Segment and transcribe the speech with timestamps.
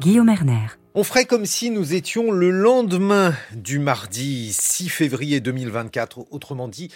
[0.00, 0.68] Guillaume Erner.
[0.94, 6.88] On ferait comme si nous étions le lendemain du mardi 6 février 2024, autrement dit,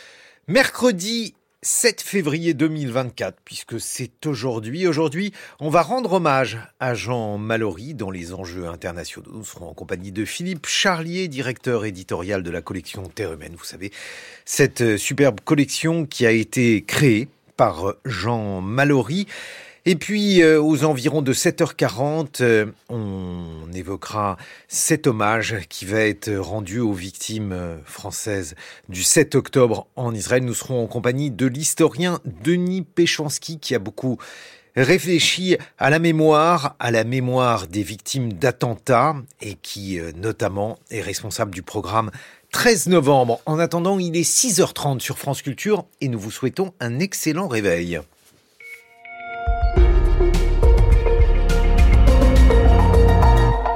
[0.49, 4.87] mercredi 7 février 2024, puisque c'est aujourd'hui.
[4.87, 9.33] Aujourd'hui, on va rendre hommage à Jean Mallory dans les enjeux internationaux.
[9.35, 13.57] Nous serons en compagnie de Philippe Charlier, directeur éditorial de la collection Terre Humaine.
[13.59, 13.93] Vous savez,
[14.47, 17.29] cette superbe collection qui a été créée
[17.59, 19.27] par Jean Mallory.
[19.89, 26.35] Et puis, euh, aux environs de 7h40, euh, on évoquera cet hommage qui va être
[26.35, 28.57] rendu aux victimes euh, françaises
[28.89, 30.43] du 7 octobre en Israël.
[30.45, 34.19] Nous serons en compagnie de l'historien Denis Péchanski qui a beaucoup
[34.75, 41.55] réfléchi à la mémoire, à la mémoire des victimes d'attentats et qui notamment est responsable
[41.55, 42.11] du programme
[42.51, 43.41] 13 novembre.
[43.47, 48.01] En attendant, il est 6h30 sur France Culture et nous vous souhaitons un excellent réveil.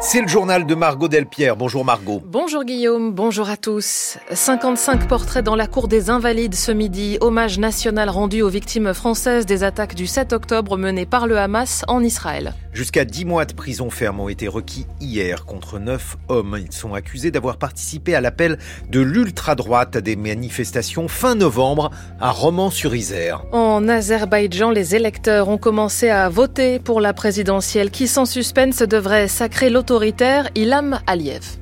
[0.02, 1.56] C'est le journal de Margot Delpierre.
[1.56, 2.22] Bonjour Margot.
[2.24, 4.16] Bonjour Guillaume, bonjour à tous.
[4.32, 7.18] 55 portraits dans la cour des Invalides ce midi.
[7.20, 11.84] Hommage national rendu aux victimes françaises des attaques du 7 octobre menées par le Hamas
[11.86, 12.54] en Israël.
[12.72, 16.56] Jusqu'à 10 mois de prison ferme ont été requis hier contre 9 hommes.
[16.64, 22.30] Ils sont accusés d'avoir participé à l'appel de l'ultra-droite à des manifestations fin novembre à
[22.30, 23.42] Romans-sur-Isère.
[23.52, 29.26] En Azerbaïdjan, les électeurs ont commencé à voter pour la présidentielle qui, sans suspense, devrait
[29.26, 31.58] sacrer l'autorité Ilham Aliyev.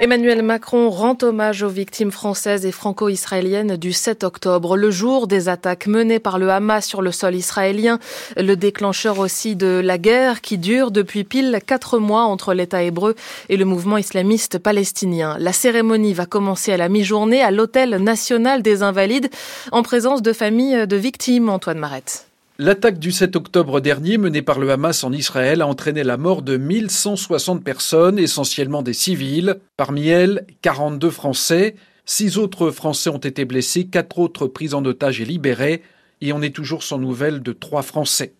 [0.00, 5.48] Emmanuel Macron rend hommage aux victimes françaises et franco-israéliennes du 7 octobre, le jour des
[5.48, 8.00] attaques menées par le Hamas sur le sol israélien,
[8.36, 13.14] le déclencheur aussi de la guerre qui dure depuis pile quatre mois entre l'État hébreu
[13.48, 15.36] et le mouvement islamiste palestinien.
[15.38, 19.30] La cérémonie va commencer à la mi-journée à l'Hôtel national des Invalides
[19.70, 22.26] en présence de familles de victimes, Antoine Marette.
[22.56, 26.40] L'attaque du 7 octobre dernier menée par le Hamas en Israël a entraîné la mort
[26.40, 29.56] de 1160 personnes, essentiellement des civils.
[29.76, 31.74] Parmi elles, 42 Français.
[32.06, 35.82] Six autres Français ont été blessés, quatre autres pris en otage et libérés,
[36.20, 38.34] et on est toujours sans nouvelles de trois Français.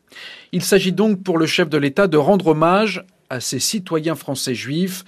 [0.52, 4.54] Il s'agit donc pour le chef de l'État de rendre hommage à ces citoyens français
[4.54, 5.04] juifs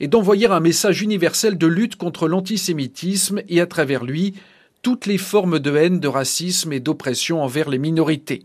[0.00, 4.34] et d'envoyer un message universel de lutte contre l'antisémitisme et à travers lui
[4.82, 8.44] toutes les formes de haine, de racisme et d'oppression envers les minorités.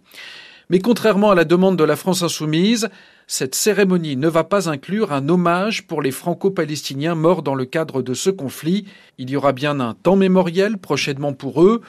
[0.70, 2.90] Mais contrairement à la demande de la France insoumise,
[3.28, 8.02] cette cérémonie ne va pas inclure un hommage pour les franco-palestiniens morts dans le cadre
[8.02, 8.86] de ce conflit.
[9.18, 11.82] Il y aura bien un temps mémoriel prochainement pour eux,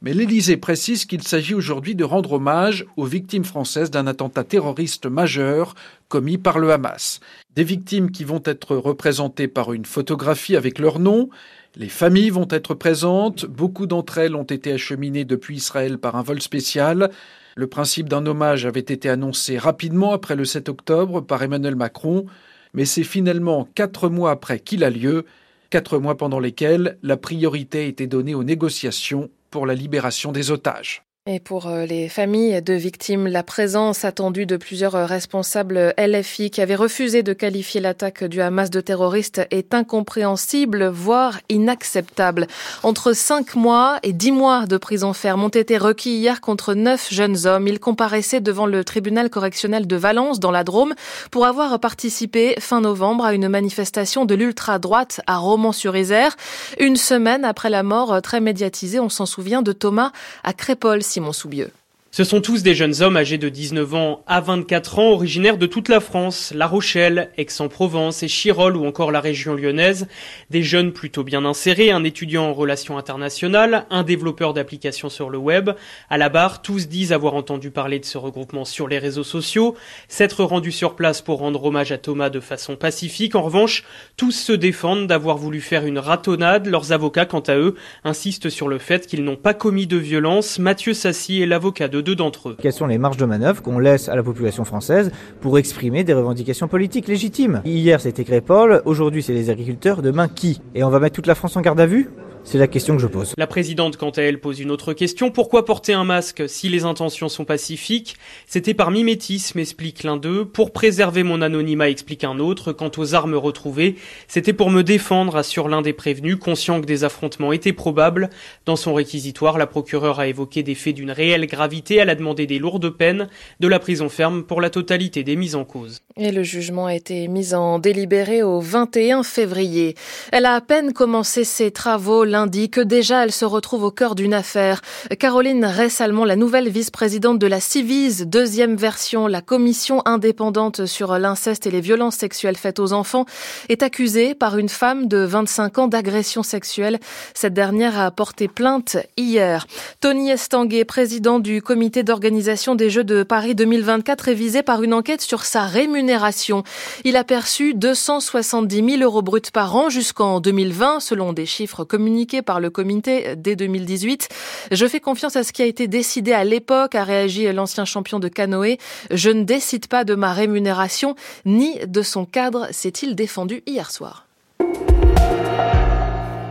[0.00, 5.06] mais l'Élysée précise qu'il s'agit aujourd'hui de rendre hommage aux victimes françaises d'un attentat terroriste
[5.06, 5.74] majeur
[6.08, 7.20] commis par le Hamas.
[7.54, 11.28] Des victimes qui vont être représentées par une photographie avec leur nom,
[11.76, 16.22] les familles vont être présentes, beaucoup d'entre elles ont été acheminées depuis Israël par un
[16.22, 17.10] vol spécial.
[17.56, 22.26] Le principe d'un hommage avait été annoncé rapidement après le 7 octobre par Emmanuel Macron,
[22.74, 25.24] mais c'est finalement quatre mois après qu'il a lieu,
[25.70, 30.50] quatre mois pendant lesquels la priorité a été donnée aux négociations pour la libération des
[30.50, 31.04] otages.
[31.28, 36.50] Et pour euh, les familles de victimes, la présence attendue de plusieurs euh, responsables LFI
[36.50, 42.48] qui avaient refusé de qualifier l'attaque du Hamas de terroriste est incompréhensible, voire inacceptable.
[42.82, 47.06] Entre cinq mois et dix mois de prison ferme ont été requis hier contre neuf
[47.12, 47.68] jeunes hommes.
[47.68, 50.92] Ils comparaissaient devant le tribunal correctionnel de Valence dans la Drôme
[51.30, 56.36] pour avoir participé fin novembre à une manifestation de l'ultra-droite à Romans-sur-Isère.
[56.80, 60.10] Une semaine après la mort très médiatisée, on s'en souvient, de Thomas
[60.42, 61.70] à Crépole Simon Soubieux.
[62.14, 65.64] Ce sont tous des jeunes hommes âgés de 19 ans à 24 ans, originaires de
[65.64, 70.06] toute la France, La Rochelle, Aix-en-Provence et Chirol ou encore la région lyonnaise.
[70.50, 75.38] Des jeunes plutôt bien insérés, un étudiant en relations internationales, un développeur d'applications sur le
[75.38, 75.70] web.
[76.10, 79.74] À la barre, tous disent avoir entendu parler de ce regroupement sur les réseaux sociaux,
[80.06, 83.36] s'être rendus sur place pour rendre hommage à Thomas de façon pacifique.
[83.36, 83.84] En revanche,
[84.18, 86.66] tous se défendent d'avoir voulu faire une ratonnade.
[86.66, 87.74] Leurs avocats, quant à eux,
[88.04, 90.58] insistent sur le fait qu'ils n'ont pas commis de violence.
[90.58, 92.56] Mathieu Sassi est l'avocat de deux d'entre eux.
[92.60, 96.12] Quelles sont les marges de manœuvre qu'on laisse à la population française pour exprimer des
[96.12, 97.62] revendications politiques légitimes?
[97.64, 100.60] Hier c'était Crépol, aujourd'hui c'est les agriculteurs, demain qui?
[100.74, 102.10] Et on va mettre toute la France en garde à vue?
[102.44, 103.34] C'est la question que je pose.
[103.36, 105.30] La présidente, quant à elle, pose une autre question.
[105.30, 108.16] Pourquoi porter un masque si les intentions sont pacifiques?
[108.46, 110.44] C'était par mimétisme, explique l'un d'eux.
[110.44, 112.72] Pour préserver mon anonymat, explique un autre.
[112.72, 113.96] Quant aux armes retrouvées,
[114.28, 118.30] c'était pour me défendre, assure l'un des prévenus, conscient que des affrontements étaient probables.
[118.66, 121.96] Dans son réquisitoire, la procureure a évoqué des faits d'une réelle gravité.
[121.96, 123.28] Elle a demandé des lourdes peines,
[123.60, 126.00] de la prison ferme pour la totalité des mises en cause.
[126.16, 129.94] Et le jugement a été mis en délibéré au 21 février.
[130.30, 134.14] Elle a à peine commencé ses travaux lundi que déjà elle se retrouve au cœur
[134.14, 134.80] d'une affaire.
[135.18, 141.66] Caroline Ressalmon, la nouvelle vice-présidente de la Civise, deuxième version, la commission indépendante sur l'inceste
[141.66, 143.26] et les violences sexuelles faites aux enfants,
[143.68, 146.98] est accusée par une femme de 25 ans d'agression sexuelle.
[147.34, 149.66] Cette dernière a porté plainte hier.
[150.00, 154.94] Tony Estanguet, président du comité d'organisation des Jeux de Paris 2024, est visé par une
[154.94, 156.62] enquête sur sa rémunération.
[157.04, 162.21] Il a perçu 270 000 euros bruts par an jusqu'en 2020, selon des chiffres communiqués
[162.42, 164.28] par le comité dès 2018.
[164.70, 168.18] Je fais confiance à ce qui a été décidé à l'époque, a réagi l'ancien champion
[168.18, 168.78] de canoë.
[169.10, 174.26] Je ne décide pas de ma rémunération ni de son cadre, s'est-il défendu hier soir.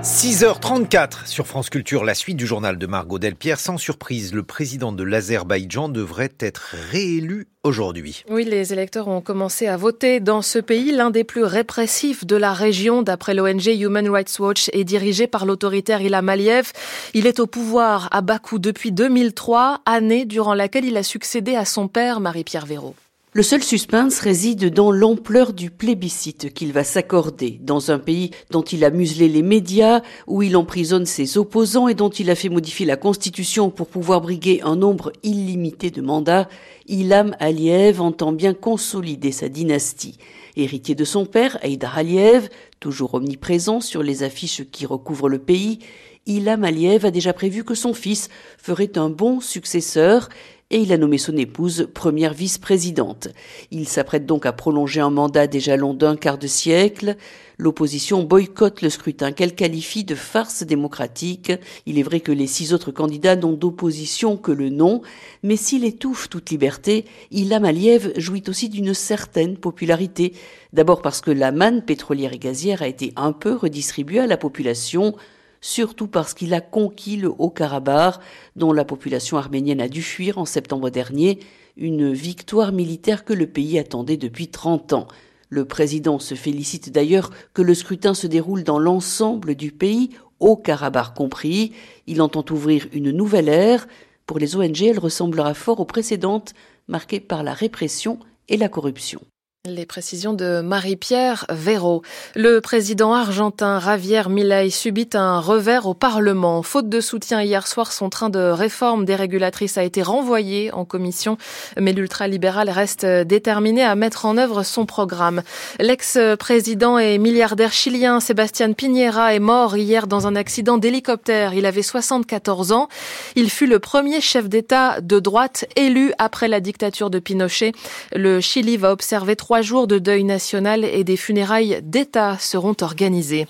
[0.02, 3.60] 6h34 sur France Culture, la suite du journal de Margot Delpierre.
[3.60, 8.24] Sans surprise, le président de l'Azerbaïdjan devrait être réélu aujourd'hui.
[8.28, 12.36] Oui, les électeurs ont commencé à voter dans ce pays, l'un des plus répressifs de
[12.36, 16.72] la région, d'après l'ONG Human Rights Watch, et dirigé par l'autoritaire Ilham Aliyev.
[17.14, 21.64] Il est au pouvoir à Bakou depuis 2003, année durant laquelle il a succédé à
[21.66, 22.96] son père, Marie-Pierre Véraud.
[23.34, 28.62] Le seul suspense réside dans l'ampleur du plébiscite qu'il va s'accorder dans un pays dont
[28.62, 32.50] il a muselé les médias, où il emprisonne ses opposants et dont il a fait
[32.50, 36.50] modifier la constitution pour pouvoir briguer un nombre illimité de mandats.
[36.88, 40.18] Ilham Aliyev entend bien consolider sa dynastie.
[40.58, 42.50] Héritier de son père, Haïdar Aliyev,
[42.82, 45.80] toujours omniprésent sur les affiches qui recouvrent le pays,
[46.28, 50.28] Ilham Aliyev a déjà prévu que son fils ferait un bon successeur
[50.72, 53.28] et il a nommé son épouse première vice-présidente.
[53.70, 57.18] Il s'apprête donc à prolonger un mandat déjà long d'un quart de siècle.
[57.58, 61.52] L'opposition boycotte le scrutin qu'elle qualifie de farce démocratique.
[61.86, 65.02] Il est vrai que les six autres candidats n'ont d'opposition que le nom,
[65.44, 70.34] mais s'il étouffe toute liberté, Ilham Aliyev jouit aussi d'une certaine popularité.
[70.74, 74.38] D'abord parce que la manne pétrolière et gazière a été un peu redistribuée à la
[74.38, 75.16] population,
[75.62, 78.20] surtout parce qu'il a conquis le Haut-Karabakh,
[78.56, 81.40] dont la population arménienne a dû fuir en septembre dernier,
[81.78, 85.08] une victoire militaire que le pays attendait depuis 30 ans.
[85.50, 90.10] Le président se félicite d'ailleurs que le scrutin se déroule dans l'ensemble du pays,
[90.40, 91.74] au Karabakh compris.
[92.08, 93.88] Il entend ouvrir une nouvelle ère.
[94.26, 96.54] Pour les ONG, elle ressemblera fort aux précédentes,
[96.88, 98.20] marquées par la répression
[98.50, 99.22] et la corruption.
[99.70, 102.02] Les précisions de Marie-Pierre Véraud.
[102.36, 106.64] Le président argentin Javier Milei subit un revers au Parlement.
[106.64, 111.38] Faute de soutien hier soir, son train de réforme dérégulatrice a été renvoyé en commission,
[111.80, 115.44] mais l'ultralibéral reste déterminé à mettre en œuvre son programme.
[115.80, 121.54] L'ex-président et milliardaire chilien Sébastien Piñera est mort hier dans un accident d'hélicoptère.
[121.54, 122.88] Il avait 74 ans.
[123.36, 127.74] Il fut le premier chef d'État de droite élu après la dictature de Pinochet.
[128.16, 133.48] Le Chili va observer trois jours de deuil national et des funérailles d'État seront organisés.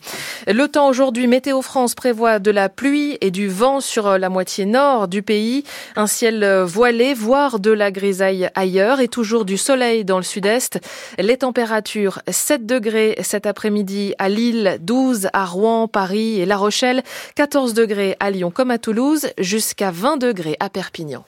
[0.47, 4.65] Le temps aujourd'hui, Météo France prévoit de la pluie et du vent sur la moitié
[4.65, 5.63] nord du pays,
[5.95, 10.79] un ciel voilé, voire de la grisaille ailleurs et toujours du soleil dans le sud-est.
[11.19, 17.03] Les températures 7 degrés cet après-midi à Lille, 12 à Rouen, Paris et La Rochelle,
[17.35, 21.23] 14 degrés à Lyon comme à Toulouse, jusqu'à 20 degrés à Perpignan.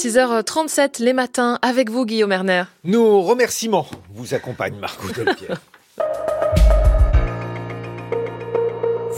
[0.00, 2.62] 6h37 les matins avec vous Guillaume Erner.
[2.84, 5.60] Nos remerciements vous accompagnent Marco Delpierre.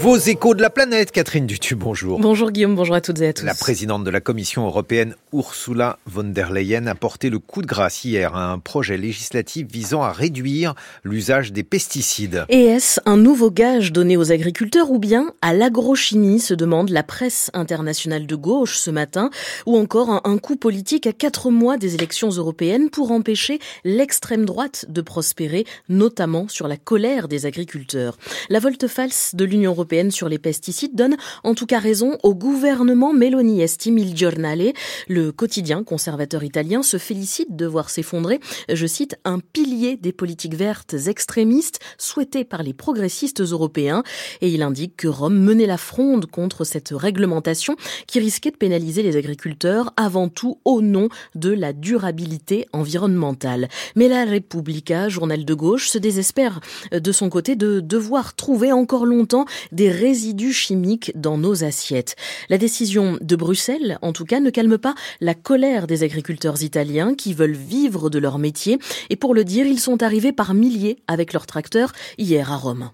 [0.03, 2.19] Vos échos de la planète, Catherine Dutu, bonjour.
[2.19, 3.45] Bonjour Guillaume, bonjour à toutes et à tous.
[3.45, 7.69] La présidente de la Commission européenne, Ursula von der Leyen, a porté le coup de
[7.69, 12.47] grâce hier à un projet législatif visant à réduire l'usage des pesticides.
[12.49, 17.05] Et est-ce un nouveau gage donné aux agriculteurs ou bien à l'agrochimie, se demande la
[17.05, 19.31] presse internationale de gauche ce matin,
[19.67, 24.85] ou encore un coup politique à quatre mois des élections européennes pour empêcher l'extrême droite
[24.89, 28.19] de prospérer, notamment sur la colère des agriculteurs.
[28.49, 33.13] La volte-face de l'Union européenne sur les pesticides donne en tout cas raison au gouvernement
[33.13, 34.73] Meloni, estime il Giornale.
[35.07, 38.41] Le quotidien conservateur italien se félicite de voir s'effondrer,
[38.73, 44.03] je cite, un pilier des politiques vertes extrémistes souhaitées par les progressistes européens.
[44.41, 49.03] Et il indique que Rome menait la fronde contre cette réglementation qui risquait de pénaliser
[49.03, 53.69] les agriculteurs avant tout au nom de la durabilité environnementale.
[53.95, 56.61] Mais la Repubblica, journal de gauche, se désespère
[56.93, 62.15] de son côté de devoir trouver encore longtemps des des résidus chimiques dans nos assiettes.
[62.49, 67.17] La décision de Bruxelles, en tout cas, ne calme pas la colère des agriculteurs italiens
[67.17, 68.79] qui veulent vivre de leur métier.
[69.11, 72.93] Et pour le dire, ils sont arrivés par milliers avec leurs tracteurs hier à Rome.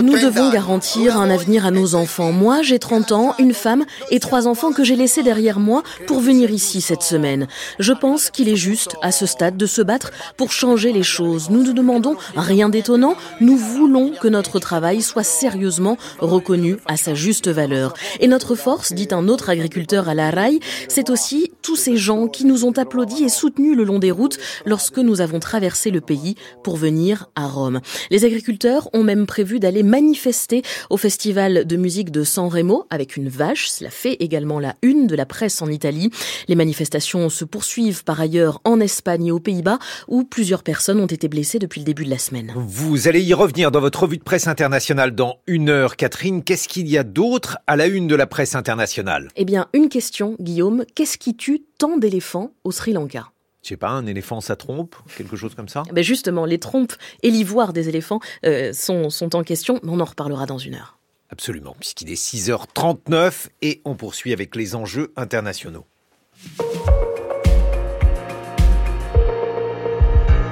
[0.00, 2.32] Nous devons garantir un avenir à nos enfants.
[2.32, 6.20] Moi, j'ai 30 ans, une femme et trois enfants que j'ai laissés derrière moi pour
[6.20, 7.48] venir ici cette semaine.
[7.78, 11.50] Je pense qu'il est juste, à ce stade, de se battre pour changer les choses.
[11.50, 13.14] Nous ne demandons rien d'étonnant.
[13.42, 17.92] Nous voulons que notre travail soit sérieusement reconnu à sa juste valeur.
[18.20, 22.26] Et notre force, dit un autre agriculteur à la RAI, c'est aussi tous ces gens
[22.26, 26.00] qui nous ont applaudis et soutenus le long des routes lorsque nous avons traversé le
[26.00, 27.01] pays pour venir
[27.34, 27.80] à Rome.
[28.10, 33.16] Les agriculteurs ont même prévu d'aller manifester au festival de musique de San Remo avec
[33.16, 33.68] une vache.
[33.68, 36.10] Cela fait également la une de la presse en Italie.
[36.48, 39.78] Les manifestations se poursuivent par ailleurs en Espagne et aux Pays-Bas
[40.08, 42.52] où plusieurs personnes ont été blessées depuis le début de la semaine.
[42.56, 45.96] Vous allez y revenir dans votre revue de presse internationale dans une heure.
[45.96, 49.28] Catherine, qu'est-ce qu'il y a d'autre à la une de la presse internationale?
[49.36, 50.84] Eh bien, une question, Guillaume.
[50.94, 53.31] Qu'est-ce qui tue tant d'éléphants au Sri Lanka?
[53.62, 55.84] Je sais pas, un éléphant ça trompe, quelque chose comme ça?
[55.92, 60.00] Ben Justement, les trompes et l'ivoire des éléphants euh, sont, sont en question, mais on
[60.00, 60.98] en reparlera dans une heure.
[61.30, 65.86] Absolument, puisqu'il est 6h39 et on poursuit avec les enjeux internationaux.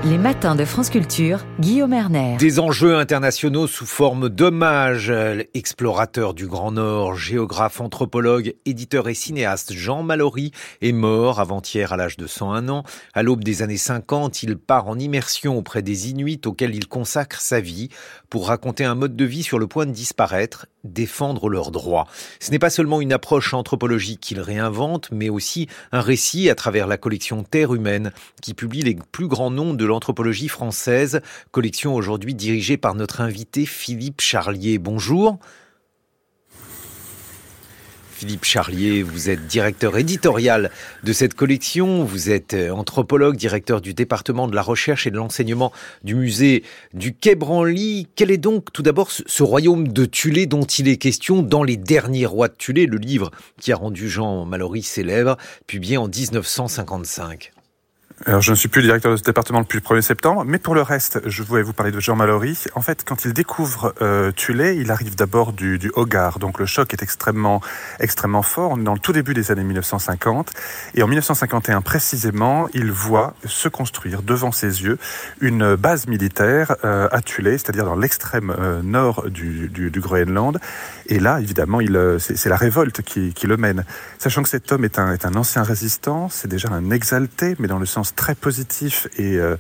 [0.03, 2.39] Les matins de France Culture, Guillaume Erner.
[2.39, 5.13] Des enjeux internationaux sous forme d'hommage.
[5.53, 11.99] Explorateur du Grand Nord, géographe, anthropologue, éditeur et cinéaste Jean Mallory est mort avant-hier à
[11.99, 12.83] l'âge de 101 ans.
[13.13, 17.43] À l'aube des années 50, il part en immersion auprès des Inuits auxquels il consacre
[17.43, 17.91] sa vie
[18.31, 22.07] pour raconter un mode de vie sur le point de disparaître, défendre leurs droits.
[22.39, 26.87] Ce n'est pas seulement une approche anthropologique qu'il réinvente, mais aussi un récit à travers
[26.87, 31.21] la collection Terre humaine qui publie les plus grands noms de l'anthropologie française,
[31.51, 34.79] collection aujourd'hui dirigée par notre invité Philippe Charlier.
[34.79, 35.39] Bonjour.
[38.21, 40.71] Philippe Charlier, vous êtes directeur éditorial
[41.05, 45.17] de cette collection, vous êtes euh, anthropologue, directeur du département de la recherche et de
[45.17, 45.73] l'enseignement
[46.05, 46.63] du musée
[46.93, 48.09] du Quai Branly.
[48.17, 51.79] Quel est donc tout d'abord ce royaume de Tulé dont il est question dans Les
[51.79, 57.53] Derniers Rois de Tulé, le livre qui a rendu Jean Mallory célèbre, publié en 1955
[58.27, 60.75] alors, je ne suis plus directeur de ce département depuis le 1er septembre, mais pour
[60.75, 62.65] le reste, je voulais vous parler de Jean Mallory.
[62.75, 66.67] En fait, quand il découvre euh, Tulé, il arrive d'abord du, du Hogar, donc le
[66.67, 67.63] choc est extrêmement,
[67.99, 68.73] extrêmement fort.
[68.73, 70.53] On est dans le tout début des années 1950,
[70.97, 74.99] et en 1951 précisément, il voit se construire devant ses yeux
[75.41, 80.61] une base militaire euh, à Tulé, c'est-à-dire dans l'extrême euh, nord du, du, du, Groenland.
[81.07, 83.87] Et là, évidemment, il, euh, c'est la révolte qui, qui, le mène.
[84.19, 87.67] Sachant que cet homme est un, est un ancien résistant, c'est déjà un exalté, mais
[87.67, 89.57] dans le sens très positif et, euh,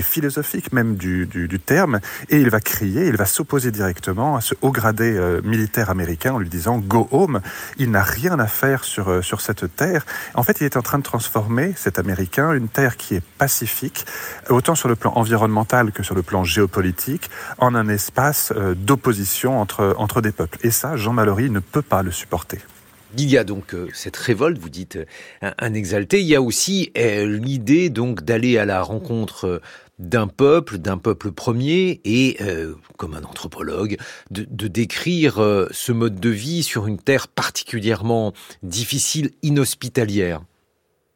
[0.00, 1.28] philosophique même du,
[1.64, 5.90] terme, et il va crier, il va s'opposer directement à ce haut gradé euh, militaire
[5.90, 7.40] américain en lui disant Go home,
[7.78, 10.06] il n'a rien à faire sur, euh, sur cette terre.
[10.34, 14.06] En fait, il est en train de transformer cet Américain, une terre qui est pacifique,
[14.48, 19.94] autant sur le plan environnemental que sur le plan géopolitique, en un espace d'opposition entre,
[19.98, 20.58] entre des peuples.
[20.62, 22.60] Et ça, Jean Mallory ne peut pas le supporter.
[23.16, 26.20] Il y a donc euh, cette révolte, vous dites euh, un, exalté.
[26.20, 29.62] Il y a aussi euh, l'idée donc d'aller à la rencontre
[29.98, 32.38] d'un peuple, d'un peuple premier, et
[32.96, 33.96] comme un anthropologue,
[34.30, 40.42] de, de décrire ce mode de vie sur une terre particulièrement difficile, inhospitalière.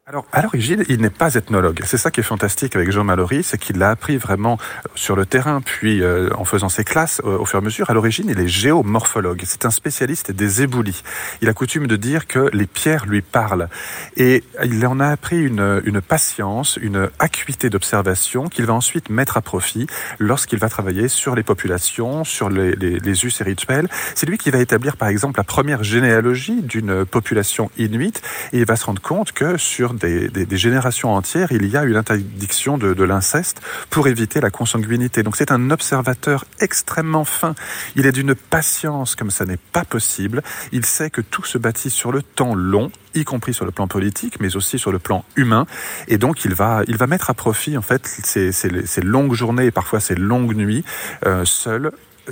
[0.05, 1.79] Alors, à l'origine, il n'est pas ethnologue.
[1.85, 4.57] C'est ça qui est fantastique avec Jean Mallory, c'est qu'il l'a appris vraiment
[4.95, 7.89] sur le terrain, puis euh, en faisant ses classes euh, au fur et à mesure.
[7.89, 9.43] À l'origine, il est géomorphologue.
[9.45, 11.03] C'est un spécialiste des éboulis.
[11.41, 13.69] Il a coutume de dire que les pierres lui parlent.
[14.17, 19.37] Et il en a appris une, une patience, une acuité d'observation qu'il va ensuite mettre
[19.37, 19.87] à profit
[20.19, 23.87] lorsqu'il va travailler sur les populations, sur les, les, les us et rituels.
[24.15, 28.65] C'est lui qui va établir, par exemple, la première généalogie d'une population inuite et il
[28.65, 33.03] va se rendre compte que sur des, générations entières, il y a une interdiction de,
[33.03, 35.23] l'inceste pour éviter la consanguinité.
[35.23, 37.55] Donc c'est un observateur extrêmement fin.
[37.95, 40.41] Il est d'une patience comme ça n'est pas possible.
[40.71, 43.87] Il sait que tout se bâtit sur le temps long, y compris sur le plan
[43.87, 45.65] politique, mais aussi sur le plan humain.
[46.07, 49.71] Et donc il va, il va mettre à profit en fait ces longues journées et
[49.71, 50.83] parfois ces longues nuits
[51.25, 51.91] euh, seul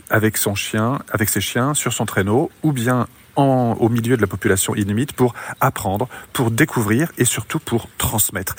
[0.10, 4.22] avec son chien, avec ses chiens sur son traîneau, ou bien en, au milieu de
[4.22, 8.56] la population inuite pour apprendre, pour découvrir et surtout pour transmettre.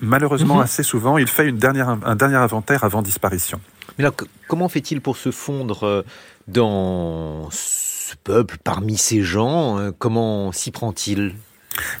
[0.00, 0.62] Malheureusement, mmh.
[0.62, 3.60] assez souvent, il fait une dernière, un dernier inventaire avant disparition.
[3.98, 4.04] Mais
[4.48, 6.02] comment fait-il pour se fondre euh,
[6.48, 11.34] dans ce peuple, parmi ces gens euh, Comment s'y prend-il?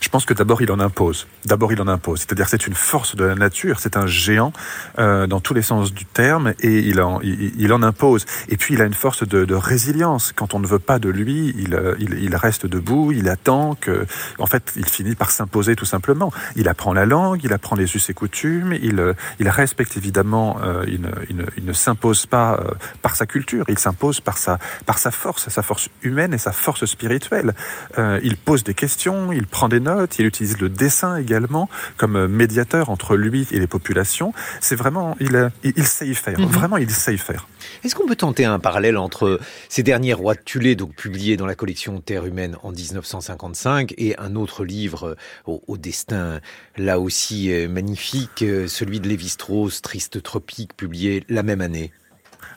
[0.00, 1.26] Je pense que d'abord il en impose.
[1.44, 2.20] D'abord il en impose.
[2.20, 4.52] C'est-à-dire c'est une force de la nature, c'est un géant
[4.98, 8.26] euh, dans tous les sens du terme et il en, il, en impose.
[8.48, 10.32] Et puis il a une force de, résilience.
[10.34, 13.76] Quand on ne veut pas de lui, il, euh, il, il, reste debout, il attend
[13.76, 14.06] que,
[14.38, 16.32] en fait, il finit par s'imposer tout simplement.
[16.56, 20.58] Il apprend la langue, il apprend les us et coutumes, il, euh, il respecte évidemment,
[20.86, 22.60] il, ne, il ne s'impose pas
[23.02, 26.52] par sa culture, il s'impose par sa, par sa force, sa force humaine et sa
[26.52, 27.54] force spirituelle.
[27.98, 32.90] Il pose des questions, il prend des notes, il utilise le dessin également comme médiateur
[32.90, 34.32] entre lui et les populations.
[34.60, 36.38] C'est vraiment, il, il, sait y faire.
[36.38, 36.46] Mhm.
[36.46, 37.46] Vraiment, il sait y faire.
[37.82, 41.46] Est-ce qu'on peut tenter un parallèle entre ces derniers rois de Tulé, donc publiés dans
[41.46, 45.16] la collection Terre humaine en 1955, et un autre livre
[45.46, 46.40] au, au destin
[46.76, 51.92] là aussi euh, magnifique, euh, celui de Lévi-Strauss, Triste tropique, publié la même année?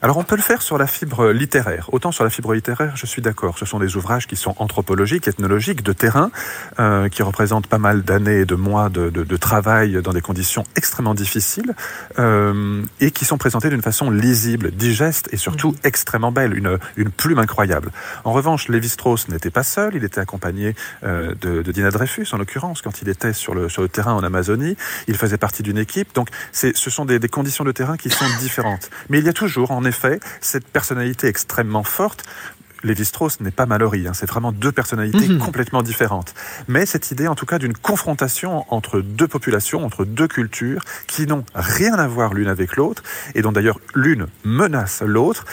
[0.00, 1.88] Alors on peut le faire sur la fibre littéraire.
[1.92, 3.58] Autant sur la fibre littéraire, je suis d'accord.
[3.58, 6.30] Ce sont des ouvrages qui sont anthropologiques, ethnologiques, de terrain,
[6.78, 10.20] euh, qui représentent pas mal d'années et de mois de, de, de, travail dans des
[10.20, 11.74] conditions extrêmement difficiles,
[12.18, 15.76] euh, et qui sont présentés d'une façon lisible, digeste et surtout mmh.
[15.84, 17.90] extrêmement belle, une, une plume incroyable.
[18.24, 22.38] En revanche, Lévi-Strauss n'était pas seul, il était accompagné euh, de, de Dina Dreyfus, en
[22.38, 24.76] l'occurrence, quand il était sur le, sur le terrain en Amazonie.
[25.08, 28.26] Il faisait partie d'une équipe, donc ce sont des, des conditions de terrain qui sont
[28.40, 28.90] différentes.
[29.08, 32.24] Mais il y a toujours, en effet, cette personnalité extrêmement forte
[32.84, 35.38] Lévi-Strauss n'est pas Mallory, hein, c'est vraiment deux personnalités mmh.
[35.38, 36.34] complètement différentes.
[36.68, 41.26] Mais cette idée, en tout cas, d'une confrontation entre deux populations, entre deux cultures, qui
[41.26, 43.02] n'ont rien à voir l'une avec l'autre,
[43.34, 45.44] et dont d'ailleurs l'une menace l'autre.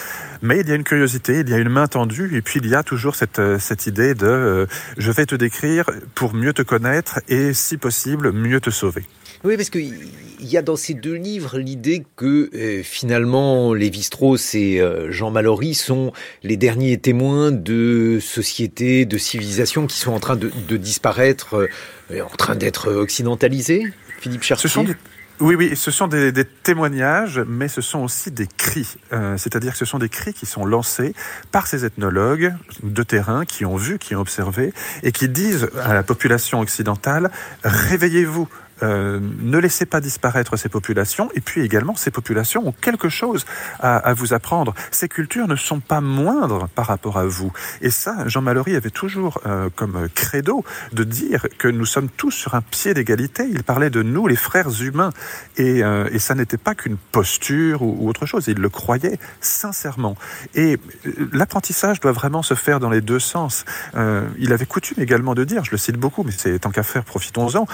[0.42, 2.70] Mais il y a une curiosité, il y a une main tendue, et puis il
[2.70, 4.66] y a toujours cette, euh, cette idée de euh,
[4.98, 9.06] je vais te décrire pour mieux te connaître et, si possible, mieux te sauver.
[9.46, 9.94] Oui, parce qu'il
[10.40, 15.76] y a dans ces deux livres l'idée que euh, finalement Lévi-Strauss et euh, Jean Mallory
[15.76, 21.68] sont les derniers témoins de sociétés, de civilisations qui sont en train de, de disparaître,
[22.10, 23.84] euh, en train d'être occidentalisées.
[24.20, 24.68] Philippe Cherchier.
[24.68, 24.96] Ce sont des...
[25.42, 28.96] Oui, oui, ce sont des, des, témoignages, mais ce sont aussi des cris.
[29.12, 31.14] Euh, C'est-à-dire que ce sont des cris qui sont lancés
[31.52, 34.72] par ces ethnologues de terrain qui ont vu, qui ont observé,
[35.04, 37.32] et qui disent à la population occidentale,
[37.66, 38.48] réveillez-vous,
[38.84, 41.30] euh, ne laissez pas disparaître ces populations.
[41.36, 43.46] Et puis également, ces populations ont quelque chose
[43.80, 44.74] à, à, vous apprendre.
[44.92, 47.52] Ces cultures ne sont pas moindres par rapport à vous.
[47.82, 50.64] Et ça, Jean Mallory avait toujours euh, comme credo
[50.94, 53.48] de dire que nous sommes tous sur un pied d'égalité.
[53.50, 55.12] Il parlait de nous, les frères humains.
[55.58, 58.46] Et, euh, et ça n'était pas qu'une posture ou, ou, autre chose.
[58.48, 60.16] Il le croyait sincèrement.
[60.54, 63.66] Et euh, l'apprentissage doit vraiment se faire dans les deux sens.
[63.96, 66.84] Euh, il avait coutume également de dire, je le cite beaucoup, mais c'est tant qu'à
[66.84, 67.66] faire, profitons-en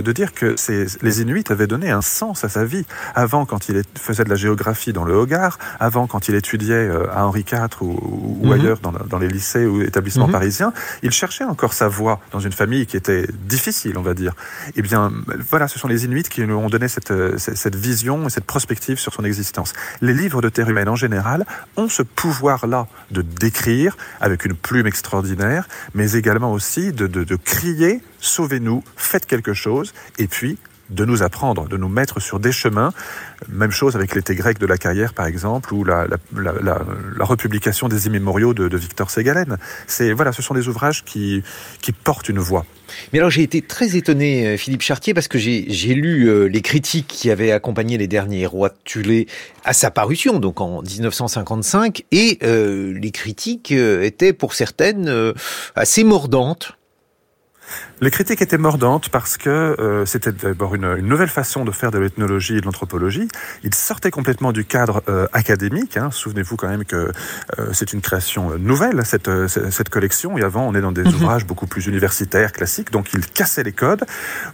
[0.00, 0.56] de dire que
[1.02, 2.86] les Inuits avaient donné un sens à sa vie.
[3.14, 7.12] Avant, quand il faisait de la géographie dans le Hogar, avant, quand il étudiait euh,
[7.12, 8.54] à Henri IV ou, ou mm -hmm.
[8.54, 10.32] ailleurs dans, dans, les lycées ou établissements mm -hmm.
[10.40, 14.32] parisiens, il cherchait encore sa voie dans une famille qui était difficile, on va dire.
[14.78, 15.02] Eh bien,
[15.50, 17.12] voilà, ce sont les Inuits qui nous ont donné cette,
[17.64, 19.70] cette vision et cette prospective sur son existence.
[20.00, 21.40] Les livres de terre humaine en général
[21.76, 22.82] ont ce pouvoir-là
[23.16, 23.92] de décrire
[24.26, 25.64] avec une plume extraordinaire,
[25.98, 30.56] mais également aussi de, de, de crier sauvez-nous, faites quelque chose, et puis
[30.92, 32.92] de nous apprendre, de nous mettre sur des chemins.
[33.48, 36.82] Même chose avec l'été grec de la carrière, par exemple, ou la, la, la,
[37.16, 39.58] la republication des immémoriaux de, de Victor Ségalen.
[39.86, 41.42] C'est voilà, ce sont des ouvrages qui,
[41.80, 42.66] qui portent une voix.
[43.12, 46.60] Mais alors j'ai été très étonné, euh, Philippe Chartier, parce que j'ai lu euh, les
[46.60, 49.26] critiques qui avaient accompagné les derniers rois de Tulé
[49.64, 55.32] à sa parution, donc en 1955, et euh, les critiques euh, étaient pour certaines euh,
[55.74, 56.76] assez mordantes.
[58.00, 61.92] Les critiques étaient mordantes parce que euh, c'était d'abord une, une, nouvelle façon de faire
[61.92, 63.28] de l'ethnologie et de l'anthropologie.
[63.62, 65.96] Il sortait complètement du cadre euh, académique.
[65.96, 66.10] Hein.
[66.10, 66.96] Souvenez-vous quand même que
[67.58, 70.36] euh, c'est une création nouvelle, cette, cette collection.
[70.36, 71.14] Et avant, on est dans des mm -hmm.
[71.14, 72.90] ouvrages beaucoup plus universitaires, classiques.
[72.90, 74.04] Donc, il cassait les codes.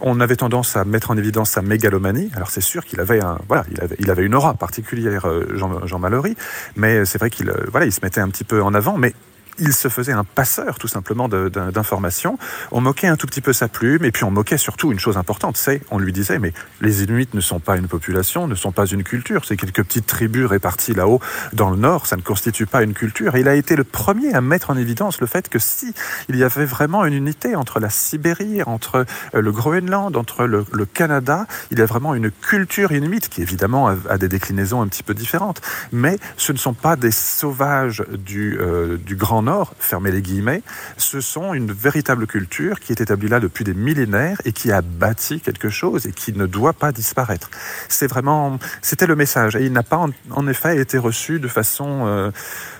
[0.01, 2.29] On avait tendance à mettre en évidence sa mégalomanie.
[2.35, 5.23] Alors, c'est sûr qu'il avait, un, voilà, il avait, il avait une aura particulière,
[5.59, 6.35] Jean, Jean Mallory.
[6.75, 8.95] Mais c'est vrai qu'il voilà, il se mettait un petit peu en avant.
[9.03, 9.13] Mais
[9.59, 12.37] il se faisait un passeur tout simplement d'informations.
[12.71, 15.17] On moquait un tout petit peu sa plume et puis on moquait surtout une chose
[15.17, 18.71] importante, c'est on lui disait mais les Inuits ne sont pas une population, ne sont
[18.71, 21.19] pas une culture, c'est quelques petites tribus réparties là-haut
[21.53, 23.35] dans le nord, ça ne constitue pas une culture.
[23.37, 25.93] Il a été le premier à mettre en évidence le fait que si
[26.27, 30.65] il y avait vraiment une unité entre la Sibérie, entre euh, le Groenland, entre le,
[30.71, 34.81] le Canada, il y a vraiment une culture inuite qui évidemment a, a, des déclinaisons
[34.81, 39.41] un petit peu différentes, mais ce ne sont pas des sauvages du, euh, du Grand
[39.41, 39.48] Nord,
[39.79, 40.61] fermez les guillemets,
[40.97, 44.81] ce sont une véritable culture qui est établie là depuis des millénaires et qui a
[44.81, 47.49] bâti quelque chose et qui ne doit pas disparaître.
[47.87, 51.47] C'est vraiment, c'était le message et il n'a pas en, en, effet été reçu de
[51.47, 52.31] façon euh,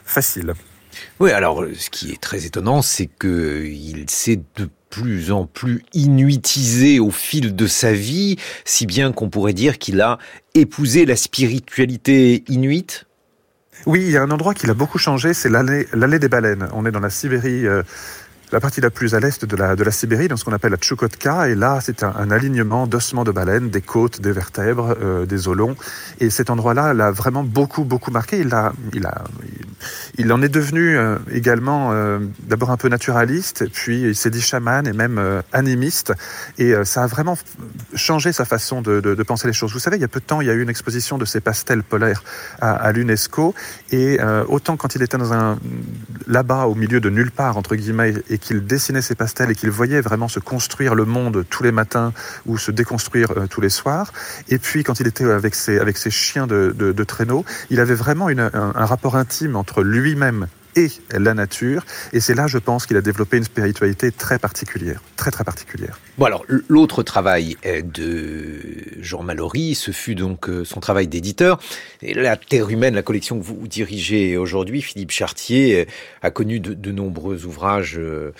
[0.05, 0.53] facile.
[1.19, 5.83] Oui, alors ce qui est très étonnant, c'est que il s'est de plus en plus
[5.93, 10.17] inuitisé au fil de sa vie, si bien qu'on pourrait dire qu'il a
[10.55, 13.05] épousé la spiritualité inuite.
[13.85, 16.67] Oui, il y a un endroit qui a beaucoup changé, c'est l'allée des baleines.
[16.73, 17.83] On est dans la Sibérie euh,
[18.51, 20.71] la partie la plus à l'est de la, de la Sibérie, dans ce qu'on appelle
[20.71, 21.49] la Tchoukotka.
[21.49, 25.55] Et là, c'est un, alignement d'ossements de baleines, des côtes, des vertèbres, euh, des os
[25.55, 25.75] longs.
[26.19, 28.39] Et cet endroit-là l'a vraiment beaucoup, beaucoup marqué.
[28.39, 29.23] Il, a, il, a,
[30.17, 34.41] il en est devenu euh, également euh, d'abord un peu naturaliste, puis il s'est dit
[34.41, 36.13] chaman et même euh, animiste.
[36.57, 37.37] Et ça a vraiment
[37.95, 39.71] changé sa façon de, penser les choses.
[39.73, 41.25] Vous savez, il y a peu de temps, il y a eu une exposition de
[41.25, 42.23] ces pastels polaires
[42.59, 43.53] à, à l'UNESCO.
[43.91, 45.59] Et autant quand il était dans un
[46.27, 49.69] là-bas, au milieu de nulle part, entre guillemets, et qu'il dessinait ses pastels et qu'il
[49.69, 52.13] voyait vraiment se construire le monde tous les matins
[52.45, 54.11] ou se déconstruire euh, tous les soirs.
[54.47, 57.95] Et puis quand il était avec ses, avec ses chiens de, de, traîneau, il avait
[57.95, 61.85] vraiment un rapport intime entre lui-même et la nature.
[62.13, 65.99] Et c'est là, je pense, qu'il a développé une spiritualité très particulière, très très particulière.
[66.17, 71.59] Bon alors, l'autre travail de Jean Mallory, ce fut donc euh, son travail d'éditeur.
[72.01, 75.85] La Terre humaine, la collection que vous dirigez aujourd'hui, Philippe Chartier, euh,
[76.21, 78.33] a connu de, nombreux ouvrages euh,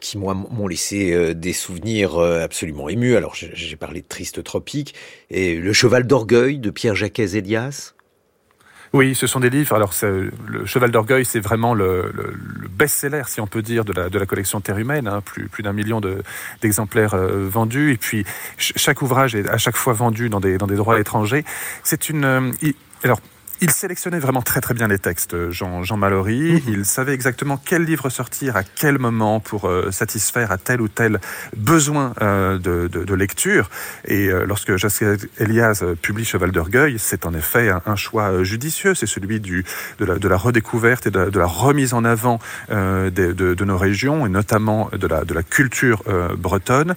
[0.00, 3.16] qui, m'ont laissé des souvenirs absolument émus.
[3.16, 4.94] Alors, j'ai parlé de Triste Tropique
[5.30, 7.94] et Le Cheval d'Orgueil de Pierre-Jacques Elias.
[8.94, 9.74] Oui, ce sont des livres.
[9.74, 13.92] Alors, le Cheval d'Orgueil, c'est vraiment le, le, le best-seller, si on peut dire, de
[13.92, 15.08] la, de la collection Terre humaine.
[15.08, 16.00] Hein, plus, plus d'un million
[16.62, 17.92] d'exemplaires de, euh, vendus.
[17.92, 18.24] Et puis,
[18.56, 21.44] chaque ouvrage est à chaque fois vendu dans des, dans des droits étrangers.
[21.82, 22.24] C'est une.
[22.24, 22.52] Euh,
[23.02, 23.18] alors,
[23.60, 26.54] il sélectionnait vraiment très très bien les textes, Jean, Jean Mallory.
[26.54, 26.60] Mmh.
[26.68, 30.88] Il savait exactement quel livre sortir à quel moment pour euh, satisfaire à tel ou
[30.88, 31.20] tel
[31.56, 33.70] besoin euh, de, de, de, lecture.
[34.06, 35.04] Et euh, lorsque Jacques
[35.38, 38.94] Elias publie Cheval d'Orgueil, c'est en effet un, un choix judicieux.
[38.94, 39.64] C'est celui du,
[39.98, 42.38] de, la, de la redécouverte et de, de la remise en avant
[42.70, 46.94] euh, de, de, de, nos régions et notamment de la, de la culture euh, bretonne.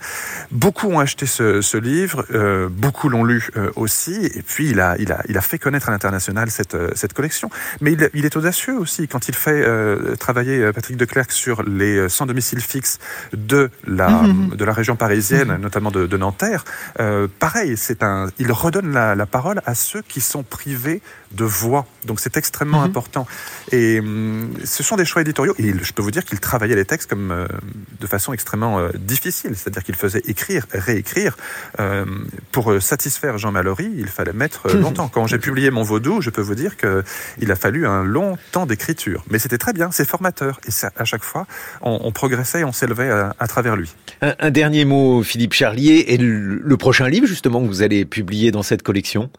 [0.51, 4.25] Beaucoup ont acheté ce, ce livre, euh, beaucoup l'ont lu aussi.
[4.25, 7.13] Et puis il a, il a, il a fait connaître à l'international cette, euh, cette
[7.13, 7.49] collection.
[7.81, 11.63] Mais il, il, est audacieux aussi quand il fait euh, travailler euh, Patrick Declercq sur
[11.63, 12.99] les sans domicile fixe
[13.33, 14.55] de la, mmh.
[14.55, 15.61] de la région parisienne, mmh.
[15.61, 16.63] notamment de, de Nanterre.
[16.99, 21.45] Euh, pareil, c'est un, il redonne la, la, parole à ceux qui sont privés de
[21.45, 21.85] voix.
[22.05, 22.85] Donc c'est extrêmement mmh.
[22.85, 23.27] important.
[23.71, 25.55] Et hum, ce sont des choix éditoriaux.
[25.59, 27.47] Et je peux vous dire qu'il travaillait les textes comme euh,
[27.99, 29.55] de façon extrêmement euh, difficile.
[29.55, 31.37] C'est-à-dire qu'il faisait écrire, réécrire.
[31.79, 32.05] Euh,
[32.51, 35.07] pour satisfaire Jean Mallory, il fallait mettre longtemps.
[35.07, 38.65] Quand j'ai publié mon vaudou, je peux vous dire qu'il a fallu un long temps
[38.65, 39.23] d'écriture.
[39.29, 40.59] Mais c'était très bien, c'est formateur.
[40.67, 41.45] Et ça, à chaque fois,
[41.81, 43.93] on, on progressait, on s'élevait à, à, travers lui.
[44.21, 48.05] Un, un, dernier mot, Philippe Charlier, et le, le prochain livre justement que vous allez
[48.05, 49.29] publier dans cette collection?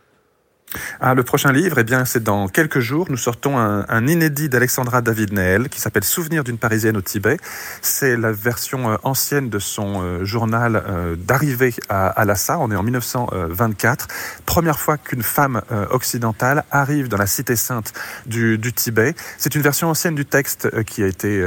[1.00, 3.07] Ah, le prochain livre, eh bien, c'est dans quelques jours.
[3.09, 7.38] Nous sortons un, un inédit d'Alexandra David Neel qui s'appelle Souvenir d'une Parisienne au Tibet.
[7.81, 12.59] C'est la version euh, ancienne de son euh, journal euh, d'arrivée à, Lhasa.
[12.59, 14.09] On est en 1924.
[14.44, 17.92] Première fois qu'une femme occidentale arrive dans la cité sainte
[18.26, 19.14] du, du Tibet.
[19.38, 21.42] C'est une version ancienne du texte qui a été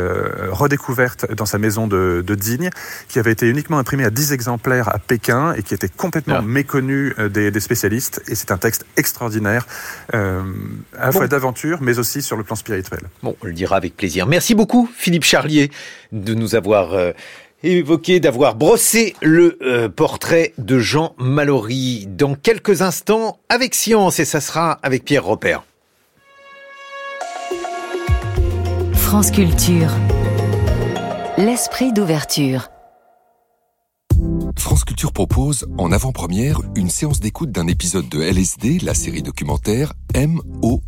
[0.50, 2.70] redécouverte dans sa maison de, de, Digne,
[3.08, 7.14] qui avait été uniquement imprimée à 10 exemplaires à Pékin et qui était complètement méconnue
[7.30, 8.22] des, des spécialistes.
[8.28, 9.68] Et c'est un texte extrêmement extraordinaire,
[10.14, 10.42] euh,
[10.98, 11.18] à la bon.
[11.18, 13.02] fois d'aventure, mais aussi sur le plan spirituel.
[13.22, 14.26] Bon, on le dira avec plaisir.
[14.26, 15.70] Merci beaucoup, Philippe Charlier,
[16.14, 17.12] de nous avoir euh,
[17.62, 24.26] évoqué, d'avoir brossé le euh, portrait de Jean Mallory dans quelques instants avec Science, et
[24.26, 25.64] ça sera avec Pierre Repère.
[28.94, 29.90] France Culture.
[31.38, 32.71] L'esprit d'ouverture.
[34.58, 39.94] France Culture propose, en avant-première, une séance d'écoute d'un épisode de LSD, la série documentaire
[40.16, 40.80] MOI,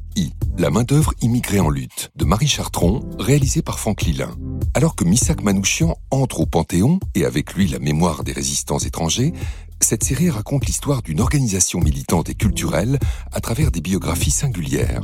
[0.57, 4.35] la main-d'œuvre immigrée en lutte, de Marie Chartron, réalisée par Franck Lilin.
[4.73, 9.33] Alors que Missak Manouchian entre au Panthéon, et avec lui la mémoire des résistants étrangers,
[9.79, 12.99] cette série raconte l'histoire d'une organisation militante et culturelle
[13.31, 15.01] à travers des biographies singulières.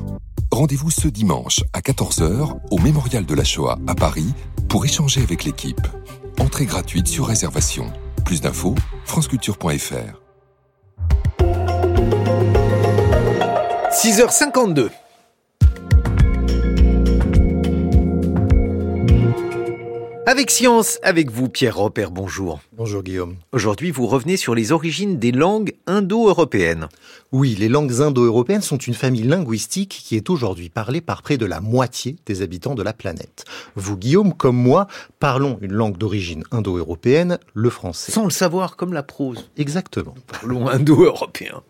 [0.51, 4.33] Rendez-vous ce dimanche à 14h au Mémorial de la Shoah à Paris
[4.67, 5.85] pour échanger avec l'équipe.
[6.39, 7.91] Entrée gratuite sur réservation.
[8.29, 10.21] Plus d'infos, franceculture.fr.
[13.89, 14.91] 6h52.
[20.31, 22.59] Avec Science, avec vous Pierre Robert, bonjour.
[22.73, 23.37] Bonjour Guillaume.
[23.51, 26.87] Aujourd'hui, vous revenez sur les origines des langues indo-européennes.
[27.31, 31.47] Oui, les langues indo-européennes sont une famille linguistique qui est aujourd'hui parlée par près de
[31.47, 33.45] la moitié des habitants de la planète.
[33.75, 34.87] Vous, Guillaume, comme moi,
[35.19, 38.11] parlons une langue d'origine indo-européenne, le français.
[38.11, 39.49] Sans le savoir, comme la prose.
[39.57, 40.13] Exactement.
[40.27, 41.63] Parlons indo-européen.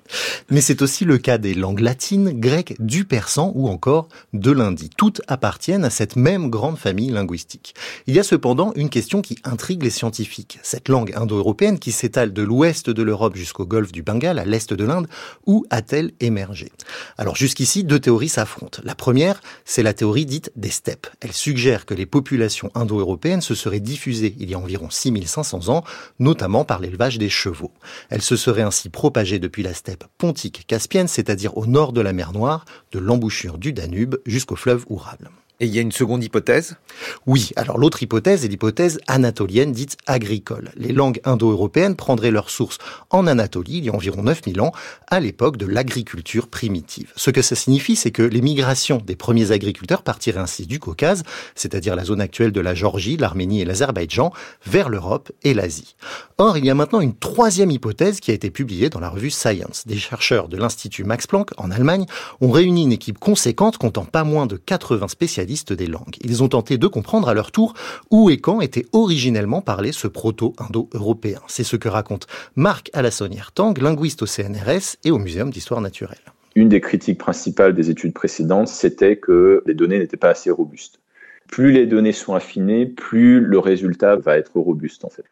[0.49, 4.89] Mais c'est aussi le cas des langues latines, grecques, du persan ou encore de l'hindi.
[4.97, 7.73] Toutes appartiennent à cette même grande famille linguistique.
[8.05, 10.59] Il y a cependant une question qui intrigue les scientifiques.
[10.63, 14.73] Cette langue indo-européenne qui s'étale de l'ouest de l'Europe jusqu'au golfe du Bengale, à l'est
[14.73, 15.07] de l'Inde,
[15.45, 16.71] où a-t-elle émergé?
[17.17, 18.81] Alors jusqu'ici, deux théories s'affrontent.
[18.83, 21.07] La première, c'est la théorie dite des steppes.
[21.19, 25.83] Elle suggère que les populations indo-européennes se seraient diffusées il y a environ 6500 ans,
[26.17, 27.71] notamment par l'élevage des chevaux.
[28.09, 32.13] Elles se seraient ainsi propagées depuis la steppe pontique caspienne, c'est-à-dire au nord de la
[32.13, 35.29] mer Noire, de l'embouchure du Danube jusqu'au fleuve Oural.
[35.61, 36.77] Et il y a une seconde hypothèse?
[37.25, 40.71] Oui, alors l'autre hypothèse est l'hypothèse anatolienne dite agricole.
[40.77, 42.77] Les langues indo-européennes prendraient leur source
[43.09, 44.71] en Anatolie il y a environ 9000 ans,
[45.07, 47.11] à l'époque de l'agriculture primitive.
[47.17, 51.23] Ce que ça signifie, c'est que les migrations des premiers agriculteurs partiraient ainsi du Caucase,
[51.55, 54.31] c'est-à-dire la zone actuelle de la Géorgie, l'Arménie et l'Azerbaïdjan,
[54.65, 55.97] vers l'Europe et l'Asie.
[56.37, 59.29] Or, il y a maintenant une troisième hypothèse qui a été publiée dans la revue
[59.29, 59.85] Science.
[59.85, 62.05] Des chercheurs de l'Institut Max Planck en Allemagne
[62.39, 66.15] ont réuni une équipe conséquente comptant pas moins de 80 spécialistes des langues.
[66.21, 67.73] Ils ont tenté de comprendre à leur tour
[68.11, 71.39] où et quand était originellement parlé ce proto-indo-européen.
[71.47, 76.19] C'est ce que raconte Marc Alassonière-Tang, linguiste au CNRS et au Muséum d'histoire naturelle.
[76.55, 80.99] Une des critiques principales des études précédentes, c'était que les données n'étaient pas assez robustes.
[81.47, 85.25] Plus les données sont affinées, plus le résultat va être robuste en fait.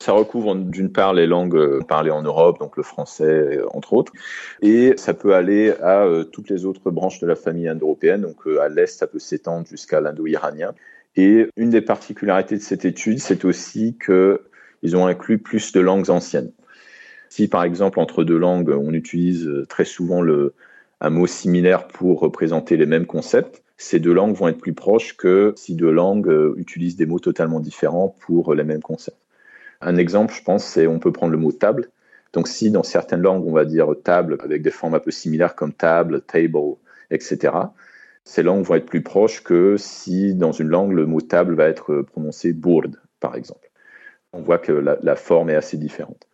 [0.00, 3.94] Ça recouvre d'une part les langues euh, parlées en Europe, donc le français euh, entre
[3.94, 4.12] autres,
[4.60, 8.22] et ça peut aller à euh, toutes les autres branches de la famille indo-européenne.
[8.22, 10.74] Donc à l'est, ça peut s'étendre jusqu'à l'indo-iranien.
[11.16, 16.10] Et une des particularités de cette étude, c'est aussi qu'ils ont inclus plus de langues
[16.10, 16.52] anciennes.
[17.28, 20.54] Si par exemple entre deux langues, on utilise très souvent le,
[21.00, 25.16] un mot similaire pour représenter les mêmes concepts, ces deux langues vont être plus proches
[25.16, 29.23] que si deux langues utilisent des mots totalement différents pour les mêmes concepts.
[29.86, 31.90] Un exemple, je pense, c'est on peut prendre le mot table.
[32.32, 35.54] Donc si dans certaines langues, on va dire table avec des formes un peu similaires
[35.54, 36.58] comme table, table,
[37.10, 37.52] etc.,
[38.24, 41.68] ces langues vont être plus proches que si dans une langue, le mot table va
[41.68, 43.70] être prononcé bourde, par exemple.
[44.32, 46.26] On voit que la, forme est assez différente.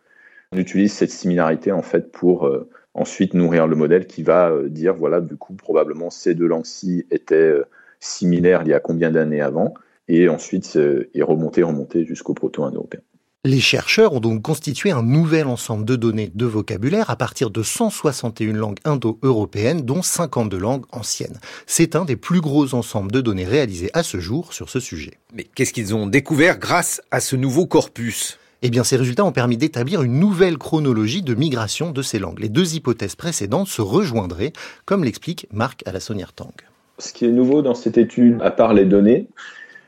[0.53, 4.69] On utilise cette similarité en fait pour euh, ensuite nourrir le modèle qui va euh,
[4.69, 7.65] dire voilà du coup probablement ces deux langues-ci étaient euh,
[7.99, 9.73] similaires il y a combien d'années avant
[10.07, 10.77] et ensuite
[11.13, 13.01] et remonter remonter jusqu'au proto-indo-européen.
[13.43, 17.63] Les chercheurs ont donc constitué un nouvel ensemble de données de vocabulaire à partir de
[17.63, 21.39] 161 langues indo-européennes, dont 52 langues anciennes.
[21.65, 25.13] C'est un des plus gros ensembles de données réalisés à ce jour sur ce sujet.
[25.33, 28.37] Mais qu'est-ce qu'ils ont découvert grâce à ce nouveau corpus?
[28.61, 32.41] Eh bien, ces résultats ont permis d'établir une nouvelle chronologie de migration de ces langues.
[32.41, 34.53] Les deux hypothèses précédentes se rejoindraient,
[34.85, 36.53] comme l'explique Marc Alassonière-Tang.
[36.99, 39.29] Ce qui est nouveau dans cette étude, à part les données,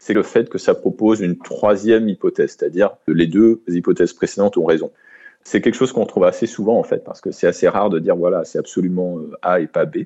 [0.03, 4.57] c'est le fait que ça propose une troisième hypothèse, c'est-à-dire que les deux hypothèses précédentes
[4.57, 4.91] ont raison.
[5.45, 7.99] C'est quelque chose qu'on trouve assez souvent en fait, parce que c'est assez rare de
[7.99, 9.99] dire voilà, c'est absolument euh, A et pas B.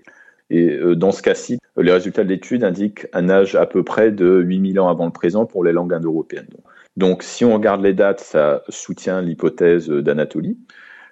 [0.51, 4.11] Et euh, dans ce cas-ci, les résultats de l'étude indiquent un âge à peu près
[4.11, 6.45] de 8000 ans avant le présent pour les langues indo-européennes.
[6.95, 10.59] Donc si on regarde les dates, ça soutient l'hypothèse d'Anatolie.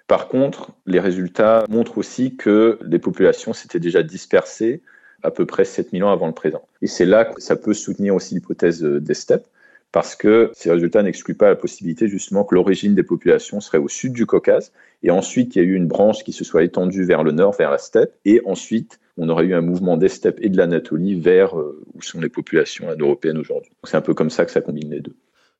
[0.06, 4.80] Par contre, les résultats montrent aussi que les populations s'étaient déjà dispersées
[5.22, 6.62] à peu près 7000 ans avant le présent.
[6.82, 9.46] Et c'est là que ça peut soutenir aussi l'hypothèse des steppes,
[9.92, 13.88] parce que ces résultats n'excluent pas la possibilité justement que l'origine des populations serait au
[13.88, 17.04] sud du Caucase, et ensuite il y a eu une branche qui se soit étendue
[17.04, 20.38] vers le nord, vers la steppe, et ensuite on aurait eu un mouvement des steppes
[20.42, 23.72] et de l'Anatolie vers euh, où sont les populations indo-européennes aujourd'hui.
[23.84, 25.14] C'est un peu comme ça que ça combine les deux.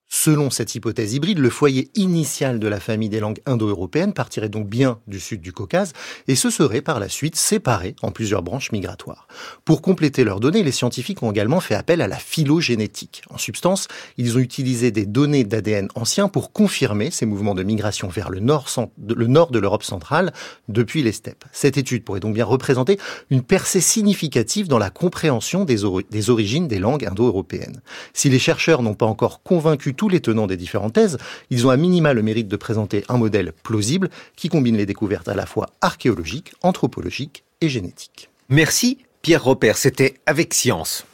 [0.08, 4.68] Selon cette hypothèse hybride, le foyer initial de la famille des langues indo-européennes partirait donc
[4.68, 5.94] bien du sud du Caucase
[6.28, 9.26] et se serait par la suite séparé en plusieurs branches migratoires.
[9.64, 13.22] Pour compléter leurs données, les scientifiques ont également fait appel à la phylogénétique.
[13.30, 18.06] En substance, ils ont utilisé des données d'ADN anciens pour confirmer ces mouvements de migration
[18.08, 20.32] vers le nord, de l'Europe centrale
[20.68, 21.44] depuis les steppes.
[21.50, 22.98] Cette étude pourrait donc bien représenter
[23.30, 27.80] une percée significative dans la compréhension des origines des langues indo-européennes.
[28.12, 31.18] Si les chercheurs n'ont pas encore convaincu tous les tenants des différentes thèses,
[31.50, 35.28] ils ont à minima le mérite de présenter un modèle plausible qui combine les découvertes
[35.28, 38.30] à la fois archéologiques, anthropologiques et génétiques.
[38.48, 41.04] Merci Pierre Robert, c'était avec science.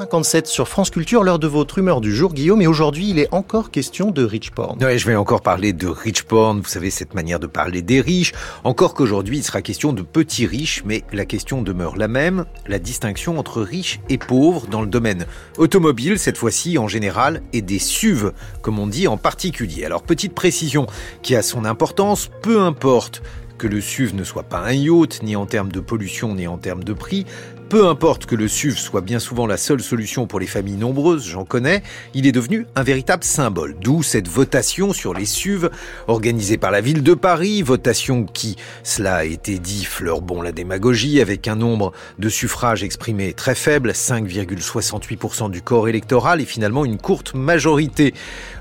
[0.00, 2.62] 8h57 sur France Culture, l'heure de votre humeur du jour, Guillaume.
[2.62, 4.78] Et aujourd'hui, il est encore question de rich porn.
[4.80, 6.60] Je vais encore parler de rich porn.
[6.60, 8.32] Vous savez, cette manière de parler des riches.
[8.64, 12.46] Encore qu'aujourd'hui, il sera question de petits riches, mais la question demeure la même.
[12.66, 15.26] La distinction entre riches et pauvres dans le domaine
[15.58, 18.30] automobile, cette fois-ci en général, et des SUV,
[18.62, 19.84] comme on dit en particulier.
[19.84, 20.86] Alors, petite précision
[21.20, 23.22] qui a son importance, peu importe
[23.58, 26.56] que le SUV ne soit pas un yacht, ni en termes de pollution, ni en
[26.56, 27.26] termes de prix,
[27.70, 31.24] peu importe que le SUV soit bien souvent la seule solution pour les familles nombreuses,
[31.24, 33.76] j'en connais, il est devenu un véritable symbole.
[33.80, 35.68] D'où cette votation sur les SUV
[36.08, 40.50] organisée par la ville de Paris, votation qui, cela a été dit, fleure bon la
[40.50, 46.84] démagogie avec un nombre de suffrages exprimés très faible, 5,68% du corps électoral et finalement
[46.84, 48.14] une courte majorité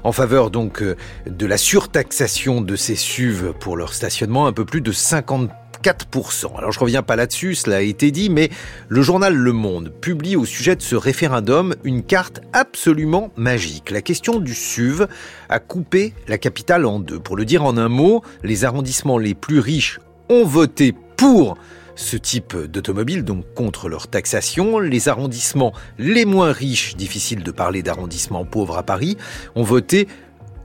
[0.03, 0.95] en faveur donc euh,
[1.25, 5.49] de la surtaxation de ces SUV pour leur stationnement, un peu plus de 50
[5.83, 6.57] 4%.
[6.57, 8.49] Alors je reviens pas là-dessus, cela a été dit, mais
[8.87, 13.91] le journal Le Monde publie au sujet de ce référendum une carte absolument magique.
[13.91, 15.05] La question du SUV
[15.49, 17.19] a coupé la capitale en deux.
[17.19, 21.57] Pour le dire en un mot, les arrondissements les plus riches ont voté pour
[21.95, 24.79] ce type d'automobile, donc contre leur taxation.
[24.79, 29.17] Les arrondissements les moins riches, difficile de parler d'arrondissements pauvres à Paris,
[29.55, 30.07] ont voté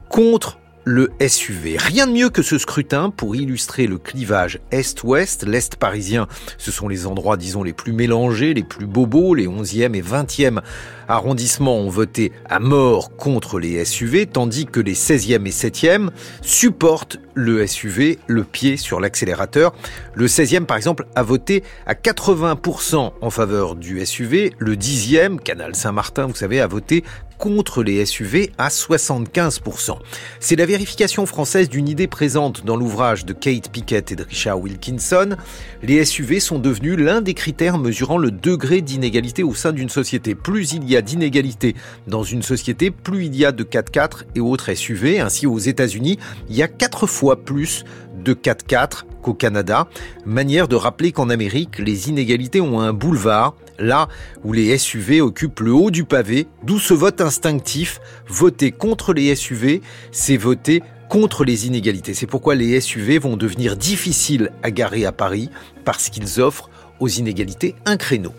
[0.09, 1.77] contre le SUV.
[1.77, 5.43] Rien de mieux que ce scrutin pour illustrer le clivage Est-Ouest.
[5.43, 6.27] L'Est parisien,
[6.59, 9.33] ce sont les endroits, disons, les plus mélangés, les plus bobos.
[9.33, 10.61] Les 11e et 20e
[11.07, 16.09] arrondissements ont voté à mort contre les SUV, tandis que les 16e et 7e
[16.41, 19.73] supportent le SUV, le pied sur l'accélérateur.
[20.13, 24.53] Le 16e, par exemple, a voté à 80% en faveur du SUV.
[24.57, 27.03] Le 10e, Canal Saint-Martin, vous savez, a voté
[27.37, 29.97] contre les SUV à 75%.
[30.39, 34.59] C'est la vérification française d'une idée présente dans l'ouvrage de Kate Pickett et de Richard
[34.59, 35.35] Wilkinson.
[35.83, 40.35] Les SUV sont devenus l'un des critères mesurant le degré d'inégalité au sein d'une société.
[40.35, 41.75] Plus il y a d'inégalité
[42.07, 45.19] dans une société, plus il y a de 4x4 et autres SUV.
[45.19, 46.17] Ainsi, aux États-Unis,
[46.49, 47.83] il y a quatre fois plus
[48.23, 49.87] de 4x4 qu'au Canada.
[50.25, 54.07] Manière de rappeler qu'en Amérique, les inégalités ont un boulevard, là
[54.43, 57.99] où les SUV occupent le haut du pavé, d'où ce vote instinctif.
[58.27, 59.81] Voter contre les SUV,
[60.11, 62.13] c'est voter contre les inégalités.
[62.13, 65.49] C'est pourquoi les SUV vont devenir difficiles à garer à Paris,
[65.83, 68.33] parce qu'ils offrent aux inégalités un créneau.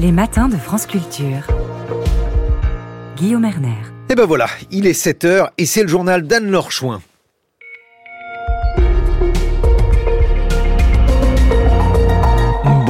[0.00, 1.44] Les matins de France Culture.
[3.16, 3.74] Guillaume Erner.
[4.08, 7.02] Et ben voilà, il est 7h et c'est le journal d'Anne-Laure Chouin.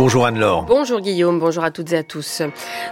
[0.09, 0.65] Bonjour Anne-Laure.
[0.65, 2.41] Bonjour Guillaume, bonjour à toutes et à tous.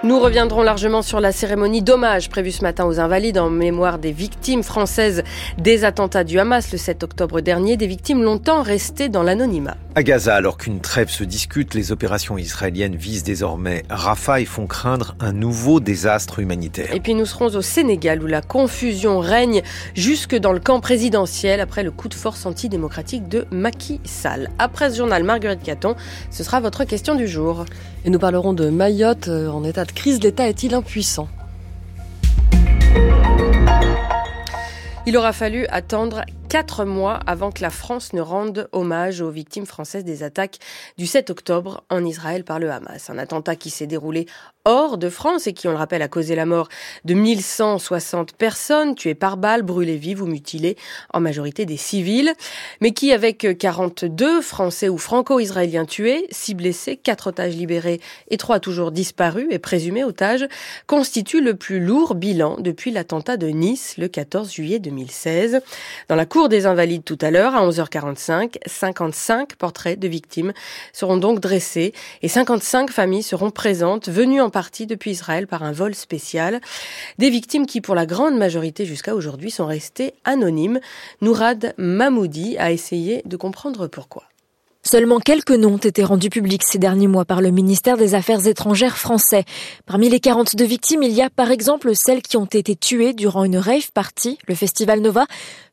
[0.04, 4.12] Nous reviendrons largement sur la cérémonie d'hommage prévue ce matin aux Invalides en mémoire des
[4.12, 5.24] victimes françaises
[5.56, 9.78] des attentats du Hamas le 7 octobre dernier, des victimes longtemps restées dans l'anonymat.
[9.94, 14.66] À Gaza, alors qu'une trêve se discute, les opérations israéliennes visent désormais Rafah et font
[14.66, 16.94] craindre un nouveau désastre humanitaire.
[16.94, 19.62] Et puis nous serons au Sénégal où la confusion règne
[19.94, 24.50] jusque dans le camp présidentiel après le coup de force antidémocratique de Macky Sall.
[24.58, 25.96] Après ce journal, Marguerite Caton,
[26.30, 27.64] ce sera votre question du jour.
[28.04, 30.20] Et nous parlerons de Mayotte euh, en état de crise.
[30.22, 31.28] L'État est-il impuissant?
[35.06, 39.66] Il aura fallu attendre quatre mois avant que la France ne rende hommage aux victimes
[39.66, 40.58] françaises des attaques
[40.96, 43.10] du 7 octobre en Israël par le Hamas.
[43.10, 44.26] Un attentat qui s'est déroulé
[44.64, 46.68] hors de France et qui, on le rappelle, a causé la mort
[47.04, 50.76] de 1160 personnes tuées par balles, brûlées vives ou mutilées,
[51.12, 52.32] en majorité des civils,
[52.80, 58.60] mais qui, avec 42 Français ou Franco-Israéliens tués, 6 blessés, 4 otages libérés et 3
[58.60, 60.46] toujours disparus et présumés otages,
[60.86, 65.60] constitue le plus lourd bilan depuis l'attentat de Nice le 14 juillet 2016.
[66.08, 70.52] Dans la cour des Invalides tout à l'heure, à 11h45, 55 portraits de victimes
[70.92, 75.72] seront donc dressés et 55 familles seront présentes, venues en partie depuis Israël par un
[75.72, 76.60] vol spécial.
[77.16, 80.80] Des victimes qui, pour la grande majorité jusqu'à aujourd'hui, sont restées anonymes.
[81.22, 84.24] Nourad Mahmoudi a essayé de comprendre pourquoi.
[84.86, 88.46] Seulement quelques noms ont été rendus publics ces derniers mois par le ministère des Affaires
[88.46, 89.44] étrangères français.
[89.84, 93.42] Parmi les 42 victimes, il y a par exemple celles qui ont été tuées durant
[93.42, 95.26] une rave party, le festival Nova,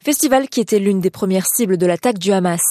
[0.03, 2.61] festival qui était l'une des premières cibles de l'attaque du Hamas.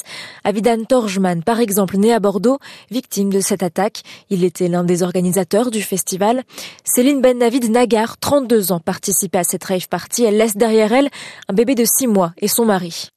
[0.43, 2.59] Avidan Torjman, par exemple, né à Bordeaux,
[2.91, 4.03] victime de cette attaque.
[4.29, 6.43] Il était l'un des organisateurs du festival.
[6.83, 10.25] Céline Ben Navid Nagar, 32 ans, participait à cette rave party.
[10.25, 11.09] Elle laisse derrière elle
[11.49, 13.11] un bébé de 6 mois et son mari.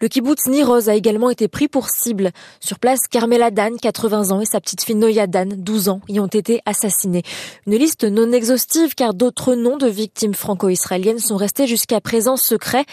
[0.00, 2.30] Le kibbutz Niroz a également été pris pour cible.
[2.70, 6.20] Sur place, Carmela Dan, 80 ans, et sa petite fille Noya Dan, 12 ans, y
[6.20, 7.24] ont été assassinés.
[7.66, 12.84] Une liste non exhaustive car d'autres noms de victimes franco-israéliennes sont restés jusqu'à présent secrets.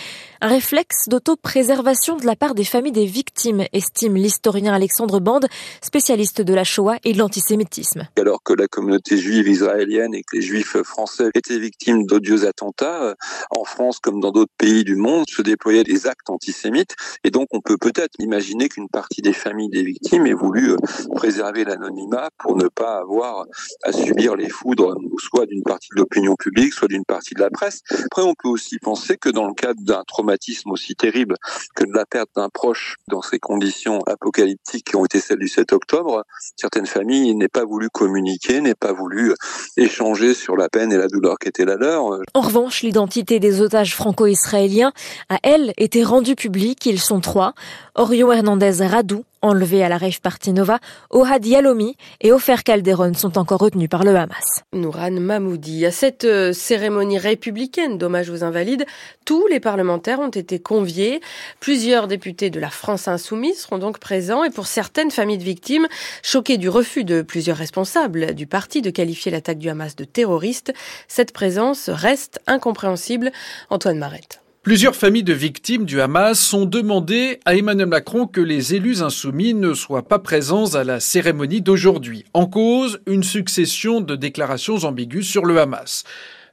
[0.41, 5.45] Un réflexe d'auto-préservation de la part des familles des victimes, estime l'historien Alexandre Bande,
[5.83, 8.07] spécialiste de la Shoah et de l'antisémitisme.
[8.17, 13.03] Alors que la communauté juive israélienne et que les juifs français étaient victimes d'odieux attentats,
[13.03, 13.15] euh,
[13.51, 16.95] en France comme dans d'autres pays du monde, se déployaient des actes antisémites.
[17.23, 20.77] Et donc on peut peut-être imaginer qu'une partie des familles des victimes ait voulu euh,
[21.15, 23.45] préserver l'anonymat pour ne pas avoir
[23.83, 27.49] à subir les foudres soit d'une partie de l'opinion publique, soit d'une partie de la
[27.49, 27.81] presse.
[28.05, 31.35] Après, on peut aussi penser que dans le cadre d'un traumatisme aussi terrible
[31.75, 35.47] que de la perte d'un proche dans ces conditions apocalyptiques qui ont été celles du
[35.47, 36.23] 7 octobre,
[36.55, 39.33] certaines familles n'aient pas voulu communiquer, n'aient pas voulu
[39.75, 42.05] échanger sur la peine et la douleur qui était la leur.
[42.33, 44.91] En revanche, l'identité des otages franco-israéliens
[45.29, 46.85] a, elle, été rendue publique.
[46.85, 47.53] Ils sont trois.
[47.95, 50.79] Orion Hernandez Radou, enlevé à la rave party Nova,
[51.11, 54.63] Ohad Yalomi et Ofer Calderon sont encore retenus par le Hamas.
[54.73, 55.85] Nouran Mahmoudi.
[55.85, 58.85] À cette euh, cérémonie républicaine d'hommage aux invalides,
[59.25, 61.21] tous les parlementaires ont été conviés.
[61.59, 65.87] Plusieurs députés de la France insoumise seront donc présents et pour certaines familles de victimes,
[66.23, 70.73] choquées du refus de plusieurs responsables du parti de qualifier l'attaque du Hamas de terroriste,
[71.07, 73.31] cette présence reste incompréhensible.
[73.69, 74.41] Antoine Marette.
[74.67, 79.53] Plusieurs familles de victimes du Hamas ont demandé à Emmanuel Macron que les élus insoumis
[79.53, 82.25] ne soient pas présents à la cérémonie d'aujourd'hui.
[82.33, 86.03] En cause, une succession de déclarations ambiguës sur le Hamas.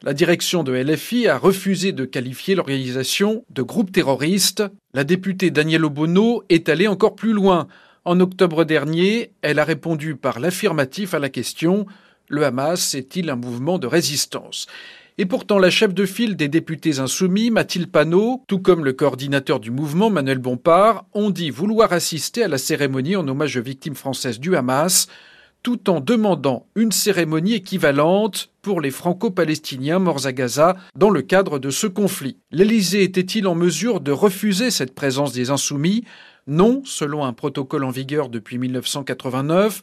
[0.04, 4.62] La direction de LFI a refusé de qualifier l'organisation de groupe terroriste.
[4.92, 7.66] La députée Danielle Obono est allée encore plus loin.
[8.04, 11.84] En octobre dernier, elle a répondu par l'affirmatif à la question
[12.28, 14.68] Le Hamas est-il un mouvement de résistance?
[15.16, 19.60] Et pourtant, la chef de file des députés insoumis, Mathilde Panot, tout comme le coordinateur
[19.60, 23.94] du mouvement, Manuel Bompard, ont dit vouloir assister à la cérémonie en hommage aux victimes
[23.94, 25.06] françaises du Hamas,
[25.62, 31.60] tout en demandant une cérémonie équivalente pour les franco-palestiniens morts à Gaza dans le cadre
[31.60, 32.38] de ce conflit.
[32.50, 36.04] L'Élysée était-il en mesure de refuser cette présence des insoumis?
[36.48, 39.80] Non, selon un protocole en vigueur depuis 1989,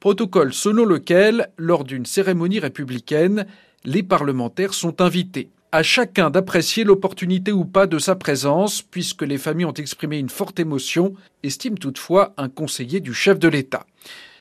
[0.00, 3.46] protocole selon lequel, lors d'une cérémonie républicaine,
[3.84, 5.50] les parlementaires sont invités.
[5.70, 10.30] À chacun d'apprécier l'opportunité ou pas de sa présence, puisque les familles ont exprimé une
[10.30, 11.12] forte émotion,
[11.42, 13.84] estime toutefois un conseiller du chef de l'État.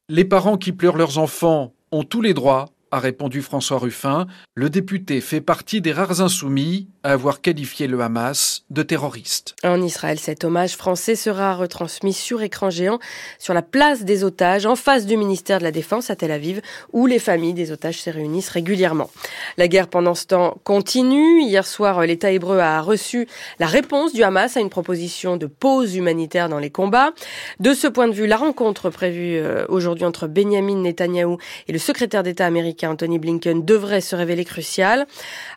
[0.07, 4.27] Les parents qui pleurent leurs enfants ont tous les droits, a répondu François Ruffin.
[4.55, 9.55] Le député fait partie des rares insoumis à avoir qualifié le Hamas de terroriste.
[9.63, 12.99] En Israël, cet hommage français sera retransmis sur écran géant
[13.39, 16.61] sur la place des otages en face du ministère de la Défense à Tel Aviv
[16.93, 19.09] où les familles des otages se réunissent régulièrement.
[19.57, 21.41] La guerre pendant ce temps continue.
[21.41, 23.27] Hier soir, l'État hébreu a reçu
[23.59, 27.11] la réponse du Hamas à une proposition de pause humanitaire dans les combats.
[27.59, 31.79] De ce point de vue, la rencontre prévue euh, aujourd'hui entre Benjamin Netanyahou et le
[31.79, 35.07] secrétaire d'État américain Anthony Blinken devrait se révéler cruciale.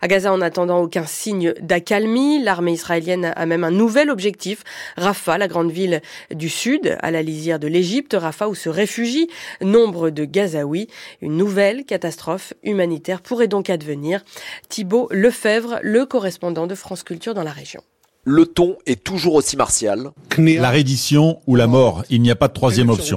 [0.01, 2.43] À Gaza, en attendant aucun signe d'accalmie.
[2.43, 4.65] L'armée israélienne a même un nouvel objectif.
[4.97, 6.01] Rafah, la grande ville
[6.31, 8.17] du sud, à la lisière de l'Égypte.
[8.19, 9.29] Rafah où se réfugient
[9.61, 10.89] nombre de Gazaouis.
[11.21, 14.23] Une nouvelle catastrophe humanitaire pourrait donc advenir.
[14.69, 17.83] Thibault Lefebvre, le correspondant de France Culture dans la région.
[18.25, 20.11] Le ton est toujours aussi martial.
[20.37, 23.17] La reddition ou la mort, il n'y a pas de troisième option.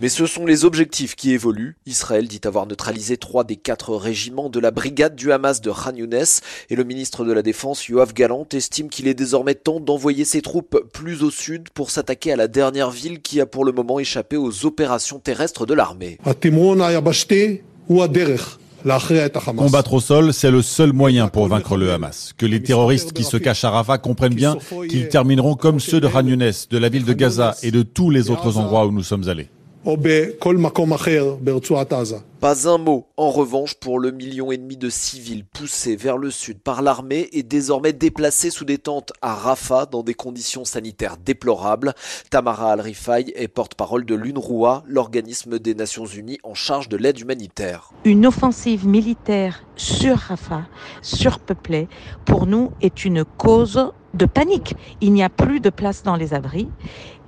[0.00, 1.76] Mais ce sont les objectifs qui évoluent.
[1.86, 5.94] Israël dit avoir neutralisé trois des quatre régiments de la brigade du Hamas de Khan
[5.94, 6.24] Younes
[6.68, 10.42] et le ministre de la Défense, Yoav Galant, estime qu'il est désormais temps d'envoyer ses
[10.42, 14.00] troupes plus au sud pour s'attaquer à la dernière ville qui a pour le moment
[14.00, 16.18] échappé aux opérations terrestres de l'armée.
[19.56, 22.32] Combattre au sol, c'est le seul moyen pour vaincre le Hamas.
[22.36, 24.56] Que les terroristes qui se cachent à Rafah comprennent bien
[24.88, 28.30] qu'ils termineront comme ceux de Khan de la ville de Gaza et de tous les
[28.30, 29.48] autres endroits où nous sommes allés.
[32.38, 36.30] Pas un mot, en revanche, pour le million et demi de civils poussés vers le
[36.30, 41.16] sud par l'armée et désormais déplacés sous des tentes à Rafah dans des conditions sanitaires
[41.16, 41.94] déplorables.
[42.28, 47.90] Tamara Al-Rifai est porte-parole de l'UNRWA, l'organisme des Nations Unies en charge de l'aide humanitaire.
[48.04, 50.66] Une offensive militaire sur Rafah,
[51.00, 51.88] surpeuplée,
[52.26, 54.74] pour nous est une cause de panique.
[55.00, 56.68] Il n'y a plus de place dans les abris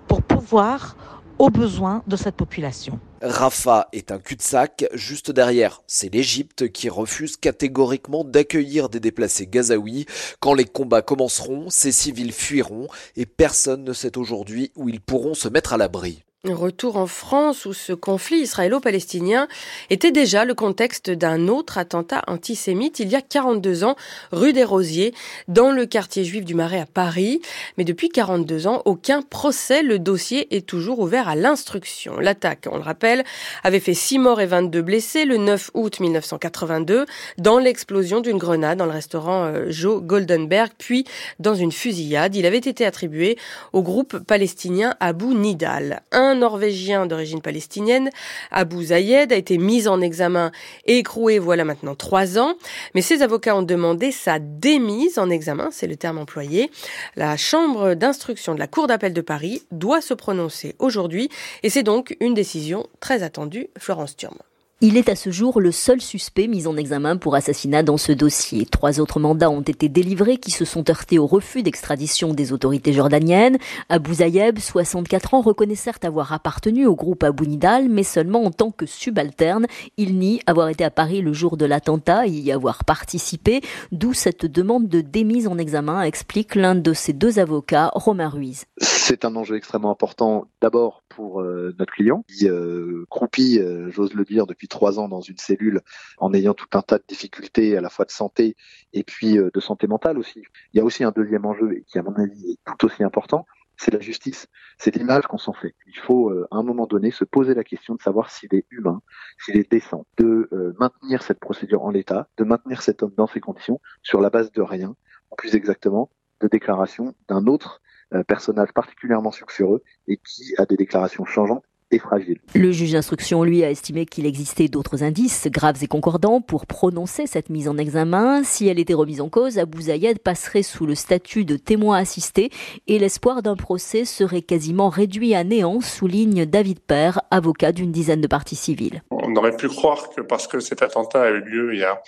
[0.07, 0.97] pour pouvoir
[1.43, 3.01] aux besoins de cette population.
[3.21, 4.85] Rafah est un cul-de-sac.
[4.95, 10.07] Juste derrière, c'est l'Égypte qui refuse catégoriquement d'accueillir des déplacés gazaouis.
[10.39, 12.87] Quand les combats commenceront, ces civils fuiront
[13.17, 16.23] et personne ne sait aujourd'hui où ils pourront se mettre à l'abri.
[16.51, 19.47] Retour en France où ce conflit israélo-palestinien
[19.91, 23.95] était déjà le contexte d'un autre attentat antisémite il y a 42 ans,
[24.33, 25.15] rue des Rosiers,
[25.47, 27.41] dans le quartier juif du Marais à Paris.
[27.79, 29.85] Mais depuis 42 ans, aucun procès.
[29.85, 32.19] Le dossier est toujours ouvert à l'instruction.
[32.19, 33.23] L'attaque, on le rappelle,
[33.63, 37.07] avait fait 6 morts et 22 blessés le 9 août 1982
[37.39, 41.05] dans l'explosion d'une grenade dans le restaurant euh, Joe Goldenberg, puis
[41.39, 42.35] dans une fusillade.
[42.35, 43.39] Il avait été attribué
[43.73, 46.03] au groupe palestinien Abu Nidal.
[46.35, 48.11] Norvégien d'origine palestinienne,
[48.51, 50.53] Abu Zayed, a été mis en examen
[50.87, 52.55] et écroué voilà maintenant trois ans.
[52.95, 56.71] Mais ses avocats ont demandé sa démise en examen, c'est le terme employé.
[57.17, 61.29] La chambre d'instruction de la Cour d'appel de Paris doit se prononcer aujourd'hui
[61.63, 63.69] et c'est donc une décision très attendue.
[63.79, 64.37] Florence Thurm.
[64.85, 68.11] Il est à ce jour le seul suspect mis en examen pour assassinat dans ce
[68.11, 68.67] dossier.
[68.67, 72.93] Trois autres mandats ont été délivrés qui se sont heurtés au refus d'extradition des autorités
[72.93, 73.59] jordaniennes.
[73.89, 78.51] Abu Zayeb, 64 ans, reconnaît certes avoir appartenu au groupe Abu Nidal, mais seulement en
[78.51, 79.69] tant que subalterne.
[79.99, 83.61] Il nie avoir été à Paris le jour de l'attentat et y avoir participé,
[83.93, 88.65] d'où cette demande de démise en examen, explique l'un de ses deux avocats, Romain Ruiz.
[88.79, 94.15] C'est un enjeu extrêmement important, d'abord pour euh, notre client, qui euh, croupit, euh, j'ose
[94.15, 95.81] le dire, depuis trois ans dans une cellule
[96.19, 98.57] en ayant tout un tas de difficultés à la fois de santé
[98.93, 100.43] et puis euh, de santé mentale aussi.
[100.73, 103.47] Il y a aussi un deuxième enjeu qui, à mon avis, est tout aussi important,
[103.77, 104.49] c'est la justice.
[104.79, 105.75] C'est l'image qu'on s'en fait.
[105.87, 108.65] Il faut, euh, à un moment donné, se poser la question de savoir s'il est
[108.71, 109.03] humain,
[109.39, 113.27] s'il est décent, de euh, maintenir cette procédure en l'état, de maintenir cet homme dans
[113.27, 114.97] ces conditions sur la base de rien,
[115.37, 116.11] plus exactement,
[116.41, 117.81] de déclaration d'un autre
[118.27, 121.65] personnage particulièrement sulfureux et qui a des déclarations changeantes
[121.99, 122.39] fragile.
[122.55, 127.27] Le juge d'instruction, lui, a estimé qu'il existait d'autres indices graves et concordants pour prononcer
[127.27, 128.43] cette mise en examen.
[128.45, 132.51] Si elle était remise en cause, Abou Zayed passerait sous le statut de témoin assisté
[132.87, 138.21] et l'espoir d'un procès serait quasiment réduit à néant, souligne David Père, avocat d'une dizaine
[138.21, 139.03] de parties civiles.
[139.11, 142.01] On aurait pu croire que parce que cet attentat a eu lieu il y a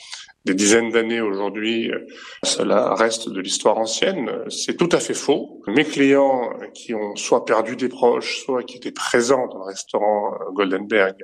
[0.45, 1.90] des dizaines d'années aujourd'hui,
[2.42, 4.30] cela reste de l'histoire ancienne.
[4.49, 5.62] C'est tout à fait faux.
[5.66, 10.34] Mes clients qui ont soit perdu des proches, soit qui étaient présents dans le restaurant
[10.53, 11.16] Goldenberg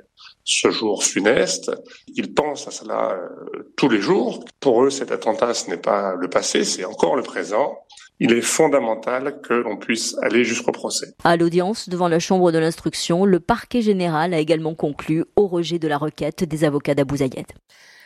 [0.43, 1.71] ce jour funeste,
[2.07, 4.43] ils pensent à cela euh, tous les jours.
[4.59, 7.77] Pour eux, cet attentat, ce n'est pas le passé, c'est encore le présent
[8.23, 11.07] il est fondamental que l'on puisse aller jusqu'au procès.
[11.23, 15.79] À l'audience devant la Chambre de l'instruction, le parquet général a également conclu au rejet
[15.79, 17.47] de la requête des avocats d'Abou Zayed.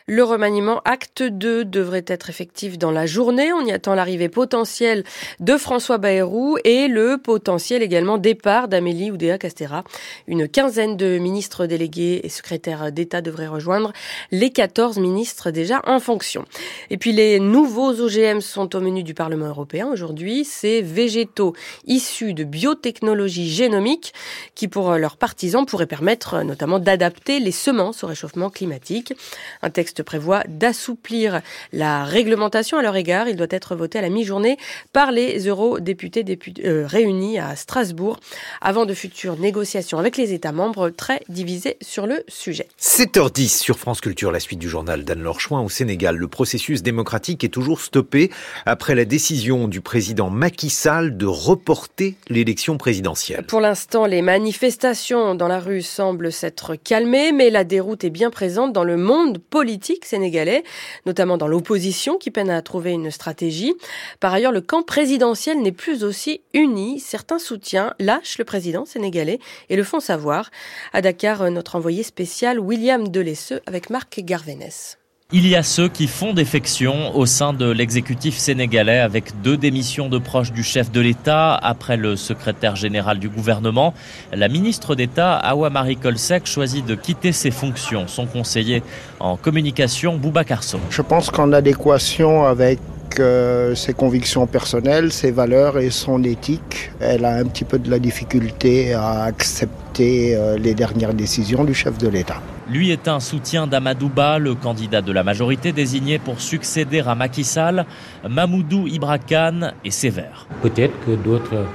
[0.07, 3.51] Le remaniement acte 2 devrait être effectif dans la journée.
[3.53, 5.03] On y attend l'arrivée potentielle
[5.39, 9.83] de François Bayrou et le potentiel également départ d'Amélie Oudéa Castera.
[10.27, 13.93] Une quinzaine de ministres délégués et secrétaires d'État devraient rejoindre
[14.29, 16.45] les 14 ministres déjà en fonction.
[16.91, 20.45] Et puis les nouveaux OGM sont au menu du Parlement européen aujourd'hui.
[20.45, 21.55] Ces végétaux
[21.87, 24.13] issus de biotechnologie génomique
[24.53, 29.15] qui pour leurs partisans pourraient permettre notamment d'adapter les semences au réchauffement climatique.
[29.63, 31.41] Un texte prévoit d'assouplir
[31.73, 33.27] la réglementation à leur égard.
[33.27, 34.57] Il doit être voté à la mi-journée
[34.93, 36.23] par les eurodéputés
[36.63, 38.19] euh, réunis à Strasbourg
[38.61, 42.67] avant de futures négociations avec les États membres très divisés sur le sujet.
[42.79, 46.17] 7h10 sur France Culture, la suite du journal d'Anne-Laure Chouin au Sénégal.
[46.17, 48.31] Le processus démocratique est toujours stoppé
[48.65, 53.45] après la décision du président Macky Sall de reporter l'élection présidentielle.
[53.45, 58.29] Pour l'instant, les manifestations dans la rue semblent s'être calmées, mais la déroute est bien
[58.29, 60.63] présente dans le monde politique sénégalais,
[61.05, 63.73] notamment dans l'opposition qui peine à trouver une stratégie.
[64.19, 66.99] Par ailleurs, le camp présidentiel n'est plus aussi uni.
[66.99, 70.49] Certains soutiens lâchent le président sénégalais et le font savoir.
[70.93, 74.97] À Dakar, notre envoyé spécial William Delesseux avec Marc Garvenès.
[75.37, 80.07] Il y a ceux qui font défection au sein de l'exécutif sénégalais avec deux démissions
[80.07, 83.93] de proches du chef de l'État après le secrétaire général du gouvernement.
[84.31, 88.07] La ministre d'État, Awa Marie Kolsek, choisit de quitter ses fonctions.
[88.07, 88.81] Son conseiller
[89.19, 90.79] en communication, Boubacar Sow.
[90.89, 92.79] Je pense qu'en adéquation avec
[93.19, 97.91] euh, ses convictions personnelles, ses valeurs et son éthique, elle a un petit peu de
[97.91, 102.41] la difficulté à accepter euh, les dernières décisions du chef de l'État.
[102.67, 107.43] Lui est un soutien d'Amadouba, le candidat de la majorité désigné pour succéder à Macky
[107.43, 107.85] Sall.
[108.27, 110.47] Mamoudou Ibrakan est sévère.
[110.63, 111.67] Peut-être que d'autres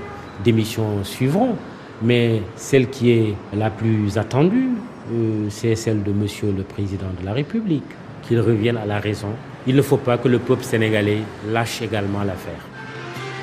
[0.43, 1.55] démissions suivront,
[2.03, 4.71] mais celle qui est la plus attendue,
[5.13, 7.85] euh, c'est celle de Monsieur le Président de la République,
[8.27, 9.31] qu'il revienne à la raison.
[9.69, 11.19] Il ne faut pas que le peuple sénégalais
[11.53, 12.70] lâche également l'affaire.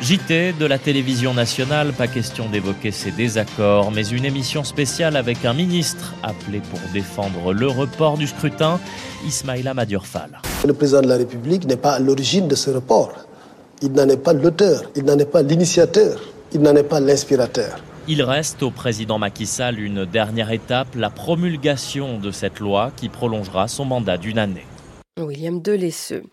[0.01, 5.43] JT de la télévision nationale, pas question d'évoquer ces désaccords, mais une émission spéciale avec
[5.43, 8.79] un ministre appelé pour défendre le report du scrutin,
[9.25, 10.39] Ismaïla Madurfal.
[10.65, 13.11] Le président de la République n'est pas à l'origine de ce report.
[13.81, 16.19] Il n'en est pas l'auteur, il n'en est pas l'initiateur,
[16.53, 17.79] il n'en est pas l'inspirateur.
[18.07, 23.09] Il reste au président Macky Sall une dernière étape, la promulgation de cette loi qui
[23.09, 24.65] prolongera son mandat d'une année.
[25.23, 26.23] William Delesseux.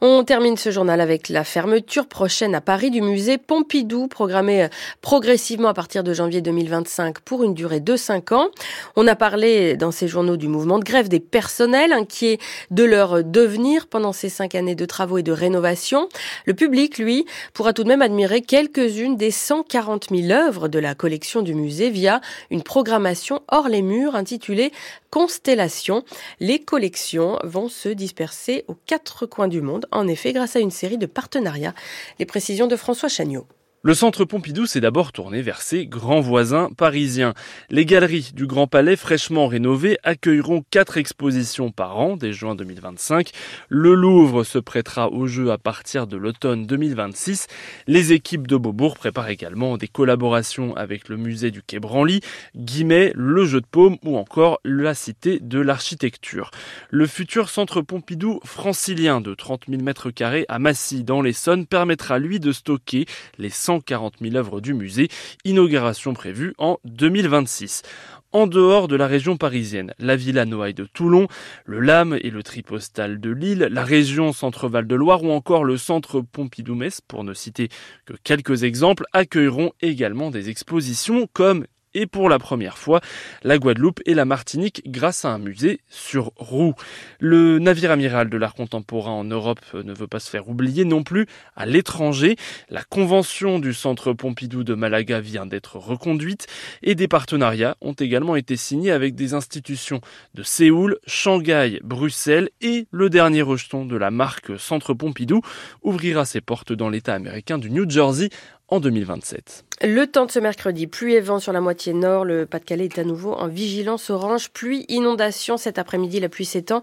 [0.00, 4.68] On termine ce journal avec la fermeture prochaine à Paris du musée Pompidou, programmée
[5.00, 8.48] progressivement à partir de janvier 2025 pour une durée de 5 ans.
[8.96, 12.38] On a parlé dans ces journaux du mouvement de grève des personnels inquiets
[12.70, 16.08] de leur devenir pendant ces 5 années de travaux et de rénovation.
[16.44, 20.94] Le public, lui, pourra tout de même admirer quelques-unes des 140 000 œuvres de la
[20.94, 22.20] collection du musée via
[22.50, 24.72] une programmation hors les murs intitulée
[25.14, 26.02] Constellation.
[26.40, 30.72] Les collections vont se disperser aux quatre coins du monde, en effet, grâce à une
[30.72, 31.72] série de partenariats.
[32.18, 33.46] Les précisions de François Chagnot.
[33.86, 37.34] Le centre Pompidou s'est d'abord tourné vers ses grands voisins parisiens.
[37.68, 43.32] Les galeries du Grand Palais fraîchement rénovées accueilleront quatre expositions par an dès juin 2025.
[43.68, 47.46] Le Louvre se prêtera au jeu à partir de l'automne 2026.
[47.86, 52.22] Les équipes de Beaubourg préparent également des collaborations avec le musée du Quai Branly,
[52.56, 56.52] Guimet, le Jeu de Paume ou encore la Cité de l'Architecture.
[56.88, 62.18] Le futur centre Pompidou francilien de 30 000 mètres carrés à Massy dans l'Essonne permettra
[62.18, 63.04] lui de stocker
[63.36, 65.08] les 100 140 000 œuvres du musée,
[65.44, 67.82] inauguration prévue en 2026
[68.30, 69.94] en dehors de la région parisienne.
[69.98, 71.28] La Villa Noailles de Toulon,
[71.64, 75.76] le LAM et le Tripostal de Lille, la région Centre-Val de Loire ou encore le
[75.76, 77.68] Centre Pompidou-Metz, pour ne citer
[78.06, 81.64] que quelques exemples, accueilleront également des expositions comme
[81.94, 83.00] et pour la première fois
[83.42, 86.74] la Guadeloupe et la Martinique grâce à un musée sur roue.
[87.18, 91.02] Le navire amiral de l'art contemporain en Europe ne veut pas se faire oublier non
[91.02, 91.26] plus
[91.56, 92.36] à l'étranger.
[92.68, 96.46] La convention du centre Pompidou de Malaga vient d'être reconduite
[96.82, 100.00] et des partenariats ont également été signés avec des institutions
[100.34, 105.40] de Séoul, Shanghai, Bruxelles et le dernier rejeton de la marque Centre Pompidou
[105.82, 108.30] ouvrira ses portes dans l'État américain du New Jersey
[108.68, 109.64] en 2027.
[109.86, 112.24] Le temps de ce mercredi, pluie et vent sur la moitié nord.
[112.24, 114.48] Le Pas-de-Calais est à nouveau en vigilance orange.
[114.48, 115.58] Pluie, inondation.
[115.58, 116.80] Cet après-midi, la pluie s'étend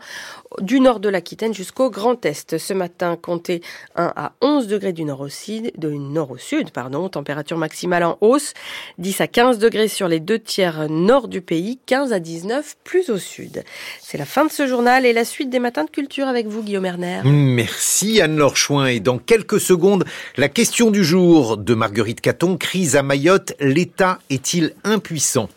[0.60, 2.60] du nord de l'Aquitaine jusqu'au Grand Est.
[2.60, 3.64] Ce matin, comptez
[3.95, 7.10] 1 à 11 degrés du nord au sud, de nord au sud, pardon.
[7.10, 8.54] Température maximale en hausse.
[8.99, 11.80] 10 à 15 degrés sur les deux tiers nord du pays.
[11.88, 13.64] 15 à 19 plus au sud.
[13.99, 16.62] C'est la fin de ce journal et la suite des matins de culture avec vous,
[16.62, 17.22] Guillaume Erner.
[17.24, 18.86] Merci Anne-Laure Chouin.
[18.86, 20.06] Et dans quelques secondes,
[20.38, 25.49] la question du jour de Marguerite Caton, crise à Mayotte, l'État est-il impuissant?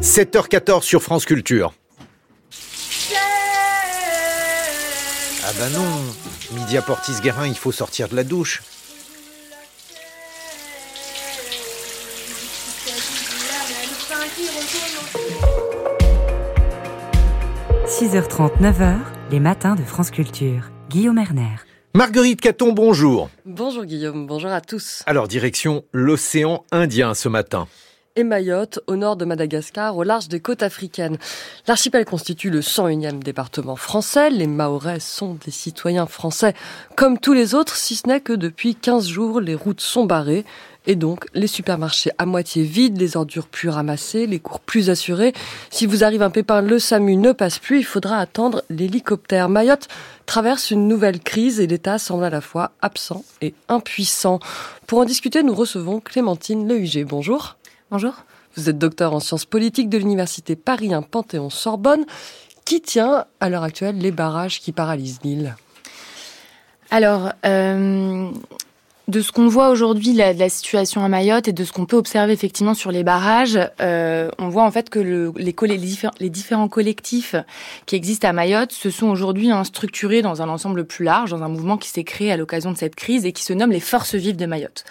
[0.00, 1.72] 7h14 sur France Culture.
[5.44, 5.86] Ah bah non,
[6.54, 8.62] midi à Portis-Guérin, il faut sortir de la douche.
[17.86, 18.96] «6h30, 9h,
[19.30, 20.70] les matins de France Culture.
[20.88, 21.56] Guillaume Erner.
[21.94, 23.28] Marguerite Caton, bonjour.
[23.44, 25.02] Bonjour Guillaume, bonjour à tous.
[25.04, 27.68] Alors, direction l'océan Indien ce matin
[28.16, 31.16] et Mayotte, au nord de Madagascar, au large des côtes africaines.
[31.66, 34.28] L'archipel constitue le 101e département français.
[34.28, 36.54] Les Mahorais sont des citoyens français
[36.94, 40.44] comme tous les autres, si ce n'est que depuis 15 jours, les routes sont barrées.
[40.86, 45.32] Et donc, les supermarchés à moitié vides, les ordures plus ramassées, les cours plus assurés.
[45.70, 49.48] Si vous arrive un pépin, le SAMU ne passe plus, il faudra attendre l'hélicoptère.
[49.48, 49.88] Mayotte
[50.26, 54.40] traverse une nouvelle crise et l'État semble à la fois absent et impuissant.
[54.86, 57.06] Pour en discuter, nous recevons Clémentine Lehug.
[57.06, 57.56] Bonjour.
[57.90, 58.14] Bonjour.
[58.56, 62.04] Vous êtes docteur en sciences politiques de l'université Paris 1 Panthéon-Sorbonne.
[62.64, 65.56] Qui tient à l'heure actuelle les barrages qui paralysent l'île
[66.90, 68.30] Alors, euh,
[69.08, 71.96] de ce qu'on voit aujourd'hui de la, situation à Mayotte et de ce qu'on peut
[71.96, 75.54] observer effectivement sur les barrages, euh, on voit en fait que le, les,
[76.20, 77.34] les, différents collectifs
[77.86, 81.42] qui existent à Mayotte se sont aujourd'hui hein, structurés dans un ensemble plus large, dans
[81.42, 83.80] un mouvement qui s'est créé à l'occasion de cette crise et qui se nomme les
[83.80, 84.84] Forces vives de Mayotte.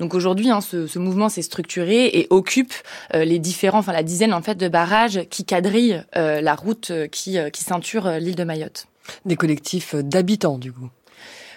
[0.00, 2.74] Donc aujourd'hui, hein, ce, ce, mouvement s'est structuré et occupe
[3.14, 6.90] euh, les différents, enfin la dizaine en fait de barrages qui quadrillent euh, la route
[6.90, 8.86] euh, qui, qui ceinture l'île de Mayotte.
[9.24, 10.90] Des collectifs d'habitants du coup.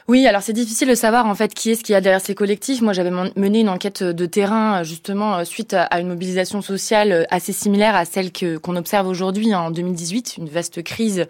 [0.08, 2.36] Oui, alors c'est difficile de savoir en fait qui est-ce qu'il y a derrière ces
[2.36, 2.80] collectifs.
[2.84, 7.96] Moi, j'avais mené une enquête de terrain justement suite à une mobilisation sociale assez similaire
[7.96, 11.26] à celle que qu'on observe aujourd'hui hein, en 2018, une vaste crise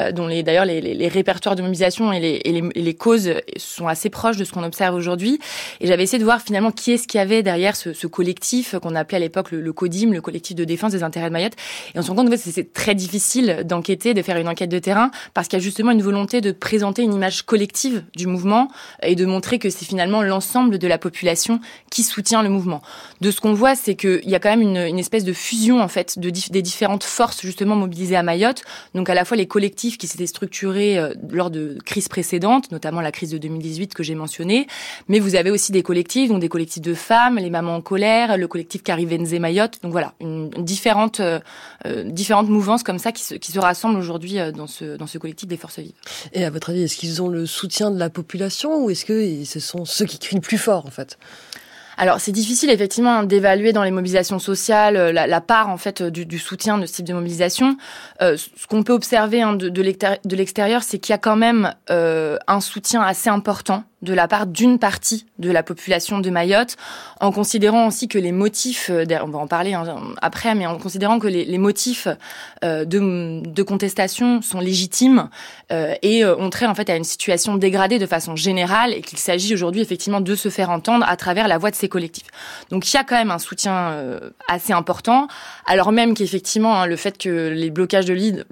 [0.00, 4.08] euh, dont les d'ailleurs les, répertoires de mobilisation et les, et les, causes sont assez
[4.08, 5.38] proches de ce qu'on observe aujourd'hui.
[5.82, 8.74] Et j'avais essayé de voir finalement qui est-ce qu'il y avait derrière ce, ce collectif
[8.78, 11.56] qu'on appelait à l'époque le, CODIM, le collectif de défense des intérêts de Mayotte.
[11.94, 14.78] Et on se rend compte que c'est très difficile d'enquêter, de faire une enquête de
[14.78, 18.68] terrain parce qu'il y a justement une volonté de présenter une image collective du mouvement
[19.02, 21.60] et de montrer que c'est finalement l'ensemble de la population
[21.90, 22.82] qui soutient le mouvement.
[23.20, 25.88] De ce qu'on voit, c'est qu'il y a quand même une, espèce de fusion en
[25.88, 28.62] fait de des différentes forces justement mobilisées à Mayotte.
[28.94, 33.00] Donc à la fois les collectifs qui s'étaient structurés euh, lors de crises précédentes, notamment
[33.00, 34.66] la crise de 2018 que j'ai mentionnée,
[35.08, 38.36] mais vous avez aussi des collectifs, donc des collectifs de femmes, les mamans en colère,
[38.36, 39.78] le collectif Carivenze Mayotte.
[39.82, 41.40] Donc voilà, une, une différente, euh,
[41.86, 45.06] euh, différentes mouvances comme ça qui se, qui se rassemblent aujourd'hui euh, dans ce, dans
[45.06, 45.92] ce collectif des forces vives.
[46.32, 49.44] Et à votre avis, est-ce qu'ils ont le soutien de la population ou est-ce que
[49.44, 51.18] ce sont ceux qui crient le plus fort en fait?
[51.96, 56.02] Alors c'est difficile effectivement d'évaluer dans les mobilisations sociales euh, la, la part en fait
[56.02, 57.76] du, du, soutien de ce type de mobilisation.
[58.20, 61.74] Euh, ce qu'on peut observer hein, de, de l'extérieur, c'est qu'il y a quand même
[61.90, 66.76] euh, un soutien assez important de la part d'une partie de la population de Mayotte,
[67.20, 69.84] en considérant aussi que les motifs, euh, on va en parler hein,
[70.20, 72.06] après, mais en considérant que les, motifs
[72.64, 75.30] euh, de, contestation sont légitimes
[75.72, 79.18] euh, et ont trait en fait à une situation dégradée de façon générale et qu'il
[79.18, 82.26] s'agit aujourd'hui effectivement de se faire entendre à travers la voix de ces collectifs.
[82.70, 83.96] Donc il y a quand même un soutien
[84.48, 85.28] assez important,
[85.66, 88.44] alors même qu'effectivement hein, le fait que les blocages de l'île,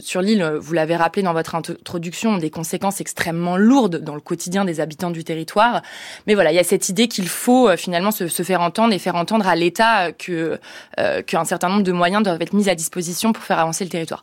[0.00, 4.20] sur l'île, vous l'avez rappelé dans votre introduction, ont des conséquences extrêmement lourdes dans le
[4.20, 5.82] quotidien des habitants du territoire.
[6.26, 8.98] Mais voilà, il y a cette idée qu'il faut euh, finalement se, faire entendre et
[8.98, 10.58] faire entendre à l'État que
[10.98, 13.90] euh, qu'un certain nombre de moyens doivent être mis à disposition pour faire avancer le
[13.90, 14.22] territoire.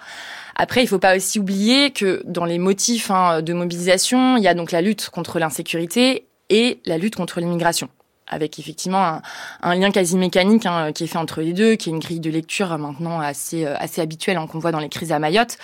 [0.55, 4.43] Après, il ne faut pas aussi oublier que dans les motifs hein, de mobilisation, il
[4.43, 7.89] y a donc la lutte contre l'insécurité et la lutte contre l'immigration
[8.27, 9.21] avec effectivement
[9.61, 12.19] un, lien quasi mécanique hein, qui est fait entre les deux, qui est une grille
[12.19, 15.19] de lecture euh, maintenant assez euh, assez habituelle hein, qu'on voit dans les crises à
[15.19, 15.57] Mayotte.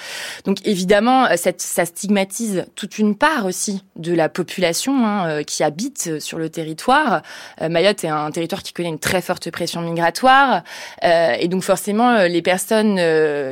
[0.45, 6.20] Donc évidemment, euh, ça stigmatise toute une part aussi de la population hein, qui habite
[6.20, 7.22] sur le territoire.
[7.62, 10.64] Mayotte est un territoire qui connaît une très forte pression migratoire,
[11.03, 12.99] euh, et donc forcément les personnes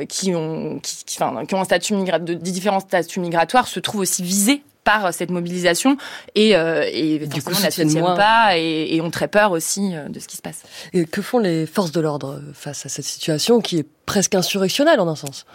[0.06, 4.02] qui ont qui, enfin, qui ont un statut migra de, différents statuts migratoires se trouvent
[4.02, 5.96] aussi visées par cette mobilisation
[6.34, 10.08] et, euh, et du coup, ne soutiennent pas et, et, ont très peur aussi euh,
[10.08, 10.62] de ce qui se passe.
[10.92, 14.98] Et que font les forces de l'ordre face à cette situation qui est presque insurrectionnelle
[15.00, 15.46] en un sens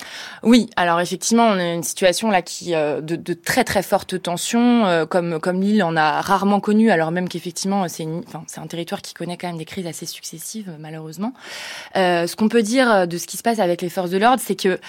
[0.43, 4.21] Oui, alors effectivement, on a une situation là qui euh, de, de très très forte
[4.21, 8.61] tension, euh, comme comme l'île en a rarement connu, alors même qu'effectivement c'est enfin, c'est
[8.61, 11.33] un territoire qui connaît quand même des crises assez successives malheureusement.
[11.95, 14.41] Euh, ce qu'on peut dire de ce qui se passe avec les forces de l'ordre,
[14.43, 14.79] c'est que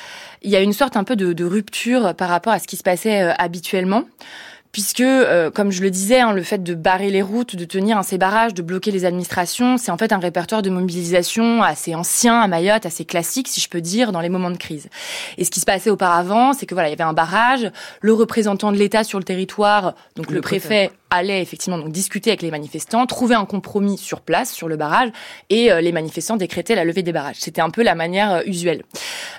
[0.42, 2.76] il y a une sorte un peu de, de rupture par rapport à ce qui
[2.76, 4.04] se passait euh, habituellement
[4.76, 8.04] puisque, euh, comme je le disais, hein, le fait de barrer les routes, de tenir
[8.04, 12.38] ces barrages, de bloquer les administrations, c'est en fait un répertoire de mobilisation assez ancien
[12.42, 14.90] à Mayotte, assez classique, si je peux dire, dans les moments de crise.
[15.38, 17.70] Et ce qui se passait auparavant, c'est que voilà, il y avait un barrage,
[18.02, 21.90] le représentant de l'État sur le territoire, donc le, le préfet, préfet allait effectivement donc
[21.90, 25.10] discuter avec les manifestants, trouver un compromis sur place sur le barrage
[25.50, 27.36] et euh, les manifestants décrétaient la levée des barrages.
[27.38, 28.82] C'était un peu la manière euh, usuelle.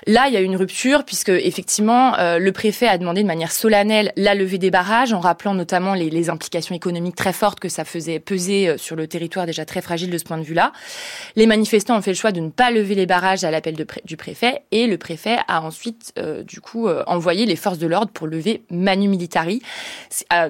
[0.06, 3.26] Là, il y a eu une rupture puisque effectivement euh, le préfet a demandé de
[3.26, 7.68] manière solennelle la levée des barrages en rappelant notamment les, implications économiques très fortes que
[7.68, 10.72] ça faisait peser sur le territoire déjà très fragile de ce point de vue-là.
[11.36, 14.16] Les manifestants ont fait le choix de ne pas lever les barrages à l'appel du
[14.16, 16.12] préfet et le préfet a ensuite
[16.44, 19.62] du coup envoyé les forces de l'ordre pour lever manu militari,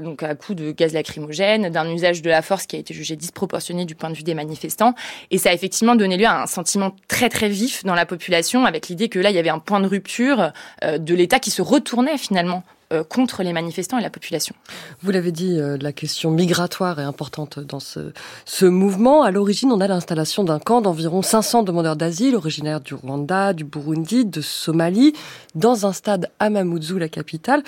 [0.01, 3.17] donc à coup de gaz lacrymogène d'un usage de la force qui a été jugé
[3.17, 4.95] disproportionné du point de vue des manifestants.
[5.31, 8.65] Et ça a effectivement donné lieu à un sentiment très très vif dans la population,
[8.65, 10.53] avec l'idée que là, il y avait un point de rupture
[10.85, 14.55] euh, de l'État qui se retournait finalement euh, contre les manifestants et la population.
[15.03, 18.15] Vous l'avez dit, euh, la question migratoire est importante dans ce,
[18.47, 19.23] ce mouvement.
[19.23, 23.65] À l'origine, on a l'installation d'un camp d'environ 500 demandeurs d'asile originaires du Rwanda, du
[23.65, 25.13] Burundi, de Somalie,
[25.55, 27.63] dans un stade à Mamoudzou, la capitale.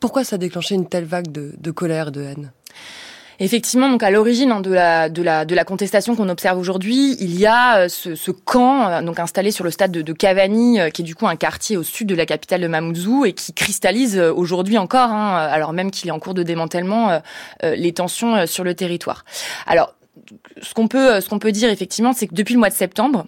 [0.00, 2.50] Pourquoi ça a déclenché une telle vague de, de colère, de haine?
[3.42, 7.16] Effectivement, donc à l'origine hein, de la de la de la contestation qu'on observe aujourd'hui,
[7.18, 10.80] il y a euh, ce, camp euh, donc installé sur le stade de, de Cavani,
[10.80, 13.32] euh, qui est du coup un quartier au sud de la capitale de Mamoudzou et
[13.32, 17.20] qui cristallise aujourd'hui encore, hein, alors même qu'il est en cours de démantèlement,
[17.62, 19.24] les tensions sur le territoire.
[19.66, 19.94] Alors,
[20.60, 23.26] ce qu'on peut ce qu'on peut dire effectivement, c'est que depuis le mois de septembre,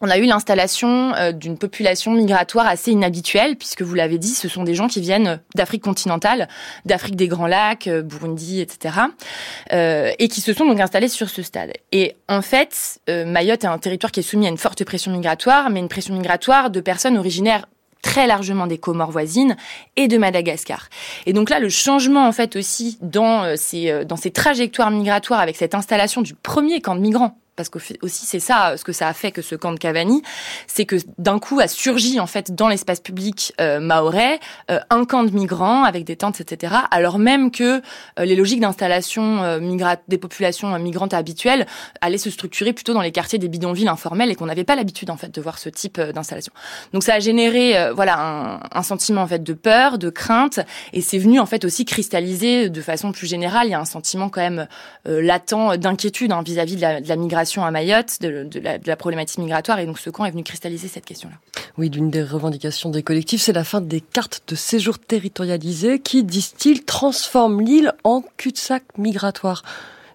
[0.00, 4.48] on a eu l'installation euh, d'une population migratoire assez inhabituelle, puisque vous l'avez dit, ce
[4.48, 6.48] sont des gens qui viennent d'Afrique continentale,
[6.84, 8.96] d'Afrique des Grands Lacs, euh, Burundi, etc.,
[9.72, 11.72] euh, et qui se sont donc installés sur ce stade.
[11.92, 15.12] Et en fait, euh, Mayotte est un territoire qui est soumis à une forte pression
[15.12, 17.66] migratoire, mais une pression migratoire de personnes originaires
[18.02, 19.56] très largement des Comores voisines
[19.96, 20.88] et de Madagascar.
[21.24, 25.56] Et donc là, le changement en fait aussi dans ces, dans ces trajectoires migratoires avec
[25.56, 29.08] cette installation du premier camp de migrants parce que aussi c'est ça, ce que ça
[29.08, 30.22] a fait que ce camp de Cavani,
[30.66, 34.40] c'est que d'un coup a surgi en fait dans l'espace public euh, maorais
[34.70, 36.74] euh, un camp de migrants avec des tentes, etc.
[36.90, 37.80] Alors même que
[38.18, 41.66] euh, les logiques d'installation euh, des populations migrantes habituelles
[42.00, 45.10] allaient se structurer plutôt dans les quartiers des bidonvilles informels et qu'on n'avait pas l'habitude
[45.10, 46.52] en fait de voir ce type d'installation.
[46.92, 50.60] Donc ça a généré voilà un, un, sentiment en fait de peur, de crainte
[50.92, 53.66] et c'est venu en fait aussi cristalliser de façon plus générale.
[53.66, 54.66] Il y a un sentiment quand même
[55.04, 58.48] latent d'inquiétude hein, vis-à-vis de, la migration à Mayotte, de,
[58.86, 61.36] la problématique migratoire et donc ce camp est venu cristalliser cette question-là.
[61.76, 66.22] Oui, d'une des revendications des collectifs, c'est la fin des cartes de séjour territorialisées qui,
[66.22, 69.62] disent-ils, transforment l'île en cul-de-sac migratoire.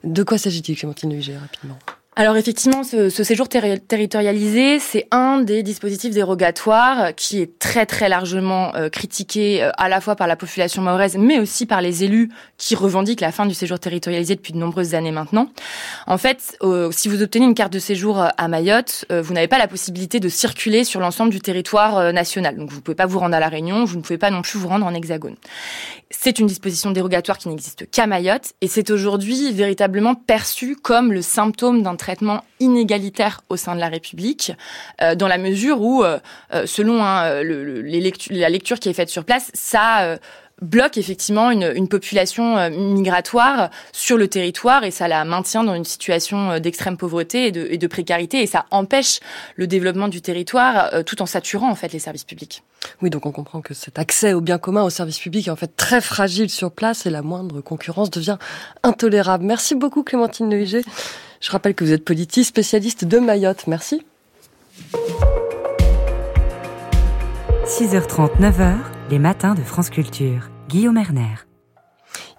[0.03, 1.77] De quoi s'agit-il, Clémentine Huger, rapidement?
[2.19, 8.75] Alors effectivement, ce, séjour territorialisé, c'est un des dispositifs dérogatoires qui est très très largement
[8.75, 12.29] euh, critiqué euh, à la fois par la population mahoraise, mais aussi par les élus
[12.57, 15.47] qui revendiquent la fin du séjour territorialisé depuis de nombreuses années maintenant.
[16.07, 19.57] En fait, euh, si vous obtenez une carte de séjour à Mayotte, vous n'avez pas
[19.57, 22.57] la possibilité de circuler sur l'ensemble du territoire national.
[22.57, 24.41] Donc vous ne pouvez pas vous rendre à la Réunion, vous ne pouvez pas non
[24.41, 25.35] plus vous rendre en Hexagone.
[26.11, 31.21] C'est une disposition dérogatoire qui n'existe qu'à Mayotte et c'est aujourd'hui véritablement perçu comme le
[31.21, 31.95] symptôme d'un
[32.59, 34.51] inégalitaire au sein de la République,
[35.01, 36.19] euh, dans la mesure où, euh,
[36.53, 40.17] euh selon hein, la lecture qui est faite sur place, ça
[40.61, 46.59] bloque effectivement une, population migratoire sur le territoire et ça la maintient dans une situation
[46.59, 49.19] d'extrême pauvreté et de, précarité et ça empêche
[49.55, 52.63] le développement du territoire tout en saturant en fait les services publics.
[53.01, 55.55] Oui, donc on comprend que cet accès au bien commun, aux services publics est en
[55.55, 58.37] fait très fragile sur place et la moindre concurrence devient
[58.83, 59.45] intolérable.
[59.45, 60.81] Merci beaucoup Clémentine Neuillet.
[61.39, 63.67] Je rappelle que vous êtes politiste, spécialiste de Mayotte.
[63.67, 64.05] Merci.
[67.65, 68.77] 6h30, 9h,
[69.09, 70.49] les matins de France Culture.
[70.67, 71.48] Guillaume Erner.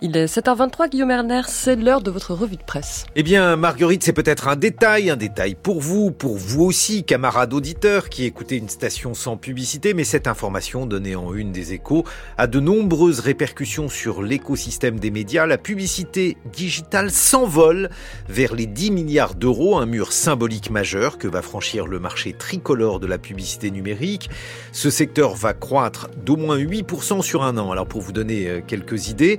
[0.02, 3.04] Il est 7h23, Guillaume Erner, c'est l'heure de votre revue de presse.
[3.16, 7.52] Eh bien, Marguerite, c'est peut-être un détail, un détail pour vous, pour vous aussi, camarades
[7.52, 12.04] auditeurs qui écoutez une station sans publicité, mais cette information donnée en une des échos
[12.38, 15.44] a de nombreuses répercussions sur l'écosystème des médias.
[15.44, 17.90] La publicité digitale s'envole
[18.26, 23.00] vers les 10 milliards d'euros, un mur symbolique majeur que va franchir le marché tricolore
[23.00, 24.30] de la publicité numérique.
[24.72, 27.70] Ce secteur va croître d'au moins 8% sur un an.
[27.70, 29.38] Alors, pour vous donner euh, quelques idées,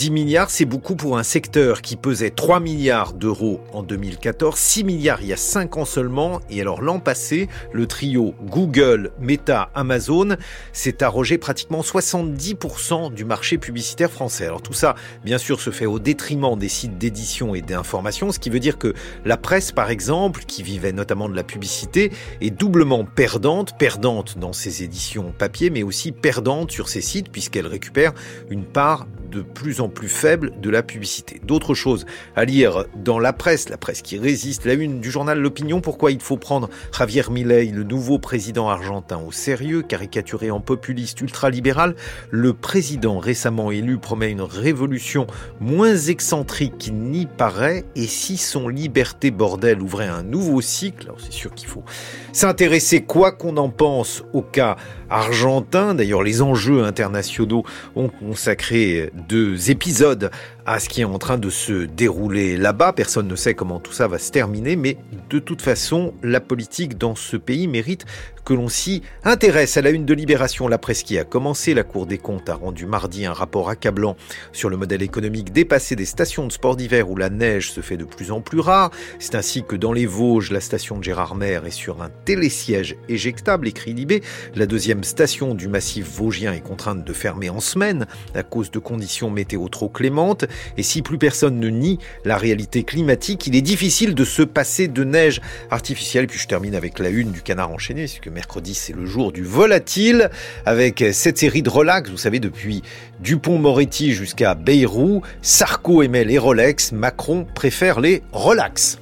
[0.00, 4.82] 10 milliards, c'est beaucoup pour un secteur qui pesait 3 milliards d'euros en 2014, 6
[4.84, 6.40] milliards il y a 5 ans seulement.
[6.48, 10.38] Et alors l'an passé, le trio Google, Meta, Amazon
[10.72, 14.46] s'est arrogé pratiquement 70% du marché publicitaire français.
[14.46, 18.38] Alors tout ça, bien sûr, se fait au détriment des sites d'édition et d'information, ce
[18.38, 18.94] qui veut dire que
[19.26, 24.54] la presse, par exemple, qui vivait notamment de la publicité, est doublement perdante, perdante dans
[24.54, 28.14] ses éditions papier, mais aussi perdante sur ses sites, puisqu'elle récupère
[28.48, 31.40] une part de plus en plus faible de la publicité.
[31.44, 32.06] D'autres choses
[32.36, 36.10] à lire dans la presse, la presse qui résiste, la une du journal L'Opinion, pourquoi
[36.10, 41.94] il faut prendre Javier Milei, le nouveau président argentin, au sérieux, caricaturé en populiste ultralibéral.
[42.30, 45.26] Le président récemment élu promet une révolution
[45.60, 51.20] moins excentrique qu'il n'y paraît, et si son liberté bordel ouvrait un nouveau cycle, alors
[51.20, 51.84] c'est sûr qu'il faut
[52.32, 54.76] s'intéresser, quoi qu'on en pense, au cas
[55.10, 55.94] argentin.
[55.94, 57.64] D'ailleurs, les enjeux internationaux
[57.96, 60.30] ont consacré deux épisodes
[60.66, 62.92] à ce qui est en train de se dérouler là-bas.
[62.92, 64.96] Personne ne sait comment tout ça va se terminer, mais
[65.28, 68.06] de toute façon, la politique dans ce pays mérite
[68.44, 69.76] que l'on s'y intéresse.
[69.76, 72.54] À la une de Libération, la presse qui a commencé, la Cour des comptes a
[72.54, 74.16] rendu mardi un rapport accablant
[74.52, 77.96] sur le modèle économique dépassé des stations de sport d'hiver où la neige se fait
[77.96, 78.90] de plus en plus rare.
[79.18, 83.68] C'est ainsi que dans les Vosges, la station de Gérardmer est sur un télésiège éjectable,
[83.68, 84.22] écrit Libé.
[84.54, 88.78] La deuxième station du massif vosgien est contrainte de fermer en semaine à cause de
[88.78, 90.44] conditions météo trop clémentes.
[90.76, 94.88] Et si plus personne ne nie la réalité climatique, il est difficile de se passer
[94.88, 96.26] de neige artificielle.
[96.26, 100.30] Puis je termine avec la une du canard enchaîné, mercredi c'est le jour du volatile,
[100.64, 102.82] avec cette série de relax, vous savez, depuis
[103.20, 108.99] Dupont-Moretti jusqu'à Bayrou, Sarko aimait les Rolex, Macron préfère les relax.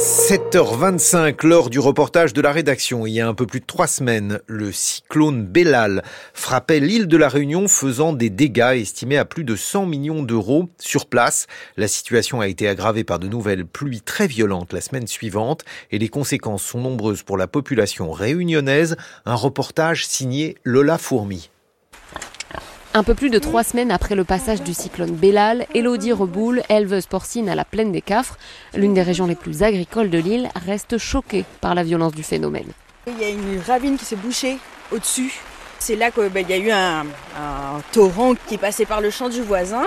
[0.00, 3.86] 7h25, lors du reportage de la rédaction, il y a un peu plus de trois
[3.86, 9.44] semaines, le cyclone Bellal frappait l'île de la Réunion, faisant des dégâts estimés à plus
[9.44, 11.48] de 100 millions d'euros sur place.
[11.76, 15.98] La situation a été aggravée par de nouvelles pluies très violentes la semaine suivante et
[15.98, 18.96] les conséquences sont nombreuses pour la population réunionnaise.
[19.26, 21.50] Un reportage signé Lola Fourmi.
[22.92, 27.06] Un peu plus de trois semaines après le passage du cyclone Bellal, Elodie Reboul, éleveuse
[27.06, 28.36] porcine à la plaine des Cafres,
[28.74, 32.66] l'une des régions les plus agricoles de l'île, reste choquée par la violence du phénomène.
[33.06, 34.58] Il y a une ravine qui s'est bouchée
[34.90, 35.40] au-dessus
[35.80, 37.04] C'est là qu'il bah, y a eu un,
[37.90, 39.84] torrent qui est passé par le champ du voisin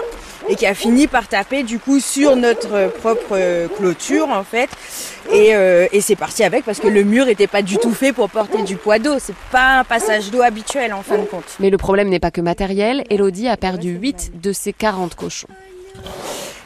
[0.49, 4.69] et qui a fini par taper du coup sur notre propre clôture en fait.
[5.31, 8.11] Et, euh, et c'est parti avec parce que le mur n'était pas du tout fait
[8.11, 9.17] pour porter du poids d'eau.
[9.19, 11.45] C'est pas un passage d'eau habituel en fin de compte.
[11.59, 13.03] Mais le problème n'est pas que matériel.
[13.11, 15.47] Elodie a perdu 8 de ses 40 cochons.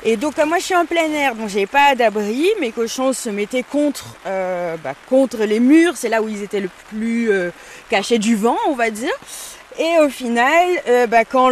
[0.06, 3.12] Et donc comme moi je suis en plein air, donc j'ai pas d'abri, mes cochons
[3.12, 7.30] se mettaient contre, euh, bah, contre les murs, c'est là où ils étaient le plus
[7.30, 7.50] euh,
[7.90, 9.14] cachés du vent, on va dire.
[9.80, 11.50] Et au final, euh, bah, quand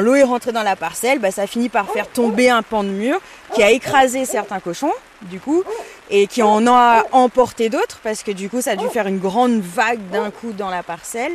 [0.00, 2.82] l'eau est rentrée dans la parcelle, bah, ça a fini par faire tomber un pan
[2.82, 3.20] de mur
[3.54, 4.92] qui a écrasé certains cochons,
[5.22, 5.62] du coup,
[6.10, 9.18] et qui en a emporté d'autres, parce que du coup ça a dû faire une
[9.18, 11.32] grande vague d'un coup dans la parcelle.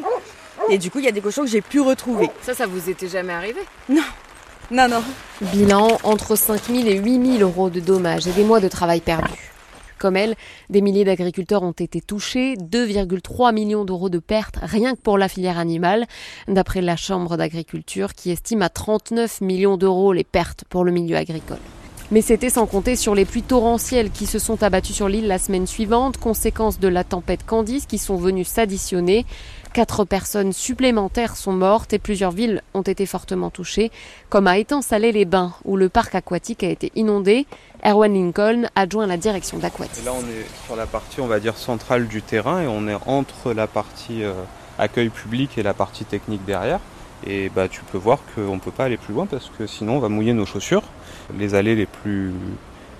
[0.70, 2.30] Et du coup, il y a des cochons que j'ai pu retrouver.
[2.44, 3.62] Ça, ça vous était jamais arrivé?
[3.90, 4.04] Non,
[4.70, 5.04] non, non.
[5.42, 9.02] Bilan entre 5 000 et 8 000 euros de dommages et des mois de travail
[9.02, 9.51] perdus.
[10.02, 10.34] Comme elle,
[10.72, 15.28] des milliers d'agriculteurs ont été touchés, 2,3 millions d'euros de pertes rien que pour la
[15.28, 16.08] filière animale,
[16.47, 21.18] d'après la Chambre d'agriculture qui estime à 39 millions d'euros les pertes pour le milieu
[21.18, 21.60] agricole.
[22.10, 25.38] Mais c'était sans compter sur les pluies torrentielles qui se sont abattues sur l'île la
[25.38, 29.28] semaine suivante, conséquence de la tempête Candice qui sont venues s'additionner.
[29.74, 33.90] Quatre personnes supplémentaires sont mortes et plusieurs villes ont été fortement touchées,
[34.28, 37.46] comme à Étang-Salé-les-Bains, où le parc aquatique a été inondé.
[37.86, 40.04] Erwan Lincoln, adjoint la direction d'Aquatis.
[40.04, 42.98] Là, on est sur la partie, on va dire, centrale du terrain et on est
[43.06, 44.34] entre la partie euh,
[44.78, 46.82] accueil public et la partie technique derrière.
[47.26, 49.98] Et bah, tu peux voir qu'on ne peut pas aller plus loin parce que sinon
[49.98, 50.84] on va mouiller nos chaussures.
[51.38, 52.34] Les allées les plus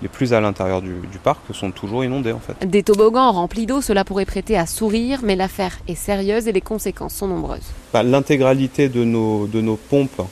[0.02, 0.92] les plus à l'intérieur du,
[1.22, 2.68] parc sont toujours inondés en fait.
[2.68, 6.60] Des toboggans remplis d'eau, cela pourrait prêter à sourire, mais l'affaire est sérieuse et les
[6.60, 7.70] conséquences sont nombreuses.
[7.92, 10.22] Bah, l'intégralité de nos, de nos pompes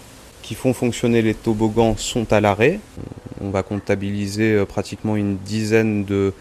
[0.43, 2.81] qui font fonctionner les toboggans sont à l'arrêt.
[3.41, 6.33] On va comptabiliser euh, pratiquement une dizaine de,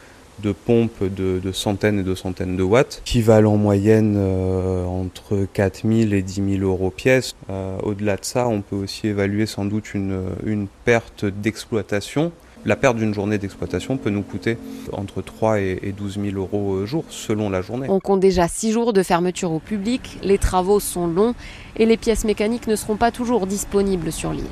[0.41, 5.45] de pompes de, centaines et de centaines de watts, qui valent en moyenne euh, entre
[5.53, 7.36] 4000 et 10 000 euros pièce.
[7.51, 12.32] Euh, au-delà de ça, on peut aussi évaluer sans doute une, une perte d'exploitation
[12.66, 14.57] la perte d'une journée d'exploitation peut nous coûter
[14.91, 17.88] entre 3 et 12 000 euros au jour selon la journée.
[17.89, 21.36] On compte déjà 6 jours de fermeture au public, les travaux sont longs
[21.78, 24.43] et les pièces mécaniques ne seront pas toujours disponibles sur l'île.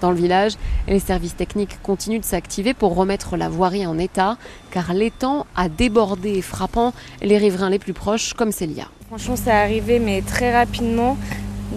[0.00, 0.52] Dans le village,
[0.88, 4.36] les services techniques continuent de s'activer pour remettre la voirie en état,
[4.70, 6.92] car l'étang a débordé frappant
[7.22, 8.88] les riverains les plus proches, comme Célia.
[9.06, 11.16] Franchement, ça est arrivé, mais très rapidement.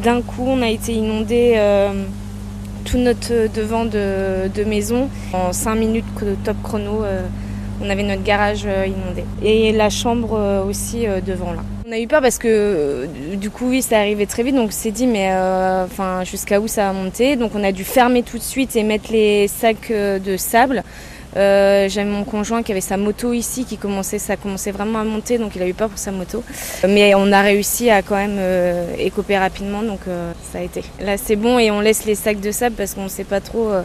[0.04, 1.54] D'un coup, on a été inondé.
[1.56, 2.04] Euh,
[2.90, 5.10] tout notre devant de, maison.
[5.34, 6.06] En 5 minutes
[6.44, 7.22] top chrono, euh,
[7.82, 9.24] on avait notre garage euh, inondé.
[9.44, 11.62] Et la chambre euh, aussi devant là.
[11.88, 14.72] On a eu peur parce que du coup oui ça arrivait très vite donc on
[14.72, 15.34] s'est dit mais
[15.86, 18.84] enfin jusqu'à où ça va monter donc on a dû fermer tout de suite et
[18.84, 20.84] mettre les sacs de sable
[21.38, 25.04] euh, J'avais mon conjoint qui avait sa moto ici, qui commençait, ça commençait vraiment à
[25.04, 26.44] monter, donc il a eu peur pour sa moto.
[26.88, 30.84] Mais on a réussi à quand même euh, écoper rapidement, donc euh, ça a été.
[31.02, 33.42] Là c'est bon et on laisse les sacs de sable parce qu'on ne sait pas
[33.42, 33.84] trop euh,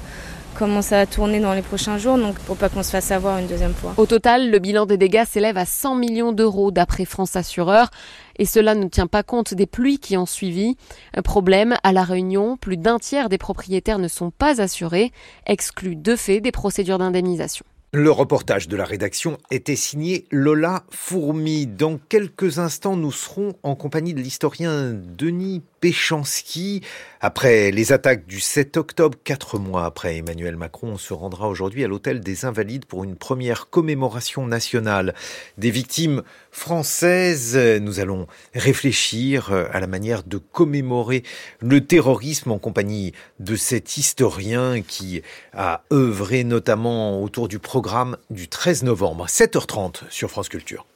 [0.55, 3.38] comment ça va tourner dans les prochains jours, donc pour pas qu'on se fasse avoir
[3.38, 3.95] une deuxième fois.
[3.97, 7.90] Au total, le bilan des dégâts s'élève à 100 millions d'euros d'après France Assureur,
[8.37, 10.76] et cela ne tient pas compte des pluies qui ont suivi.
[11.14, 15.12] Un problème, à La Réunion, plus d'un tiers des propriétaires ne sont pas assurés,
[15.47, 17.64] exclus de fait des procédures d'indemnisation.
[17.97, 21.68] Le reportage de la rédaction était signé Lola Fourmi.
[21.68, 26.80] Dans quelques instants, nous serons en compagnie de l'historien Denis Péchanski.
[27.20, 31.89] Après les attaques du 7 octobre, quatre mois après Emmanuel Macron, se rendra aujourd'hui à
[31.89, 35.14] l'hôtel des Invalides pour une première commémoration nationale
[35.59, 37.55] des victimes françaises.
[37.82, 41.22] Nous allons réfléchir à la manière de commémorer
[41.61, 45.20] le terrorisme en compagnie de cet historien qui
[45.53, 50.87] a œuvré notamment autour du programme du 13 novembre, 7h30 sur France Culture.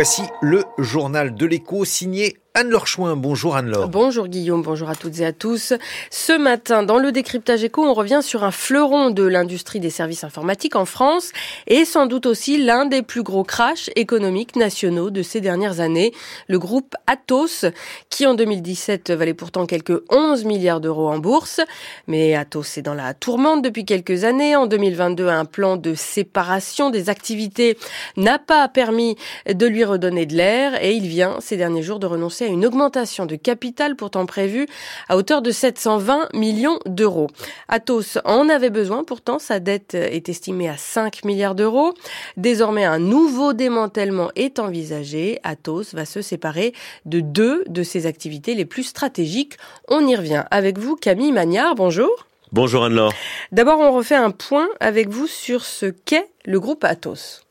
[0.00, 3.88] Voici le journal de l'écho signé Anne-Laure Chouin, bonjour Anne-Laure.
[3.88, 5.74] Bonjour Guillaume, bonjour à toutes et à tous.
[6.10, 10.24] Ce matin, dans le décryptage éco, on revient sur un fleuron de l'industrie des services
[10.24, 11.30] informatiques en France
[11.68, 16.12] et sans doute aussi l'un des plus gros crashs économiques nationaux de ces dernières années,
[16.48, 17.64] le groupe Atos,
[18.10, 21.60] qui en 2017 valait pourtant quelques 11 milliards d'euros en bourse.
[22.08, 24.56] Mais Atos est dans la tourmente depuis quelques années.
[24.56, 27.78] En 2022, un plan de séparation des activités
[28.16, 32.06] n'a pas permis de lui redonner de l'air et il vient ces derniers jours de
[32.06, 34.66] renoncer une augmentation de capital pourtant prévue
[35.08, 37.28] à hauteur de 720 millions d'euros.
[37.68, 41.94] Atos en avait besoin, pourtant sa dette est estimée à 5 milliards d'euros.
[42.36, 45.40] Désormais, un nouveau démantèlement est envisagé.
[45.42, 46.72] Atos va se séparer
[47.04, 49.56] de deux de ses activités les plus stratégiques.
[49.88, 51.74] On y revient avec vous, Camille Magnard.
[51.74, 52.26] Bonjour.
[52.52, 53.12] Bonjour Anne-Laure.
[53.52, 57.47] D'abord, on refait un point avec vous sur ce qu'est le groupe Atos.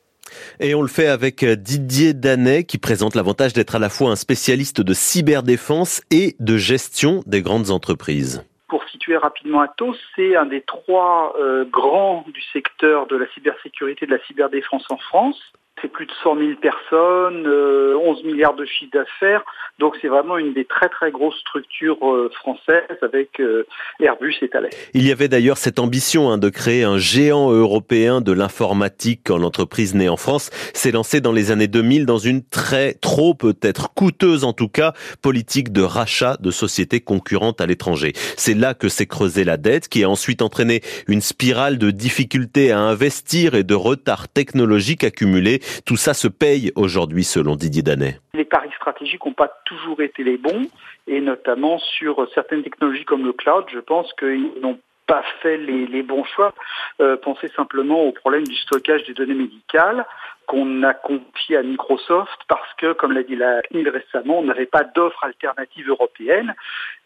[0.59, 4.15] Et on le fait avec Didier Danet qui présente l'avantage d'être à la fois un
[4.15, 8.43] spécialiste de cyberdéfense et de gestion des grandes entreprises.
[8.67, 14.03] Pour situer rapidement Atos, c'est un des trois euh, grands du secteur de la cybersécurité
[14.03, 15.39] et de la cyberdéfense en France.
[15.81, 19.43] C'est plus de 100 000 personnes, 11 euh, milliards de chiffre d'affaires.
[19.79, 23.67] Donc c'est vraiment une des très très grosses structures euh, françaises avec euh,
[23.99, 24.69] Airbus et Thales.
[24.95, 29.37] Il y avait d'ailleurs cette ambition hein, de créer un géant européen de l'informatique quand
[29.37, 33.93] l'entreprise née en France s'est lancée dans les années 2000 dans une très trop peut-être
[33.93, 38.13] coûteuse en tout cas politique de rachat de sociétés concurrentes à l'étranger.
[38.35, 42.71] C'est là que s'est creusée la dette qui a ensuite entraîné une spirale de difficultés
[42.71, 48.19] à investir et de retard technologique accumulé tout ça se paye aujourd'hui selon Didier Danet.
[48.33, 50.67] Les paris stratégiques n'ont pas toujours été les bons
[51.07, 56.03] et notamment sur certaines technologies comme le cloud, je pense qu'ils n'ont pas fait les,
[56.03, 56.53] bons choix.
[57.01, 60.05] Euh, pensez simplement au problème du stockage des données médicales
[60.47, 64.65] qu'on a confié à Microsoft parce que, comme l'a dit la CNIL récemment, on n'avait
[64.65, 66.55] pas d'offre alternative européenne.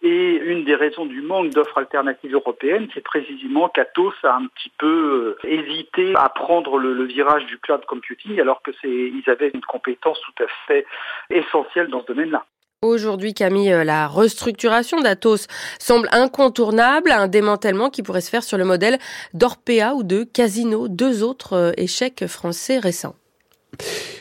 [0.03, 4.71] Et une des raisons du manque d'offres alternatives européennes, c'est précisément qu'Atos a un petit
[4.77, 9.49] peu euh, hésité à prendre le, virage du cloud computing alors que c'est, ils avaient
[9.53, 10.85] une compétence tout à fait
[11.31, 12.45] essentielle dans ce domaine-là.
[12.83, 15.47] Aujourd'hui, Camille, euh, la restructuration d'Atos
[15.79, 18.97] semble incontournable, un démantèlement qui pourrait se faire sur le modèle
[19.33, 23.15] d'Orpea ou de Casino, deux autres euh, échecs français récents.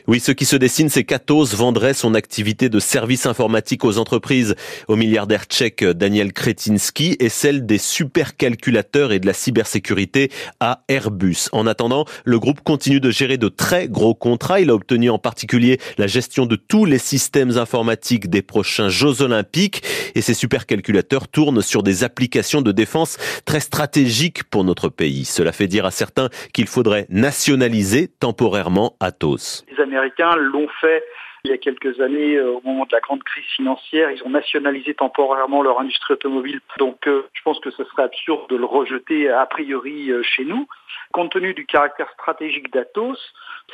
[0.07, 4.57] Oui, ce qui se dessine, c'est qu'Atos vendrait son activité de service informatique aux entreprises
[4.89, 11.49] au milliardaire tchèque Daniel Kretinsky et celle des supercalculateurs et de la cybersécurité à Airbus.
[11.53, 14.61] En attendant, le groupe continue de gérer de très gros contrats.
[14.61, 19.23] Il a obtenu en particulier la gestion de tous les systèmes informatiques des prochains Jeux
[19.23, 19.83] Olympiques
[20.15, 25.25] et ces supercalculateurs tournent sur des applications de défense très stratégiques pour notre pays.
[25.25, 29.40] Cela fait dire à certains qu'il faudrait nationaliser temporairement Atos.
[29.71, 31.05] Les Américains l'ont fait
[31.45, 34.31] il y a quelques années, euh, au moment de la grande crise financière, ils ont
[34.31, 36.61] nationalisé temporairement leur industrie automobile.
[36.79, 40.45] Donc euh, je pense que ce serait absurde de le rejeter a priori euh, chez
[40.45, 40.69] nous.
[41.13, 43.19] Compte tenu du caractère stratégique d'Atos,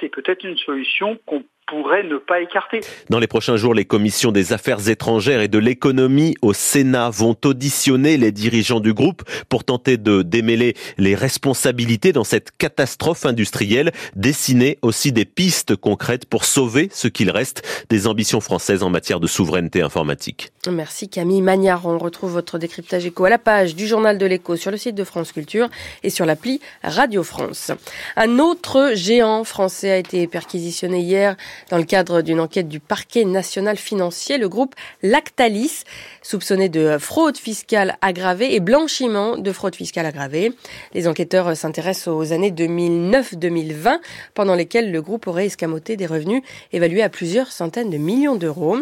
[0.01, 2.81] c'est peut-être une solution qu'on pourrait ne pas écarter.
[3.11, 7.37] Dans les prochains jours, les commissions des affaires étrangères et de l'économie au Sénat vont
[7.45, 13.91] auditionner les dirigeants du groupe pour tenter de démêler les responsabilités dans cette catastrophe industrielle,
[14.15, 19.19] dessiner aussi des pistes concrètes pour sauver ce qu'il reste des ambitions françaises en matière
[19.19, 20.53] de souveraineté informatique.
[20.71, 21.87] Merci Camille Magnard.
[21.87, 24.95] On retrouve votre décryptage éco à la page du journal de l'écho sur le site
[24.95, 25.69] de France Culture
[26.05, 27.73] et sur l'appli Radio France.
[28.17, 31.37] Un autre géant français a été perquisitionné hier
[31.71, 35.85] dans le cadre d'une enquête du parquet national financier, le groupe Lactalis,
[36.27, 40.53] soupçonné de fraude fiscale aggravée et blanchiment de fraude fiscale aggravée.
[40.93, 43.99] Les enquêteurs s'intéressent aux années 2009-2020,
[44.35, 48.79] pendant lesquelles le groupe aurait escamoté des revenus évalués à plusieurs centaines de millions d'euros.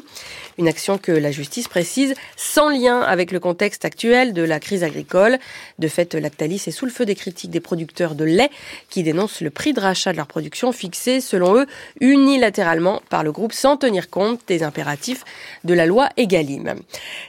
[0.57, 4.83] Une action que la justice précise sans lien avec le contexte actuel de la crise
[4.83, 5.39] agricole.
[5.79, 8.51] De fait, Lactalis est sous le feu des critiques des producteurs de lait
[8.89, 11.67] qui dénoncent le prix de rachat de leur production fixé, selon eux,
[12.01, 15.25] unilatéralement par le groupe sans tenir compte des impératifs
[15.65, 16.77] de la loi Egalim.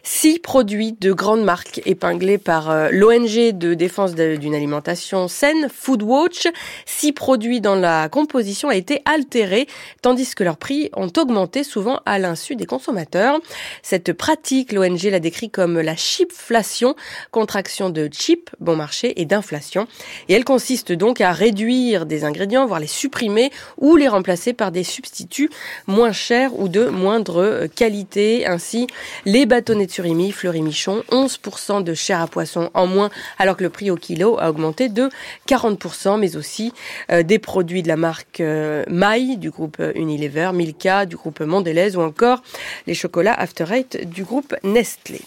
[0.08, 6.48] Six produits de grandes marques épinglés par euh, l'ONG de défense d'une alimentation saine, Foodwatch,
[6.86, 9.66] six produits dont la composition a été altérée,
[10.04, 13.40] tandis que leurs prix ont augmenté souvent à l'insu des consommateurs.
[13.82, 16.96] Cette pratique, l'ONG la décrit comme la chipflation,
[17.32, 19.88] contraction de chip, bon marché, et d'inflation.
[20.30, 23.50] Et elle consiste donc à réduire des ingrédients, voire les supprimer
[23.80, 25.50] ou les remplacer par des substituts
[25.88, 28.46] moins chers ou de moindre qualité.
[28.46, 28.86] Ainsi,
[29.26, 33.64] les bâtonnets de surimi, fleury michon, 11% de chair à poisson en moins, alors que
[33.64, 35.10] le prix au kilo a augmenté de
[35.48, 36.74] 40%, mais aussi
[37.12, 41.96] euh, des produits de la marque euh, Maille du groupe Unilever, Milka du groupe Mondelez
[41.96, 42.44] ou encore
[42.88, 45.22] les chocolats After Eight du groupe Nestlé.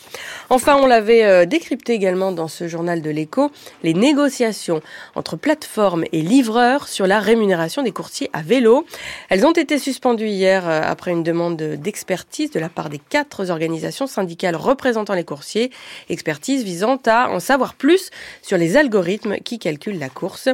[0.50, 3.50] Enfin, on l'avait euh, décrypté également dans ce journal de l'écho,
[3.82, 4.82] les négociations
[5.14, 8.84] entre plateformes et livreurs sur la rémunération des courtiers à vélo.
[9.30, 13.50] Elles ont été suspendues hier euh, après une demande d'expertise de la part des quatre
[13.50, 15.70] organisations syndicales représentant les coursiers,
[16.08, 18.10] expertise visant à en savoir plus
[18.42, 20.48] sur les algorithmes qui calculent la course.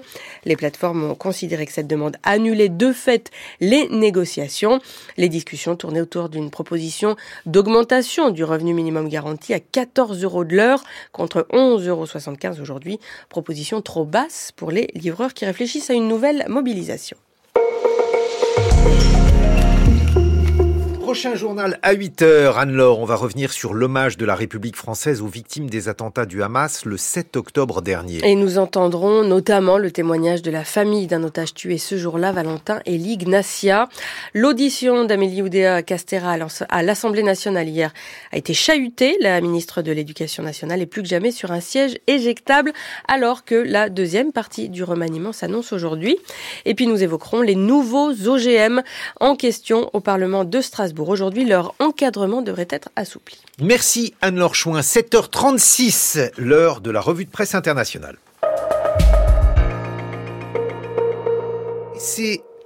[0.44, 3.30] Les plateformes ont considéré que cette demande annulait de fait
[3.60, 4.80] les négociations.
[5.16, 10.56] Les discussions tournaient autour d'une proposition d'augmentation du revenu minimum garanti à 14 euros de
[10.56, 12.98] l'heure contre 11,75 euros aujourd'hui.
[13.28, 17.16] Proposition trop basse pour les livreurs qui réfléchissent à une nouvelle mobilisation.
[21.14, 22.58] Prochain journal à 8h.
[22.58, 26.42] Anne-Laure, on va revenir sur l'hommage de la République française aux victimes des attentats du
[26.42, 28.18] Hamas le 7 octobre dernier.
[28.28, 32.80] Et nous entendrons notamment le témoignage de la famille d'un otage tué ce jour-là, Valentin
[32.84, 33.88] et Ignacia.
[34.34, 36.36] L'audition d'Amélie Oudéa Castera
[36.68, 37.92] à l'Assemblée nationale hier
[38.32, 39.16] a été chahutée.
[39.20, 42.72] La ministre de l'Éducation nationale est plus que jamais sur un siège éjectable
[43.06, 46.18] alors que la deuxième partie du remaniement s'annonce aujourd'hui.
[46.64, 48.82] Et puis nous évoquerons les nouveaux OGM
[49.20, 51.03] en question au Parlement de Strasbourg.
[51.08, 53.38] Aujourd'hui, leur encadrement devrait être assoupli.
[53.60, 54.80] Merci Anne-Laure Chouin.
[54.80, 58.18] 7h36, l'heure de la revue de presse internationale.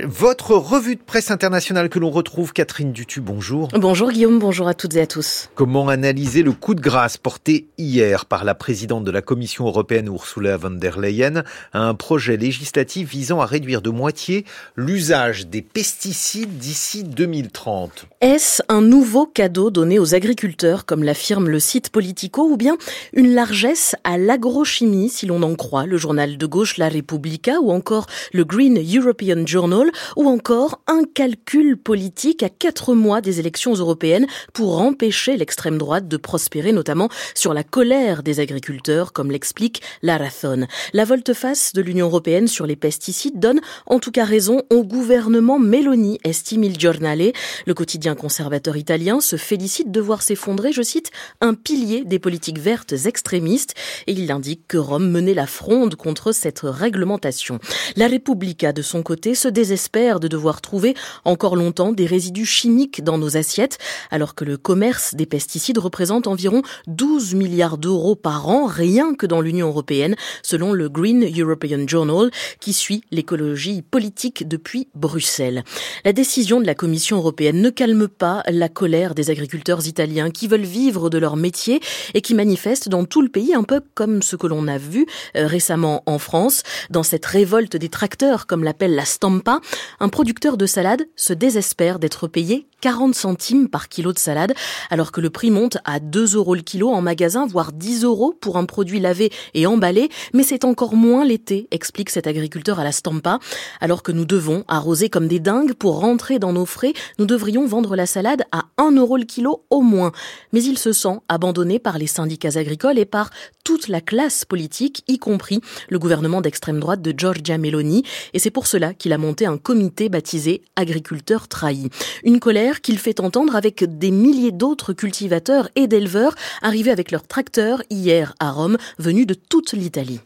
[0.05, 3.69] Votre revue de presse internationale que l'on retrouve, Catherine Dutu, bonjour.
[3.75, 5.51] Bonjour Guillaume, bonjour à toutes et à tous.
[5.57, 10.07] Comment analyser le coup de grâce porté hier par la présidente de la Commission européenne
[10.07, 11.43] Ursula von der Leyen
[11.73, 14.45] à un projet législatif visant à réduire de moitié
[14.77, 21.59] l'usage des pesticides d'ici 2030 Est-ce un nouveau cadeau donné aux agriculteurs, comme l'affirme le
[21.59, 22.77] site Politico, ou bien
[23.13, 27.73] une largesse à l'agrochimie, si l'on en croit le journal de gauche La Repubblica ou
[27.73, 33.75] encore le Green European Journal ou encore un calcul politique à quatre mois des élections
[33.75, 39.83] européennes pour empêcher l'extrême droite de prospérer, notamment sur la colère des agriculteurs, comme l'explique
[40.03, 40.67] Larathon.
[40.93, 45.59] La volte-face de l'Union européenne sur les pesticides donne en tout cas raison au gouvernement
[45.59, 47.33] Meloni, estime il Giornale.
[47.67, 51.11] Le quotidien conservateur italien se félicite de voir s'effondrer, je cite,
[51.41, 53.75] un pilier des politiques vertes extrémistes
[54.07, 57.59] et il indique que Rome menait la fronde contre cette réglementation.
[57.97, 62.47] La Repubblica, de son côté, se désespère espère de devoir trouver encore longtemps des résidus
[62.47, 63.79] chimiques dans nos assiettes,
[64.11, 69.25] alors que le commerce des pesticides représente environ 12 milliards d'euros par an, rien que
[69.25, 75.63] dans l'Union européenne, selon le Green European Journal, qui suit l'écologie politique depuis Bruxelles.
[76.05, 80.49] La décision de la Commission européenne ne calme pas la colère des agriculteurs italiens qui
[80.49, 81.81] veulent vivre de leur métier
[82.15, 85.07] et qui manifestent dans tout le pays, un peu comme ce que l'on a vu
[85.37, 89.61] euh, récemment en France, dans cette révolte des tracteurs, comme l'appelle la Stampa,
[90.01, 94.55] un producteur de salade se désespère d'être payé 40 centimes par kilo de salade,
[94.91, 98.35] alors que le prix monte à 2 euros le kilo en magasin, voire 10 euros
[98.41, 102.85] pour un produit lavé et emballé, mais c'est encore moins l'été, explique cet agriculteur à
[102.85, 103.41] la Stampa.
[103.81, 107.67] Alors que nous devons arroser comme des dingues pour rentrer dans nos frais, nous devrions
[107.67, 110.13] vendre la salade à 1 euro le kilo au moins.
[110.53, 113.31] Mais il se sent abandonné par les syndicats agricoles et par
[113.69, 118.51] toute la classe politique, y compris le gouvernement d'extrême droite de Giorgia Meloni, et c'est
[118.51, 121.91] pour cela qu'il a monté un comité baptisé Agriculteurs trahis.
[122.25, 127.27] Une colère qu'il fait entendre avec des milliers d'autres cultivateurs et d'éleveurs arrivés avec leurs
[127.27, 130.21] tracteurs hier à Rome, venus de toute l'Italie.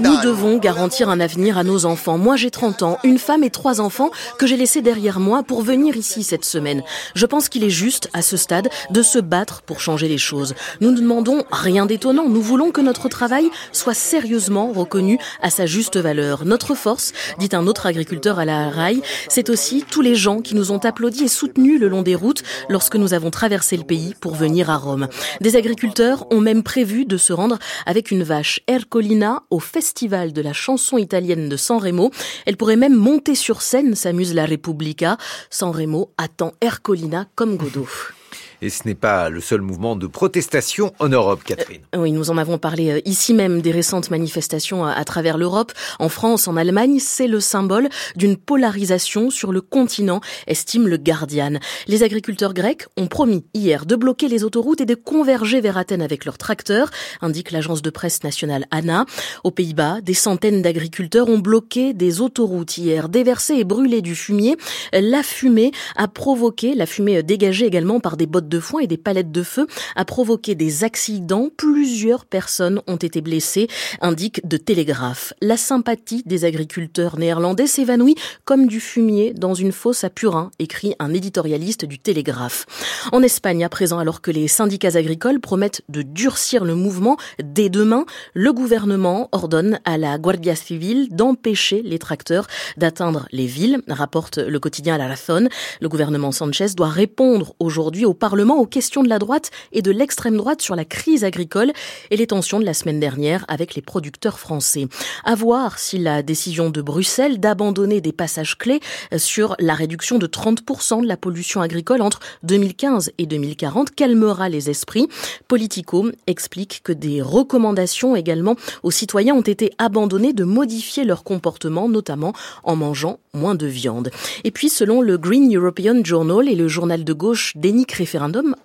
[0.00, 2.18] Nous devons garantir un avenir à nos enfants.
[2.18, 5.62] Moi, j'ai 30 ans, une femme et trois enfants que j'ai laissés derrière moi pour
[5.62, 6.82] venir ici cette semaine.
[7.14, 10.54] Je pense qu'il est juste, à ce stade, de se battre pour changer les choses.
[10.80, 12.28] Nous ne demandons rien d'étonnant.
[12.28, 16.44] Nous voulons que notre travail soit sérieusement reconnu à sa juste valeur.
[16.44, 20.56] Notre force, dit un autre agriculteur à la rail, c'est aussi tous les gens qui
[20.56, 24.16] nous ont applaudis et soutenus le long des routes lorsque nous avons traversé le pays
[24.20, 25.06] pour venir à Rome.
[25.40, 30.42] Des agriculteurs ont même prévu de se rendre avec une vache Ercolina au festival de
[30.42, 32.10] la chanson italienne de San Remo.
[32.46, 35.16] Elle pourrait même monter sur scène, s'amuse la Repubblica.
[35.50, 37.88] San Remo attend Ercolina comme Godot.
[38.62, 41.82] Et ce n'est pas le seul mouvement de protestation en Europe, Catherine.
[41.94, 45.72] Euh, oui, nous en avons parlé euh, ici même des récentes manifestations à, travers l'Europe.
[45.98, 51.58] En France, en Allemagne, c'est le symbole d'une polarisation sur le continent, estime le Guardian.
[51.86, 56.02] Les agriculteurs grecs ont promis hier de bloquer les autoroutes et de converger vers Athènes
[56.02, 56.90] avec leurs tracteurs,
[57.20, 59.06] indique l'agence de presse nationale ANA.
[59.42, 64.56] Aux Pays-Bas, des centaines d'agriculteurs ont bloqué des autoroutes hier, déversé et brûlé du fumier.
[64.92, 68.96] La fumée a provoqué, la fumée dégagée également par des bottes de foin et des
[68.96, 69.66] palettes de feu
[69.96, 71.50] a provoqué des accidents.
[71.56, 73.68] Plusieurs personnes ont été blessées,
[74.00, 75.32] indique de Télégraphe.
[75.40, 80.94] La sympathie des agriculteurs néerlandais s'évanouit comme du fumier dans une fosse à Purin, écrit
[80.98, 82.66] un éditorialiste du Télégraphe.
[83.12, 87.68] En Espagne, à présent, alors que les syndicats agricoles promettent de durcir le mouvement dès
[87.68, 88.04] demain,
[88.34, 94.58] le gouvernement ordonne à la Guardia Civil d'empêcher les tracteurs d'atteindre les villes, rapporte le
[94.58, 95.48] quotidien La Razón.
[95.80, 99.80] Le gouvernement Sanchez doit répondre aujourd'hui au Parlement Parlement aux questions de la droite et
[99.80, 101.70] de l'extrême droite sur la crise agricole
[102.10, 104.88] et les tensions de la semaine dernière avec les producteurs français.
[105.22, 108.80] À voir si la décision de Bruxelles d'abandonner des passages clés
[109.16, 114.68] sur la réduction de 30% de la pollution agricole entre 2015 et 2040 calmera les
[114.68, 115.06] esprits.
[115.46, 121.88] Politico explique que des recommandations également aux citoyens ont été abandonnées de modifier leur comportement,
[121.88, 122.32] notamment
[122.64, 124.10] en mangeant moins de viande.
[124.42, 127.92] Et puis, selon le Green European Journal et le journal de gauche Denik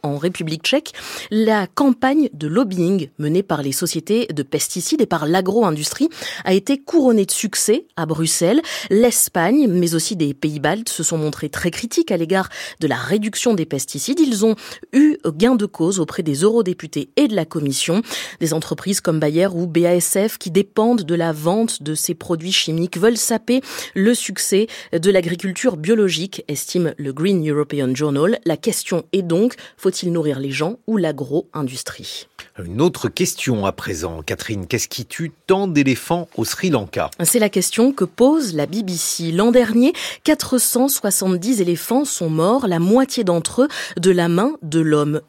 [0.03, 0.93] En République tchèque,
[1.31, 6.09] la campagne de lobbying menée par les sociétés de pesticides et par l'agro-industrie
[6.45, 8.61] a été couronnée de succès à Bruxelles.
[8.89, 12.49] L'Espagne, mais aussi des pays baltes, se sont montrés très critiques à l'égard
[12.79, 14.19] de la réduction des pesticides.
[14.19, 14.55] Ils ont
[14.93, 18.01] eu gain de cause auprès des eurodéputés et de la Commission.
[18.39, 22.97] Des entreprises comme Bayer ou BASF qui dépendent de la vente de ces produits chimiques
[22.97, 23.61] veulent saper
[23.95, 28.39] le succès de l'agriculture biologique, estime le Green European Journal.
[28.45, 32.27] La question est donc, faut-il nourrir les gens ou l'agro-industrie?
[32.63, 34.67] Une autre question à présent, Catherine.
[34.67, 37.09] Qu'est-ce qui tue tant d'éléphants au Sri Lanka?
[37.23, 39.31] C'est la question que pose la BBC.
[39.31, 39.93] L'an dernier,
[40.23, 43.67] 470 éléphants sont morts, la moitié d'entre eux
[43.97, 45.21] de la main de l'homme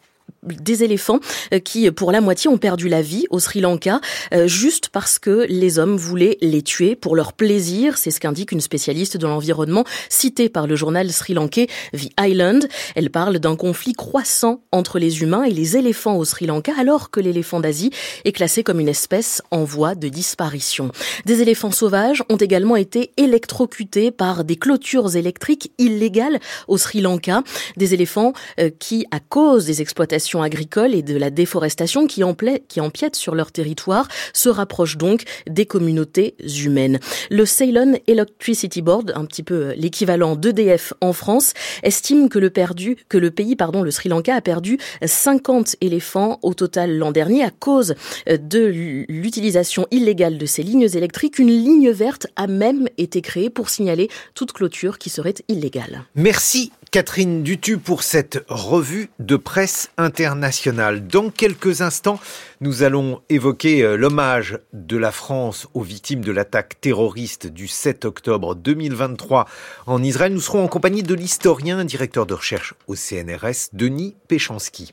[0.42, 1.20] des éléphants
[1.52, 4.00] euh, qui, pour la moitié, ont perdu la vie au Sri Lanka
[4.32, 7.98] euh, juste parce que les hommes voulaient les tuer pour leur plaisir.
[7.98, 12.68] C'est ce qu'indique une spécialiste de l'environnement citée par le journal sri-lankais The Island.
[12.94, 17.10] Elle parle d'un conflit croissant entre les humains et les éléphants au Sri Lanka alors
[17.10, 17.90] que l'éléphant d'Asie
[18.24, 20.90] est classé comme une espèce en voie de disparition.
[21.26, 26.38] Des éléphants sauvages ont également été électrocutés par des clôtures électriques illégales
[26.68, 27.42] au Sri Lanka.
[27.76, 32.22] Des éléphants euh, qui, à cause des exploitations agricole et de la déforestation qui,
[32.68, 36.98] qui empiètent sur leur territoire se rapprochent donc des communautés humaines.
[37.30, 41.52] Le Ceylon Electricity Board, un petit peu euh, l'équivalent d'EDF en France,
[41.82, 46.38] estime que le, perdu, que le pays, pardon, le Sri Lanka a perdu 50 éléphants
[46.42, 47.94] au total l'an dernier à cause
[48.28, 51.38] euh, de l'utilisation illégale de ces lignes électriques.
[51.38, 56.04] Une ligne verte a même été créée pour signaler toute clôture qui serait illégale.
[56.14, 61.06] Merci Catherine Dutu pour cette revue de presse internationale.
[61.06, 62.18] Dans quelques instants,
[62.60, 68.06] nous allons évoquer euh, l'hommage de la France aux victimes de l'attaque terroriste du 7
[68.06, 69.46] octobre 2023
[69.86, 70.32] en Israël.
[70.32, 74.92] Nous serons en compagnie de l'historien, directeur de recherche au CNRS, Denis Péchanski.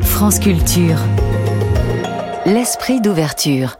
[0.00, 0.98] France Culture.
[2.46, 3.76] L'esprit d'ouverture.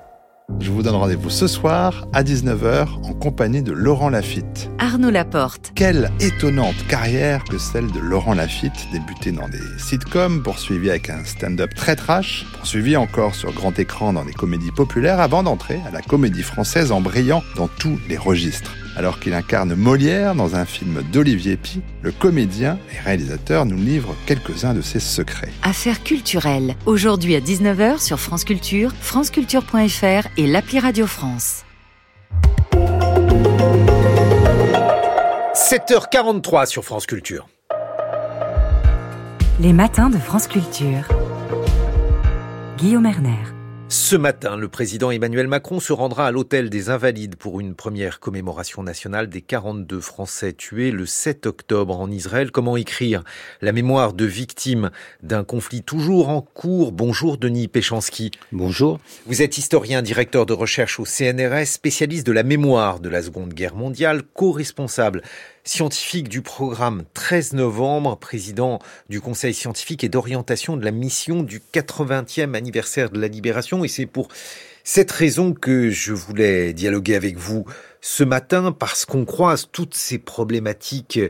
[0.60, 4.70] Je vous donne rendez-vous ce soir à 19h en compagnie de Laurent Lafitte.
[4.78, 5.72] Arnaud Laporte.
[5.74, 11.22] Quelle étonnante carrière que celle de Laurent Lafitte, débuté dans des sitcoms, poursuivi avec un
[11.24, 15.90] stand-up très trash, poursuivi encore sur grand écran dans des comédies populaires avant d'entrer à
[15.90, 18.74] la comédie française en brillant dans tous les registres.
[18.98, 24.16] Alors qu'il incarne Molière dans un film d'Olivier Pi, le comédien et réalisateur nous livre
[24.26, 25.52] quelques-uns de ses secrets.
[25.62, 31.64] Affaires culturelles, aujourd'hui à 19h sur France Culture, franceculture.fr et l'appli Radio France.
[35.54, 37.46] 7h43 sur France Culture.
[39.60, 41.06] Les matins de France Culture.
[42.78, 43.57] Guillaume Erner.
[43.90, 48.20] Ce matin, le président Emmanuel Macron se rendra à l'hôtel des Invalides pour une première
[48.20, 52.50] commémoration nationale des 42 Français tués le 7 octobre en Israël.
[52.50, 53.24] Comment écrire
[53.62, 54.90] la mémoire de victimes
[55.22, 56.92] d'un conflit toujours en cours?
[56.92, 58.30] Bonjour Denis Péchanski.
[58.52, 59.00] Bonjour.
[59.24, 63.54] Vous êtes historien, directeur de recherche au CNRS, spécialiste de la mémoire de la Seconde
[63.54, 65.22] Guerre mondiale, co-responsable
[65.68, 68.78] scientifique du programme 13 novembre, président
[69.10, 73.77] du Conseil scientifique et d'orientation de la mission du 80e anniversaire de la libération.
[73.84, 74.28] Et c'est pour
[74.84, 77.64] cette raison que je voulais dialoguer avec vous
[78.00, 81.20] ce matin, parce qu'on croise toutes ces problématiques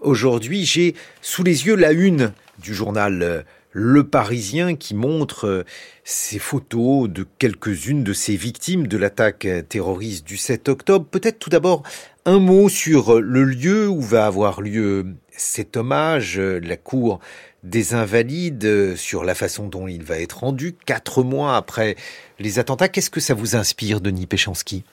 [0.00, 0.64] aujourd'hui.
[0.64, 5.64] J'ai sous les yeux la une du journal le Parisien qui montre
[6.04, 11.06] ces photos de quelques-unes de ces victimes de l'attaque terroriste du 7 octobre.
[11.06, 11.82] Peut-être tout d'abord
[12.24, 17.20] un mot sur le lieu où va avoir lieu cet hommage, la cour
[17.62, 21.96] des Invalides, sur la façon dont il va être rendu, quatre mois après
[22.38, 22.88] les attentats.
[22.88, 24.84] Qu'est-ce que ça vous inspire, Denis Péchanski?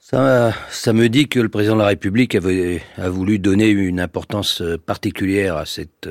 [0.00, 4.62] Ça, ça me dit que le président de la République a voulu donner une importance
[4.86, 6.08] particulière à cette,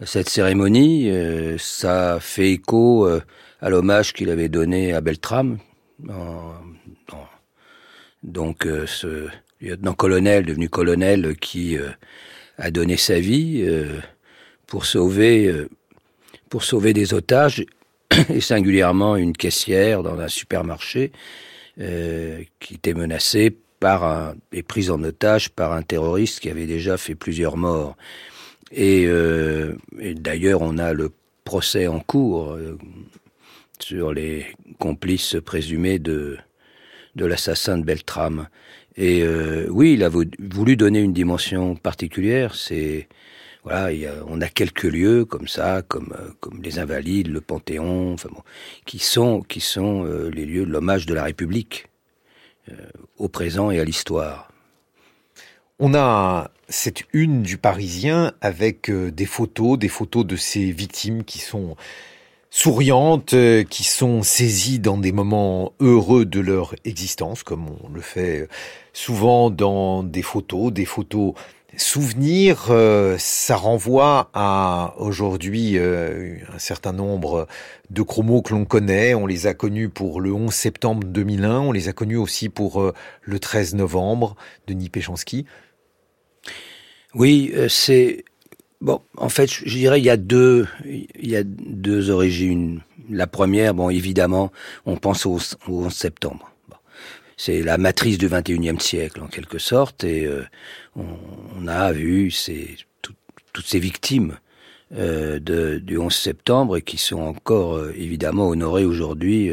[0.00, 1.10] à cette cérémonie.
[1.10, 3.20] Euh, ça fait écho euh,
[3.60, 5.58] à l'hommage qu'il avait donné à Beltrame,
[6.08, 6.54] en,
[8.22, 9.28] donc euh, ce
[9.60, 11.88] lieutenant-colonel devenu colonel qui euh,
[12.60, 13.98] a donné sa vie euh,
[14.68, 15.52] pour sauver
[16.48, 17.64] pour sauver des otages
[18.28, 21.10] et singulièrement une caissière dans un supermarché
[21.76, 26.98] qui était menacée par un, est prise en otage par un terroriste qui avait déjà
[26.98, 27.96] fait plusieurs morts.
[28.70, 31.10] Et, euh, et d'ailleurs, on a le
[31.44, 32.78] procès en cours euh,
[33.80, 34.46] sur les
[34.78, 36.36] complices présumés de,
[37.16, 38.48] de l'assassin de Beltrame.
[39.00, 42.54] Et euh, oui, il a voulu donner une dimension particulière.
[42.54, 43.08] C'est
[43.64, 48.12] voilà, a, on a quelques lieux comme ça, comme euh, comme les Invalides, le Panthéon,
[48.12, 48.42] enfin bon,
[48.84, 51.86] qui sont qui sont euh, les lieux de l'hommage de la République
[53.18, 54.52] au présent et à l'histoire.
[55.80, 61.40] On a cette une du Parisien avec des photos, des photos de ces victimes qui
[61.40, 61.74] sont
[62.48, 63.34] souriantes,
[63.70, 68.46] qui sont saisies dans des moments heureux de leur existence, comme on le fait
[68.92, 71.34] souvent dans des photos, des photos
[71.76, 72.66] souvenirs.
[72.70, 77.46] Euh, ça renvoie à aujourd'hui euh, un certain nombre
[77.90, 79.14] de chromos que l'on connaît.
[79.14, 82.80] On les a connus pour le 11 septembre 2001, on les a connus aussi pour
[82.80, 84.36] euh, le 13 novembre,
[84.66, 85.46] Denis Péchanski.
[87.14, 88.24] Oui, c'est
[88.80, 89.00] bon.
[89.16, 92.82] En fait, je dirais il y a deux, il y a deux origines.
[93.10, 94.52] La première, bon, évidemment,
[94.86, 96.49] on pense au, au 11 septembre
[97.42, 100.44] c'est la matrice du 21e siècle en quelque sorte, et euh,
[100.94, 104.38] on, a vu ces, toutes ces victimes
[104.94, 109.50] euh, de, du 11 septembre et qui sont encore euh, évidemment honorées aujourd'hui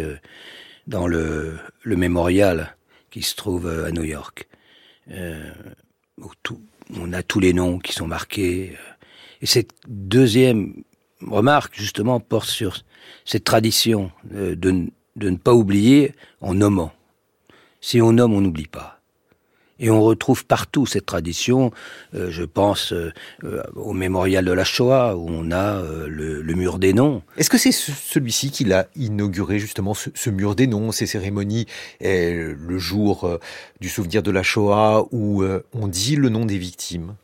[0.85, 2.75] dans le, le, mémorial
[3.09, 4.49] qui se trouve à New York.
[6.43, 6.61] Tout,
[6.93, 8.75] on a tous les noms qui sont marqués.
[9.41, 10.83] Et cette deuxième
[11.25, 12.83] remarque, justement, porte sur
[13.23, 16.11] cette tradition de, de ne pas oublier
[16.41, 16.91] en nommant.
[17.81, 18.97] Si on nomme, on n'oublie pas.
[19.79, 21.71] Et on retrouve partout cette tradition.
[22.15, 23.13] Euh, je pense euh,
[23.43, 27.21] euh, au mémorial de la Shoah où on a le, mur des noms.
[27.37, 31.67] Est-ce que c'est celui-ci qui l'a inauguré justement ce, mur des noms, ces cérémonies,
[32.01, 33.39] le jour
[33.79, 35.43] du souvenir de la Shoah où
[35.73, 37.15] on dit le nom des victimes?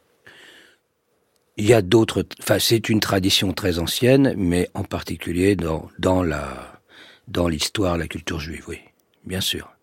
[1.57, 2.25] Il y a d'autres.
[2.41, 6.81] Enfin, c'est une tradition très ancienne, mais en particulier dans dans la
[7.27, 8.79] dans l'histoire, la culture juive, oui,
[9.25, 9.73] bien sûr.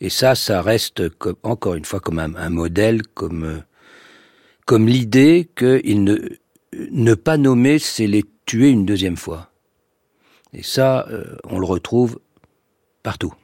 [0.00, 1.02] Et ça, ça reste
[1.42, 3.58] encore une fois comme un, modèle, comme euh,
[4.66, 6.16] comme l'idée qu'il ne
[6.72, 9.50] ne pas nommer, c'est les tuer une deuxième fois.
[10.52, 12.20] Et ça, euh, on le retrouve
[13.02, 13.34] partout.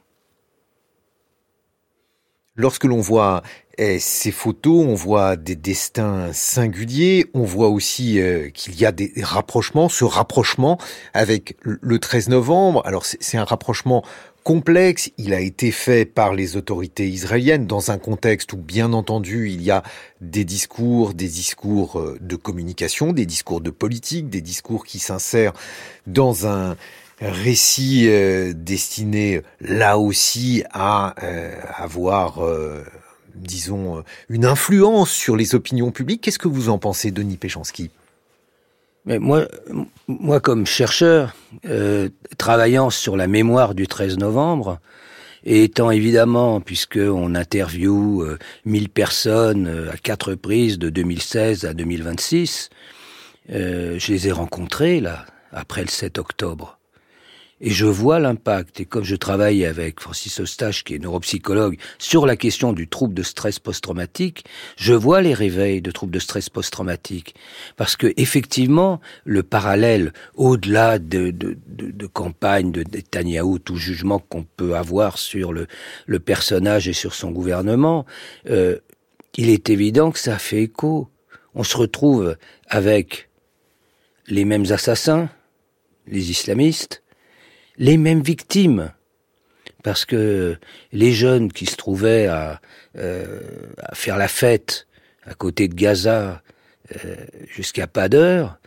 [2.54, 3.42] Lorsque l'on voit
[3.76, 8.92] eh, ces photos, on voit des destins singuliers, on voit aussi euh, qu'il y a
[8.92, 10.78] des rapprochements, ce rapprochement
[11.12, 12.80] avec le 13 novembre.
[12.86, 14.02] Alors c'est un rapprochement
[14.46, 19.50] complexe, il a été fait par les autorités israéliennes dans un contexte où, bien entendu,
[19.50, 19.82] il y a
[20.20, 25.52] des discours, des discours euh, de communication, des discours de politique, des discours qui s'insèrent
[26.06, 26.76] dans un
[27.20, 32.40] récit euh, destiné là aussi à euh, avoir,
[33.34, 36.20] disons, une influence sur les opinions publiques.
[36.20, 37.90] Qu'est-ce que vous en pensez, Denis Péchanski
[39.06, 39.46] mais moi,
[40.08, 41.34] moi comme chercheur,
[41.64, 42.08] euh,
[42.38, 44.80] travaillant sur la mémoire du 13 novembre,
[45.46, 51.72] et étant évidemment, puisqu'on interviewe euh, 1000 personnes euh, à quatre reprises de 2016 à
[51.72, 52.68] 2026,
[53.52, 56.80] euh, je les ai rencontrées là, après le 7 octobre.
[57.60, 58.80] Et je vois l'impact.
[58.80, 63.14] Et comme je travaille avec Francis Eustache, qui est neuropsychologue, sur la question du trouble
[63.14, 64.44] de stress post-traumatique,
[64.76, 67.34] je vois les réveils de troubles de stress post-traumatique.
[67.76, 71.34] Parce que, effectivement, le parallèle, au-delà de,
[72.12, 75.66] campagne de Netanyahu, tout jugement qu'on peut avoir sur le,
[76.04, 78.04] le, personnage et sur son gouvernement,
[78.50, 78.78] euh,
[79.36, 81.08] il est évident que ça fait écho.
[81.54, 82.36] On se retrouve
[82.68, 83.30] avec
[84.26, 85.30] les mêmes assassins,
[86.06, 87.02] les islamistes,
[87.78, 88.92] les mêmes victimes.
[89.82, 90.56] Parce que
[90.92, 92.60] les jeunes qui se trouvaient à,
[92.96, 93.40] euh,
[93.78, 94.86] à faire la fête
[95.24, 96.42] à côté de Gaza
[97.04, 97.16] euh,
[97.46, 98.58] jusqu'à pas d'heure,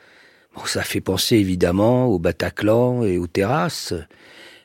[0.55, 3.93] bon, ça fait penser évidemment au Bataclan et aux terrasses.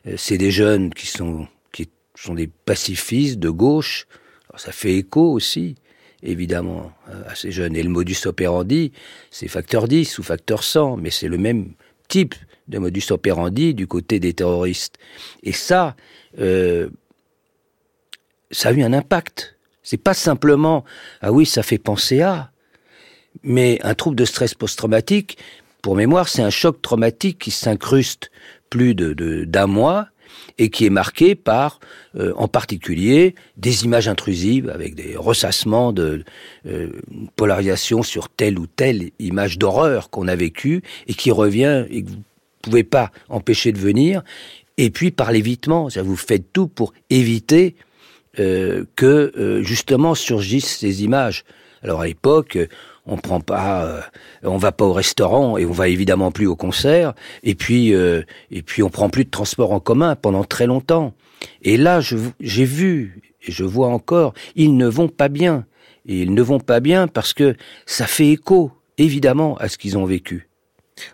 [0.06, 4.06] Euh, c'est des jeunes qui sont, qui sont des pacifistes de gauche.
[4.48, 5.76] Alors, ça fait écho aussi
[6.24, 6.90] évidemment,
[7.26, 7.76] à ces jeunes.
[7.76, 8.92] Et le modus operandi,
[9.30, 11.74] c'est facteur 10 ou facteur 100, mais c'est le même
[12.08, 12.34] type
[12.68, 14.96] de modus operandi du côté des terroristes.
[15.42, 15.96] Et ça,
[16.38, 16.88] euh,
[18.50, 19.56] ça a eu un impact.
[19.82, 20.84] C'est pas simplement
[21.20, 22.50] ah oui, ça fait penser à,
[23.42, 25.38] mais un trouble de stress post-traumatique.
[25.82, 28.30] Pour mémoire, c'est un choc traumatique qui s'incruste
[28.70, 30.08] plus de d'un mois
[30.58, 31.80] et qui est marqué par,
[32.16, 36.24] euh, en particulier, des images intrusives avec des ressassements de
[36.66, 36.90] euh,
[37.36, 41.86] polarisation sur telle ou telle image d'horreur qu'on a vécue et qui revient
[42.64, 44.22] pouvez pas empêcher de venir.
[44.76, 47.76] Et puis par l'évitement, vous faites tout pour éviter
[48.40, 51.44] euh, que euh, justement surgissent ces images.
[51.82, 52.58] Alors à l'époque,
[53.06, 54.00] on prend pas, euh,
[54.42, 57.14] on va pas au restaurant et on va évidemment plus au concert.
[57.42, 61.14] Et puis, et puis on prend plus de transport en commun pendant très longtemps.
[61.62, 65.66] Et là, j'ai vu et je vois encore, ils ne vont pas bien.
[66.06, 67.54] Et ils ne vont pas bien parce que
[67.86, 70.48] ça fait écho, évidemment, à ce qu'ils ont vécu.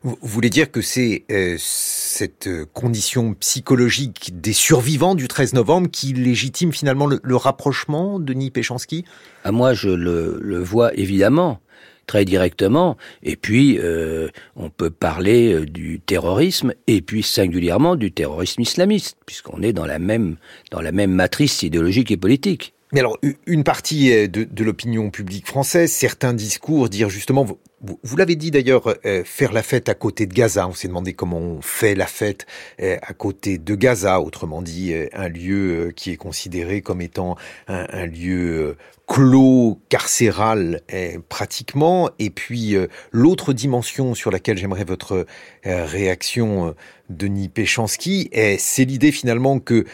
[0.03, 5.91] Vous voulez dire que c'est euh, cette euh, condition psychologique des survivants du 13 novembre
[5.91, 9.05] qui légitime finalement le, rapprochement de Denis Péchanski?
[9.45, 11.61] Ah, Moi, je le, vois évidemment,
[12.07, 12.97] très directement.
[13.23, 19.63] Et puis, euh, on peut parler du terrorisme et puis singulièrement du terrorisme islamiste, puisqu'on
[19.63, 20.37] est dans la même
[20.71, 22.75] dans la même matrice idéologique et politique.
[22.93, 27.47] Mais alors, une partie de, de l'opinion publique française, certains discours dire justement,
[27.83, 30.69] vous, l'avez dit d'ailleurs, euh, faire la fête à côté de Gaza.
[30.69, 32.47] On s'est demandé comment on fait la fête
[32.83, 37.37] euh, à côté de Gaza, autrement dit euh, un lieu qui est considéré comme étant
[37.69, 38.77] un, un lieu
[39.07, 40.83] clos carcéral
[41.29, 42.11] pratiquement.
[42.21, 42.77] Et puis
[43.11, 45.27] l'autre dimension sur laquelle j'aimerais votre
[45.65, 46.77] réaction,
[47.11, 49.85] Denis Péchanski, c'est l'idée finalement que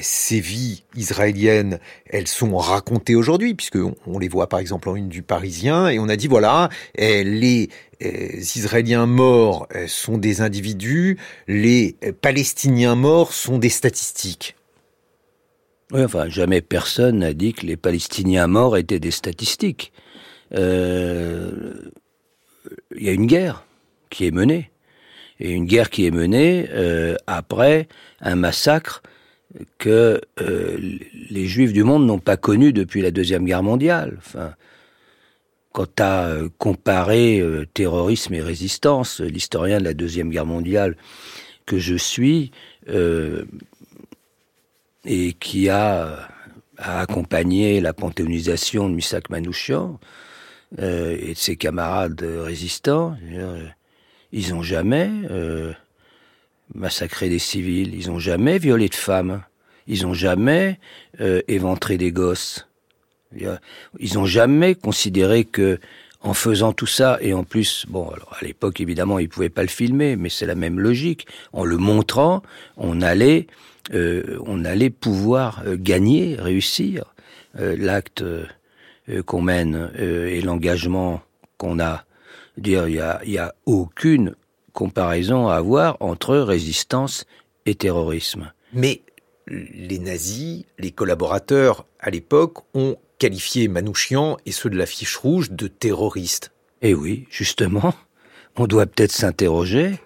[0.00, 5.08] ces vies israéliennes, elles sont racontées aujourd'hui, puisque on, les voit par exemple en une
[5.08, 7.68] du Parisien, et on a dit voilà, les
[8.04, 14.56] euh, Israéliens morts euh, sont des individus, les euh, Palestiniens morts sont des statistiques.
[15.92, 19.92] Oui, enfin, jamais personne n'a dit que les Palestiniens morts étaient des statistiques.
[20.54, 20.60] Il
[22.98, 23.64] y a une guerre
[24.10, 24.71] qui est menée.
[25.44, 26.68] Et une guerre qui est menée
[27.26, 27.88] après
[28.20, 29.02] un massacre
[29.78, 34.14] que les Juifs du monde n'ont pas connu depuis la Deuxième Guerre mondiale.
[34.18, 34.54] Enfin,
[35.72, 40.96] Quant à euh, comparer euh, terrorisme et résistance, l'historien de la Deuxième Guerre mondiale
[41.64, 42.50] que je suis,
[42.90, 43.44] euh,
[45.06, 46.28] et qui a,
[46.76, 50.00] accompagné la panthéonisation de Misak Manouchian
[50.78, 53.16] et de ses camarades résistants,
[54.32, 55.10] ils n'ont jamais
[56.74, 59.42] massacré des civils, ils n'ont jamais violé de femmes,
[59.86, 60.78] ils n'ont jamais
[61.48, 62.66] éventré des gosses.
[63.98, 65.78] Ils n'ont jamais considéré que,
[66.20, 69.62] en faisant tout ça, et en plus, bon, alors à l'époque évidemment ils pouvaient pas
[69.62, 71.26] le filmer, mais c'est la même logique.
[71.52, 72.42] En le montrant,
[72.76, 73.46] on allait,
[73.92, 77.14] euh, on allait pouvoir euh, gagner, réussir
[77.58, 78.24] euh, l'acte
[79.26, 81.22] qu'on mène et l'engagement
[81.58, 82.04] qu'on a.
[82.56, 84.34] Dire, il y a, y a aucune
[84.72, 87.24] comparaison à avoir entre résistance
[87.66, 88.52] et terrorisme.
[88.72, 89.02] Mais
[89.46, 95.52] les nazis, les collaborateurs à l'époque ont qualifier Manouchian et ceux de la fiche rouge
[95.52, 96.50] de terroristes.
[96.80, 97.94] Eh oui, justement,
[98.56, 100.00] on doit peut-être s'interroger.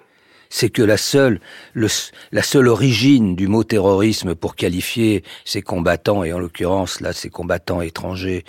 [0.51, 1.40] C'est que la seule,
[1.74, 7.31] la seule origine du mot terrorisme pour qualifier ces combattants, et en l'occurrence là ces
[7.31, 8.44] combattants étrangers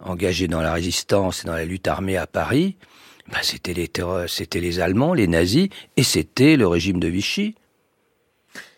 [0.00, 2.76] engagés dans la résistance et dans la lutte armée à Paris,
[3.30, 3.90] bah, c'était les
[4.26, 7.54] c'était les Allemands, les nazis, et c'était le régime de Vichy.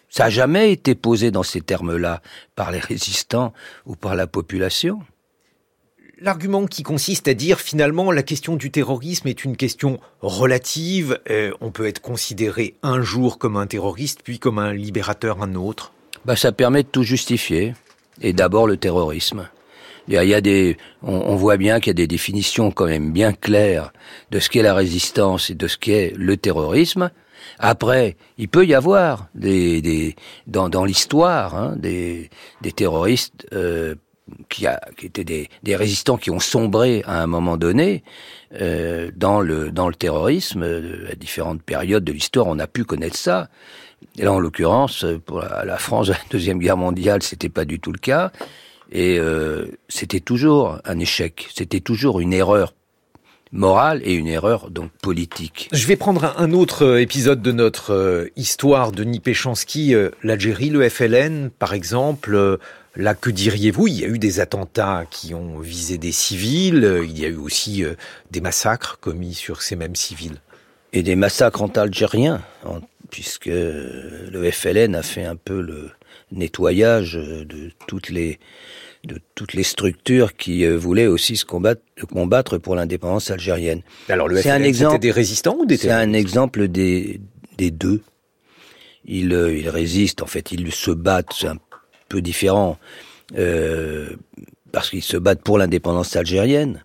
[0.09, 2.21] Ça n'a jamais été posé dans ces termes-là
[2.57, 3.53] par les résistants
[3.87, 5.01] ou par la population
[6.21, 11.53] l'argument qui consiste à dire finalement la question du terrorisme est une question relative, euh,
[11.61, 15.93] on peut être considéré un jour comme un terroriste, puis comme un libérateur un autre
[16.25, 17.75] bah, Ça permet de tout justifier.
[18.23, 19.49] Et d'abord le terrorisme.
[20.11, 23.33] Il y a, des, on, voit bien qu'il y a des définitions quand même bien
[23.33, 23.93] claires
[24.33, 27.13] de ce qu'est la résistance et de ce qu'est le terrorisme.
[27.61, 30.17] Après, il peut y avoir des, des
[30.49, 32.29] dans, dans l'histoire hein, des,
[32.61, 33.95] des terroristes euh,
[34.49, 38.03] qui, a, qui étaient des, des, résistants qui ont sombré à un moment donné
[38.61, 40.65] euh, dans, le, dans le terrorisme.
[41.09, 43.49] À différentes périodes de l'histoire, on a pu connaître ça.
[44.19, 47.79] Et là, en l'occurrence, pour la, France de la Deuxième Guerre mondiale, c'était pas du
[47.79, 48.33] tout le cas.
[48.93, 51.49] Et euh, c'était toujours un échec.
[51.55, 52.75] C'était toujours une erreur
[53.53, 55.69] morale et une erreur donc politique.
[55.73, 60.71] Je vais prendre un autre euh, épisode de notre euh, histoire de Nipéchanski, euh, l'Algérie,
[60.71, 62.59] le FLN par exemple,
[62.97, 63.87] Là, que diriez-vous?
[63.87, 67.37] Il y a eu des attentats qui ont visé des civils, il y a eu
[67.37, 67.85] aussi
[68.33, 70.39] des massacres commis sur ces mêmes civils.
[70.93, 72.43] Et des massacres anti-algériens,
[73.09, 75.91] puisque le FLN a fait un peu le
[76.33, 78.39] nettoyage de toutes les,
[79.05, 81.83] de toutes les structures qui euh, voulaient aussi se combattre,
[82.13, 83.83] combattre pour l'indépendance algérienne.
[84.09, 87.21] Alors le FLN, un exemple, des résistants ou des C'est un exemple des,
[87.57, 88.03] des deux.
[89.07, 91.59] Ils, euh, ils résistent, en fait, ils se battent, c'est un
[92.09, 92.79] peu différent,
[93.37, 94.11] euh,
[94.73, 96.85] parce qu'ils se battent pour l'indépendance algérienne.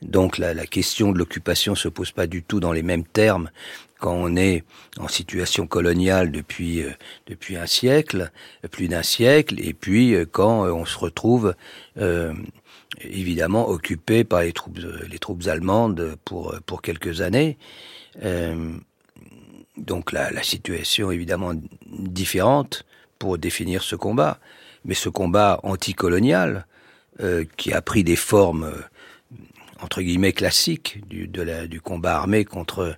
[0.00, 3.50] Donc la, la question de l'occupation se pose pas du tout dans les mêmes termes
[4.00, 4.64] quand on est
[4.98, 6.90] en situation coloniale depuis euh,
[7.26, 8.30] depuis un siècle,
[8.70, 11.54] plus d'un siècle, et puis euh, quand on se retrouve
[13.00, 14.78] évidemment occupé par les troupes
[15.08, 17.58] les troupes allemandes pour pour quelques années.
[19.76, 21.52] donc la, la situation est évidemment
[21.86, 22.84] différente
[23.18, 24.40] pour définir ce combat,
[24.84, 26.66] mais ce combat anticolonial
[27.22, 28.80] euh, qui a pris des formes euh,
[29.82, 32.96] entre guillemets la, du combat armé contre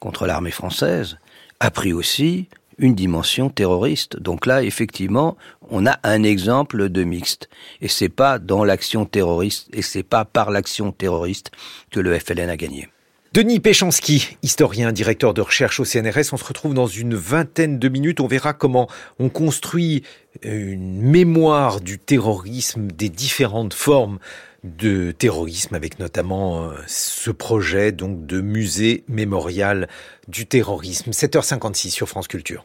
[0.00, 1.18] contre l'armée française,
[1.60, 2.48] a pris aussi
[2.78, 4.18] une dimension terroriste.
[4.18, 5.36] Donc là, effectivement,
[5.70, 7.48] on a un exemple de mixte.
[7.80, 11.50] Et c'est pas dans l'action terroriste, et c'est pas par l'action terroriste
[11.90, 12.88] que le FLN a gagné.
[13.32, 17.88] Denis Péchanski, historien, directeur de recherche au CNRS, on se retrouve dans une vingtaine de
[17.88, 18.20] minutes.
[18.20, 18.88] On verra comment
[19.18, 20.02] on construit
[20.42, 24.18] une mémoire du terrorisme, des différentes formes
[24.64, 29.88] de terrorisme, avec notamment euh, ce projet donc de musée mémorial
[30.28, 31.10] du terrorisme.
[31.10, 32.64] 7h56 sur France Culture.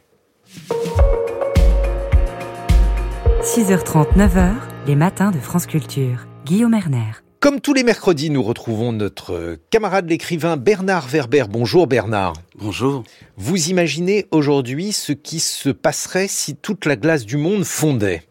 [3.42, 4.54] 6h30, 9h,
[4.86, 6.26] les matins de France Culture.
[6.44, 7.12] Guillaume Erner.
[7.40, 11.44] Comme tous les mercredis, nous retrouvons notre camarade l'écrivain Bernard Werber.
[11.48, 12.32] Bonjour Bernard.
[12.56, 13.04] Bonjour.
[13.36, 18.24] Vous imaginez aujourd'hui ce qui se passerait si toute la glace du monde fondait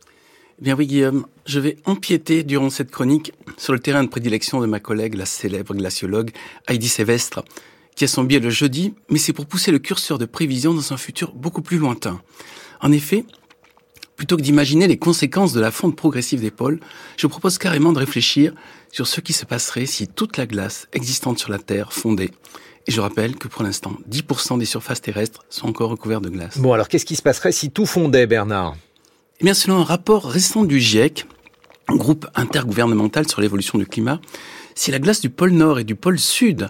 [0.60, 4.60] eh Bien oui Guillaume, je vais empiéter durant cette chronique sur le terrain de prédilection
[4.60, 6.32] de ma collègue, la célèbre glaciologue
[6.68, 7.44] Heidi Sévestre,
[7.96, 10.94] qui a son biais le jeudi, mais c'est pour pousser le curseur de prévision dans
[10.94, 12.22] un futur beaucoup plus lointain.
[12.82, 13.24] En effet,
[14.16, 16.80] plutôt que d'imaginer les conséquences de la fonte progressive des pôles,
[17.18, 18.54] je propose carrément de réfléchir
[18.92, 22.32] sur ce qui se passerait si toute la glace existante sur la Terre fondait.
[22.88, 26.58] Et je rappelle que pour l'instant, 10% des surfaces terrestres sont encore recouvertes de glace.
[26.58, 28.76] Bon, alors qu'est-ce qui se passerait si tout fondait, Bernard?
[29.40, 31.28] Eh bien, selon un rapport récent du GIEC,
[31.90, 34.20] groupe intergouvernemental sur l'évolution du climat,
[34.74, 36.70] si la glace du pôle Nord et du pôle Sud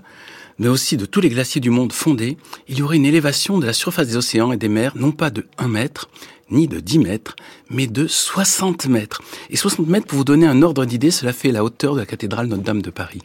[0.59, 2.35] mais aussi de tous les glaciers du monde fondés,
[2.67, 5.29] il y aurait une élévation de la surface des océans et des mers, non pas
[5.29, 6.09] de 1 mètre,
[6.49, 7.35] ni de 10 mètres,
[7.69, 9.21] mais de 60 mètres.
[9.49, 12.05] Et 60 mètres, pour vous donner un ordre d'idée, cela fait la hauteur de la
[12.05, 13.21] cathédrale Notre-Dame de Paris.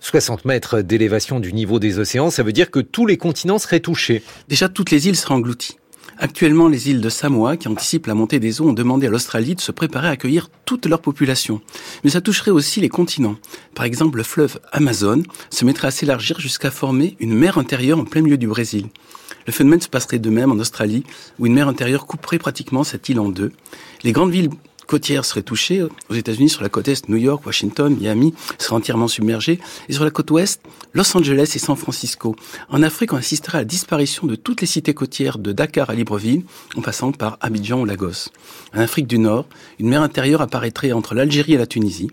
[0.00, 3.80] 60 mètres d'élévation du niveau des océans, ça veut dire que tous les continents seraient
[3.80, 4.22] touchés.
[4.48, 5.76] Déjà, toutes les îles seraient englouties.
[6.22, 9.56] Actuellement, les îles de Samoa, qui anticipent la montée des eaux, ont demandé à l'Australie
[9.56, 11.60] de se préparer à accueillir toute leur population.
[12.04, 13.34] Mais ça toucherait aussi les continents.
[13.74, 18.04] Par exemple, le fleuve Amazon se mettrait à s'élargir jusqu'à former une mer intérieure en
[18.04, 18.86] plein milieu du Brésil.
[19.48, 21.02] Le phénomène se passerait de même en Australie,
[21.40, 23.50] où une mer intérieure couperait pratiquement cette île en deux.
[24.04, 24.50] Les grandes villes
[24.86, 25.82] côtières seraient touchées.
[26.08, 29.60] Aux États-Unis, sur la côte est, New York, Washington, Miami seraient entièrement submergées.
[29.88, 30.60] Et sur la côte ouest,
[30.94, 32.36] Los Angeles et San Francisco.
[32.68, 35.94] En Afrique, on assisterait à la disparition de toutes les cités côtières de Dakar à
[35.94, 36.42] Libreville,
[36.76, 38.30] en passant par Abidjan ou Lagos.
[38.74, 39.46] En Afrique du Nord,
[39.78, 42.10] une mer intérieure apparaîtrait entre l'Algérie et la Tunisie.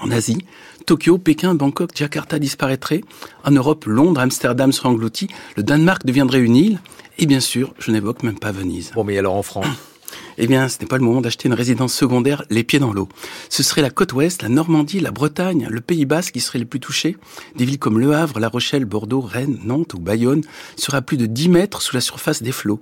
[0.00, 0.38] En Asie,
[0.86, 3.02] Tokyo, Pékin, Bangkok, Jakarta disparaîtraient.
[3.44, 5.28] En Europe, Londres, Amsterdam seraient engloutis.
[5.56, 6.80] Le Danemark deviendrait une île.
[7.18, 8.90] Et bien sûr, je n'évoque même pas Venise.
[8.94, 9.66] Bon, mais alors en France
[10.38, 13.08] Eh bien, ce n'est pas le moment d'acheter une résidence secondaire les pieds dans l'eau.
[13.48, 16.64] Ce serait la côte ouest, la Normandie, la Bretagne, le Pays Basque qui seraient les
[16.64, 17.16] plus touchés.
[17.56, 20.42] Des villes comme Le Havre, La Rochelle, Bordeaux, Rennes, Nantes ou Bayonne
[20.76, 22.80] seraient à plus de 10 mètres sous la surface des flots.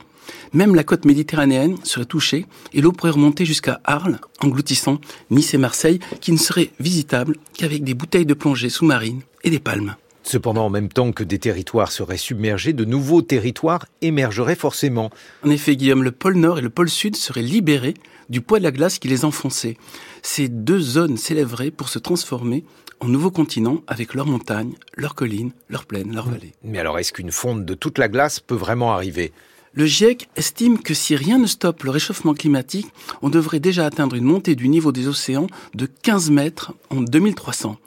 [0.53, 5.01] Même la côte méditerranéenne serait touchée et l'eau pourrait remonter jusqu'à Arles, engloutissant
[5.31, 9.61] Nice et Marseille, qui ne seraient visitables qu'avec des bouteilles de plongée sous-marine et des
[9.61, 9.97] palmes.
[10.23, 15.11] Cependant, en même temps que des territoires seraient submergés, de nouveaux territoires émergeraient forcément.
[15.45, 17.95] En effet, Guillaume, le pôle Nord et le pôle Sud seraient libérés
[18.29, 19.77] du poids de la glace qui les enfonçait.
[20.23, 22.65] Ces deux zones s'élèveraient pour se transformer
[23.01, 26.53] en nouveaux continents avec leurs montagnes, leurs collines, leurs plaines, leurs vallées.
[26.63, 29.33] Mais alors, est-ce qu'une fonte de toute la glace peut vraiment arriver?
[29.73, 32.89] Le GIEC estime que si rien ne stoppe le réchauffement climatique,
[33.23, 37.79] on devrait déjà atteindre une montée du niveau des océans de 15 mètres en 2300.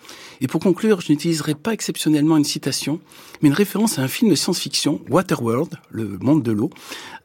[0.41, 2.99] Et pour conclure, je n'utiliserai pas exceptionnellement une citation,
[3.41, 6.69] mais une référence à un film de science-fiction, Waterworld, le monde de l'eau,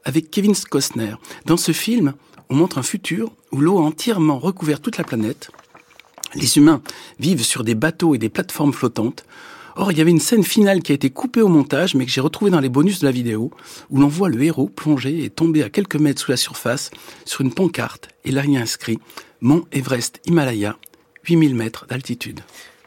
[0.03, 1.15] avec Kevin Costner.
[1.45, 2.13] Dans ce film,
[2.49, 5.51] on montre un futur où l'eau a entièrement recouvert toute la planète.
[6.35, 6.81] Les humains
[7.19, 9.25] vivent sur des bateaux et des plateformes flottantes.
[9.75, 12.11] Or, il y avait une scène finale qui a été coupée au montage, mais que
[12.11, 13.51] j'ai retrouvée dans les bonus de la vidéo,
[13.89, 16.91] où l'on voit le héros plonger et tomber à quelques mètres sous la surface
[17.25, 18.99] sur une pancarte, et là il y a inscrit
[19.41, 20.77] Mont Everest Himalaya,
[21.27, 22.41] 8000 mètres d'altitude.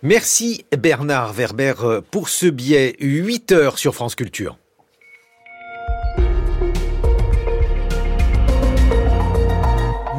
[0.04, 1.74] Merci Bernard Werber
[2.10, 4.58] pour ce biais 8 heures sur France Culture.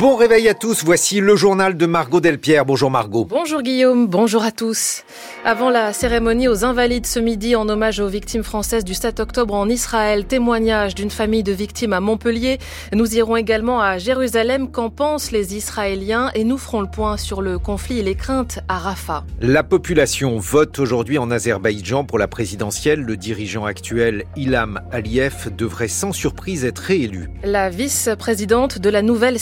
[0.03, 2.65] Bon réveil à tous, voici le journal de Margot Delpierre.
[2.65, 3.23] Bonjour Margot.
[3.23, 5.03] Bonjour Guillaume, bonjour à tous.
[5.45, 9.53] Avant la cérémonie aux Invalides ce midi en hommage aux victimes françaises du 7 octobre
[9.53, 12.57] en Israël, témoignage d'une famille de victimes à Montpellier.
[12.91, 14.69] Nous irons également à Jérusalem.
[14.69, 16.31] Qu'en pensent les Israéliens?
[16.35, 19.23] Et nous ferons le point sur le conflit et les craintes à Rafah.
[19.39, 22.99] La population vote aujourd'hui en Azerbaïdjan pour la présidentielle.
[22.99, 27.30] Le dirigeant actuel Ilham Aliyev devrait sans surprise être réélu.
[27.45, 29.39] La vice-présidente de la nouvelle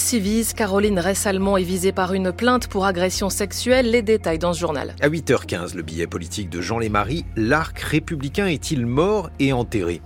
[0.54, 3.90] Caroline Ressalmont, est visée par une plainte pour agression sexuelle.
[3.90, 4.96] Les détails dans ce journal.
[5.02, 10.02] À 8h15, le billet politique de Jean Lémarie, l'arc républicain est-il mort et enterré?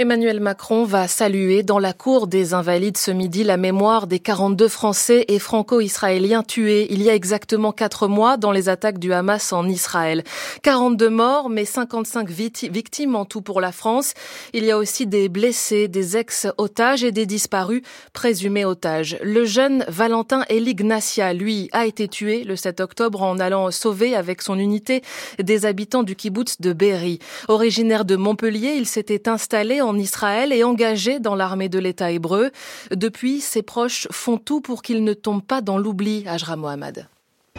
[0.00, 4.68] Emmanuel Macron va saluer dans la cour des Invalides ce midi la mémoire des 42
[4.68, 9.52] Français et Franco-Israéliens tués il y a exactement quatre mois dans les attaques du Hamas
[9.52, 10.22] en Israël.
[10.62, 14.14] 42 morts, mais 55 victimes en tout pour la France.
[14.52, 19.18] Il y a aussi des blessés, des ex-otages et des disparus présumés otages.
[19.20, 24.42] Le jeune Valentin Elignacia, lui, a été tué le 7 octobre en allant sauver avec
[24.42, 25.02] son unité
[25.42, 27.18] des habitants du kibbutz de Berry.
[27.48, 32.50] Originaire de Montpellier, il s'était installé en Israël et engagé dans l'armée de l'État hébreu.
[32.90, 37.08] Depuis, ses proches font tout pour qu'il ne tombe pas dans l'oubli, Ajra Mohamed.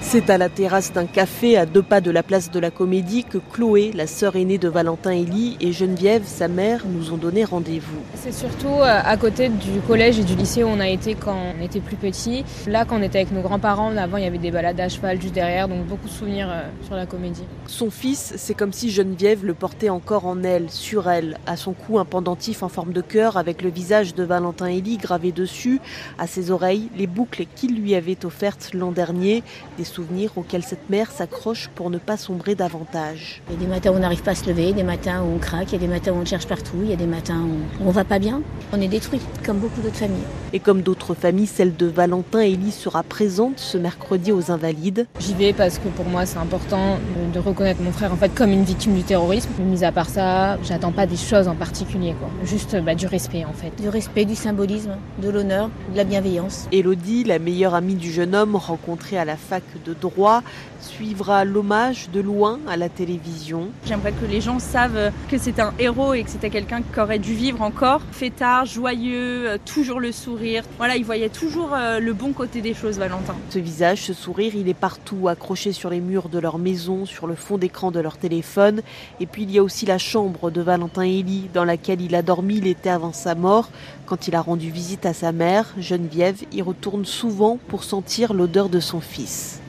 [0.01, 3.25] C'est à la terrasse d'un café à deux pas de la place de la Comédie
[3.25, 7.43] que Chloé, la sœur aînée de Valentin Elie, et Geneviève, sa mère, nous ont donné
[7.43, 7.99] rendez-vous.
[8.15, 11.35] C'est surtout euh, à côté du collège et du lycée où on a été quand
[11.35, 12.43] on était plus petit.
[12.65, 15.21] Là, quand on était avec nos grands-parents, avant il y avait des balades à cheval
[15.21, 17.43] juste derrière, donc beaucoup de souvenirs euh, sur la Comédie.
[17.67, 21.73] Son fils, c'est comme si Geneviève le portait encore en elle, sur elle, à son
[21.73, 25.81] cou un pendentif en forme de cœur avec le visage de Valentin Elie gravé dessus,
[26.17, 29.43] à ses oreilles les boucles qu'il lui avait offertes l'an dernier,
[29.77, 33.41] des souvenirs auxquels cette mère s'accroche pour ne pas sombrer davantage.
[33.49, 35.35] Il y a des matins où on n'arrive pas à se lever, des matins où
[35.35, 37.07] on craque, il y a des matins où on cherche partout, il y a des
[37.07, 38.41] matins où on va pas bien.
[38.71, 40.23] On est détruit, comme beaucoup d'autres familles.
[40.53, 45.07] Et comme d'autres familles, celle de Valentin, Élie sera présente ce mercredi aux Invalides.
[45.19, 46.97] J'y vais parce que pour moi c'est important
[47.33, 49.49] de reconnaître mon frère en fait comme une victime du terrorisme.
[49.59, 52.29] Mais mis à part ça, j'attends pas des choses en particulier, quoi.
[52.43, 53.71] juste bah, du respect en fait.
[53.81, 56.67] Du respect, du symbolisme, de l'honneur, de la bienveillance.
[56.71, 60.43] Elodie, la meilleure amie du jeune homme rencontré à la fac de droit,
[60.81, 63.69] suivra l'hommage de loin à la télévision.
[63.85, 67.19] J'aimerais que les gens savent que c'est un héros et que c'était quelqu'un qui aurait
[67.19, 68.01] dû vivre encore.
[68.11, 70.63] Fêtard, joyeux, euh, toujours le sourire.
[70.77, 73.35] Voilà, il voyait toujours euh, le bon côté des choses, Valentin.
[73.49, 77.27] Ce visage, ce sourire, il est partout, accroché sur les murs de leur maison, sur
[77.27, 78.81] le fond d'écran de leur téléphone.
[79.19, 82.21] Et puis il y a aussi la chambre de Valentin Elie, dans laquelle il a
[82.21, 83.69] dormi l'été avant sa mort.
[84.05, 88.69] Quand il a rendu visite à sa mère, Geneviève, y retourne souvent pour sentir l'odeur
[88.69, 89.61] de son fils.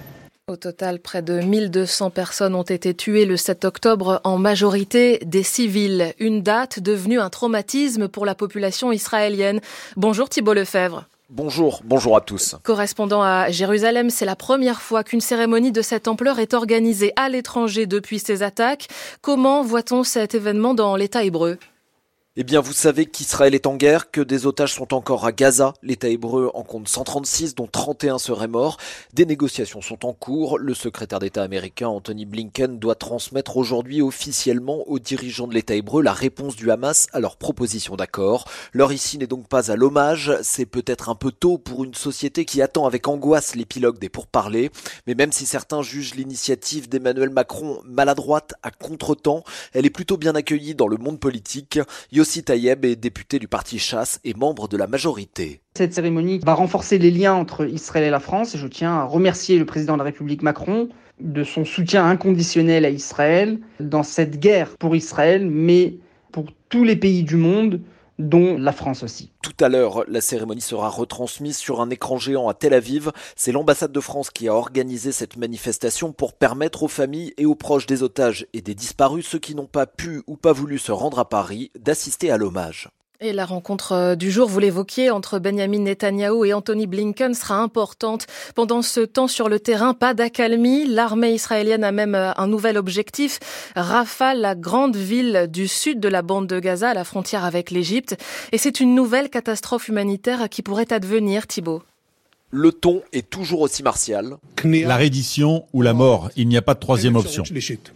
[0.51, 5.45] Au total, près de 1200 personnes ont été tuées le 7 octobre, en majorité des
[5.45, 6.13] civils.
[6.19, 9.61] Une date devenue un traumatisme pour la population israélienne.
[9.97, 11.05] Bonjour Thibault Lefebvre.
[11.29, 12.57] Bonjour, bonjour à tous.
[12.65, 17.29] Correspondant à Jérusalem, c'est la première fois qu'une cérémonie de cette ampleur est organisée à
[17.29, 18.89] l'étranger depuis ces attaques.
[19.21, 21.59] Comment voit-on cet événement dans l'État hébreu?
[22.37, 25.75] Eh bien, vous savez qu'Israël est en guerre, que des otages sont encore à Gaza.
[25.83, 28.77] L'État hébreu en compte 136, dont 31 seraient morts.
[29.13, 30.57] Des négociations sont en cours.
[30.57, 36.05] Le secrétaire d'État américain Anthony Blinken doit transmettre aujourd'hui officiellement aux dirigeants de l'État hébreu
[36.05, 38.49] la réponse du Hamas à leur proposition d'accord.
[38.73, 40.33] L'heure ici n'est donc pas à l'hommage.
[40.43, 44.71] C'est peut-être un peu tôt pour une société qui attend avec angoisse l'épilogue des pourparlers.
[45.09, 49.43] Mais même si certains jugent l'initiative d'Emmanuel Macron maladroite à contre-temps,
[49.73, 51.81] elle est plutôt bien accueillie dans le monde politique.
[52.21, 55.63] Yossi Tayeb est député du parti Chasse et membre de la majorité.
[55.75, 59.59] Cette cérémonie va renforcer les liens entre Israël et la France je tiens à remercier
[59.59, 64.77] le président de la République Macron de son soutien inconditionnel à Israël dans cette guerre
[64.77, 65.95] pour Israël, mais
[66.31, 67.81] pour tous les pays du monde
[68.21, 69.33] dont la France aussi.
[69.43, 73.11] Tout à l'heure, la cérémonie sera retransmise sur un écran géant à Tel Aviv.
[73.35, 77.55] C'est l'ambassade de France qui a organisé cette manifestation pour permettre aux familles et aux
[77.55, 80.93] proches des otages et des disparus, ceux qui n'ont pas pu ou pas voulu se
[80.93, 82.89] rendre à Paris, d'assister à l'hommage.
[83.23, 87.57] Et la rencontre euh, du jour, vous l'évoquiez, entre Benjamin Netanyahou et Anthony Blinken sera
[87.57, 88.27] importante.
[88.55, 90.87] Pendant ce temps sur le terrain, pas d'accalmie.
[90.87, 93.39] L'armée israélienne a même euh, un nouvel objectif.
[93.77, 97.71] Rafah, la grande ville du sud de la bande de Gaza, à la frontière avec
[97.71, 98.17] l'Égypte.
[98.53, 101.83] Et c'est une nouvelle catastrophe humanitaire qui pourrait advenir, Thibault.
[102.53, 104.37] Le ton est toujours aussi martial.
[104.65, 107.45] La reddition ou la mort, il n'y a pas de troisième option.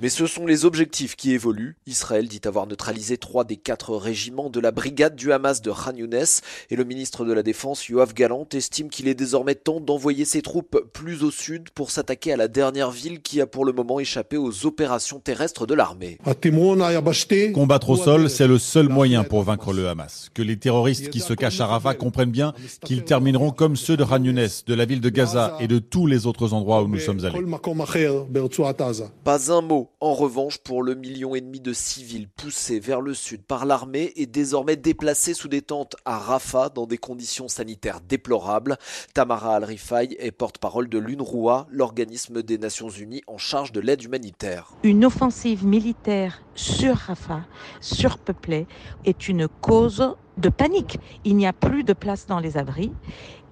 [0.00, 1.76] Mais ce sont les objectifs qui évoluent.
[1.86, 5.96] Israël dit avoir neutralisé trois des quatre régiments de la brigade du Hamas de Khan
[5.96, 6.24] Younes
[6.70, 10.40] et le ministre de la Défense, Yoav Galant, estime qu'il est désormais temps d'envoyer ses
[10.40, 13.98] troupes plus au sud pour s'attaquer à la dernière ville qui a pour le moment
[13.98, 16.18] échappé aux opérations terrestres de l'armée.
[17.52, 20.30] Combattre au sol, c'est le seul moyen pour vaincre le Hamas.
[20.32, 22.54] Que les terroristes qui se cachent à Rafah comprennent bien
[22.84, 26.06] qu'ils termineront comme ceux de Khan Younes, de la ville de Gaza et de tous
[26.06, 27.40] les autres endroits où nous sommes allés.
[29.24, 33.14] Pas un mot, en revanche, pour le million et demi de civils poussés vers le
[33.14, 38.00] sud par l'armée et désormais déplacés sous des tentes à Rafah dans des conditions sanitaires
[38.00, 38.76] déplorables.
[39.14, 44.72] Tamara Al-Rifai est porte-parole de l'UNRWA, l'organisme des Nations Unies en charge de l'aide humanitaire.
[44.82, 47.44] Une offensive militaire sur Rafah,
[47.80, 48.66] surpeuplée,
[49.04, 50.98] est une cause de panique.
[51.24, 52.92] Il n'y a plus de place dans les abris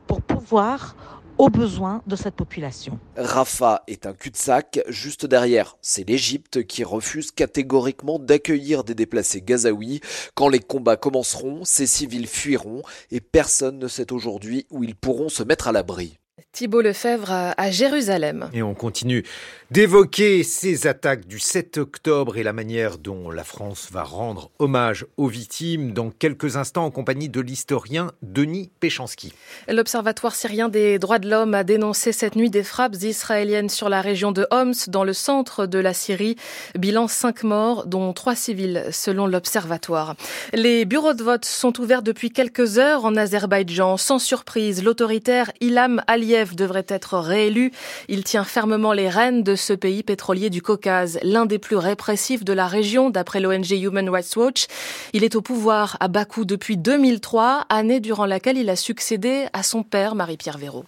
[0.07, 0.97] pour pouvoir
[1.39, 2.99] aux besoins de cette population.
[3.17, 4.81] Rafah est un cul-de-sac.
[4.89, 10.01] Juste derrière, c'est l'Égypte qui refuse catégoriquement d'accueillir des déplacés gazaouis.
[10.35, 15.29] Quand les combats commenceront, ces civils fuiront et personne ne sait aujourd'hui où ils pourront
[15.29, 16.19] se mettre à l'abri.
[16.51, 18.51] Thibault Lefebvre à Jérusalem.
[18.53, 19.25] Et on continue
[19.71, 25.07] d'évoquer ces attaques du 7 octobre et la manière dont la France va rendre hommage
[25.17, 29.33] aux victimes dans quelques instants en compagnie de l'historien Denis Péchanski.
[29.69, 34.03] L'Observatoire syrien des droits de l'homme a dénoncé cette nuit des frappes israéliennes sur la
[34.03, 36.37] région de Homs, dans le centre de la Syrie.
[36.79, 40.17] Bilan 5 morts, dont 3 civils, selon l'Observatoire.
[40.53, 43.97] Les bureaux de vote sont ouverts depuis quelques heures en Azerbaïdjan.
[43.97, 47.73] Sans surprise, l'autoritaire Ilham Aliyev devrait être réélu.
[48.09, 52.45] Il tient fermement les rênes de ce pays pétrolier du Caucase, l'un des plus répressifs
[52.45, 54.67] de la région, d'après l'ONG Human Rights Watch.
[55.13, 59.63] Il est au pouvoir à Bakou depuis 2003, année durant laquelle il a succédé à
[59.63, 60.85] son père, Marie-Pierre Véraud.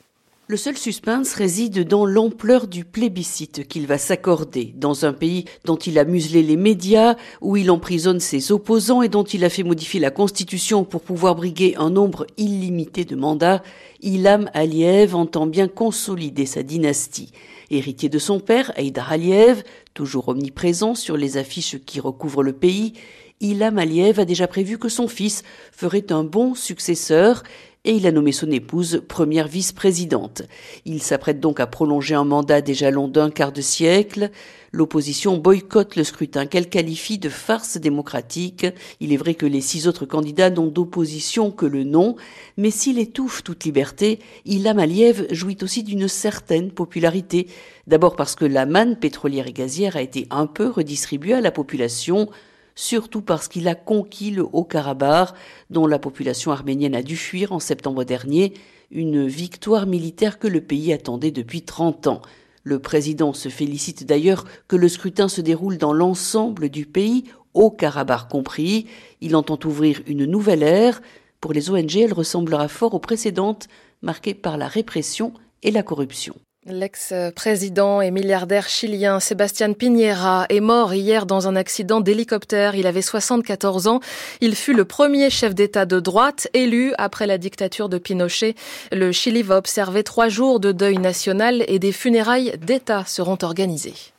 [0.47, 5.77] Le seul suspense réside dans l'ampleur du plébiscite qu'il va s'accorder dans un pays dont
[5.77, 9.63] il a muselé les médias, où il emprisonne ses opposants et dont il a fait
[9.63, 13.63] modifier la constitution pour pouvoir briguer un nombre illimité de mandats.
[14.03, 17.33] Ilham Aliyev entend bien consolider sa dynastie.
[17.71, 19.63] Héritier de son père, Haïdar Aliyev,
[19.95, 22.93] toujours omniprésent sur les affiches qui recouvrent le pays,
[23.41, 25.43] Ilham Aliyev a déjà prévu que son fils
[25.73, 27.43] ferait un bon successeur
[27.85, 30.43] et il a nommé son épouse première vice-présidente.
[30.87, 34.31] Il s'apprête donc à prolonger un mandat déjà long d'un quart de siècle.
[34.73, 38.67] L'opposition boycotte le scrutin qu'elle qualifie de farce démocratique.
[39.01, 42.17] Il est vrai que les six autres candidats n'ont d'opposition que le nom,
[42.57, 47.49] mais s'il étouffe toute liberté, Ilham Aliyev jouit aussi d'une certaine popularité.
[47.87, 51.53] D'abord parce que la manne pétrolière et gazière a été un peu redistribuée à la
[51.53, 52.31] population,
[52.75, 55.35] surtout parce qu'il a conquis le Haut-Karabakh,
[55.71, 58.55] dont la population arménienne a dû fuir en septembre dernier,
[58.91, 62.23] une victoire militaire que le pays attendait depuis 30 ans.
[62.63, 67.71] Le président se félicite d'ailleurs que le scrutin se déroule dans l'ensemble du pays, au
[67.71, 68.87] Karabakh compris.
[69.21, 71.01] Il entend ouvrir une nouvelle ère.
[71.41, 73.69] Pour les ONG, elle ressemblera fort aux précédentes,
[74.03, 76.35] marquées par la répression et la corruption.
[76.67, 82.75] L'ex-président et milliardaire chilien Sébastien Piñera est mort hier dans un accident d'hélicoptère.
[82.75, 84.01] Il avait 74 ans.
[84.41, 88.55] Il fut le premier chef d'État de droite élu après la dictature de Pinochet.
[88.93, 94.15] Le Chili va observer trois jours de deuil national et des funérailles d'État seront organisées.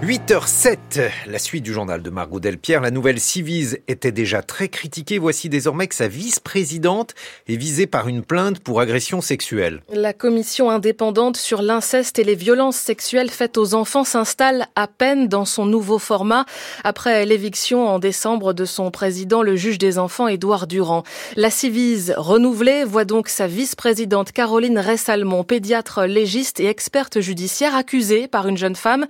[0.00, 2.80] 8h07, la suite du journal de Margot Delpierre.
[2.80, 5.18] La nouvelle Civise était déjà très critiquée.
[5.18, 7.16] Voici désormais que sa vice-présidente
[7.48, 9.82] est visée par une plainte pour agression sexuelle.
[9.92, 15.26] La commission indépendante sur l'inceste et les violences sexuelles faites aux enfants s'installe à peine
[15.26, 16.46] dans son nouveau format
[16.84, 21.02] après l'éviction en décembre de son président, le juge des enfants, Édouard Durand.
[21.34, 28.28] La Civise renouvelée voit donc sa vice-présidente Caroline Ressalmon, pédiatre légiste et experte judiciaire, accusée
[28.28, 29.04] par une jeune femme.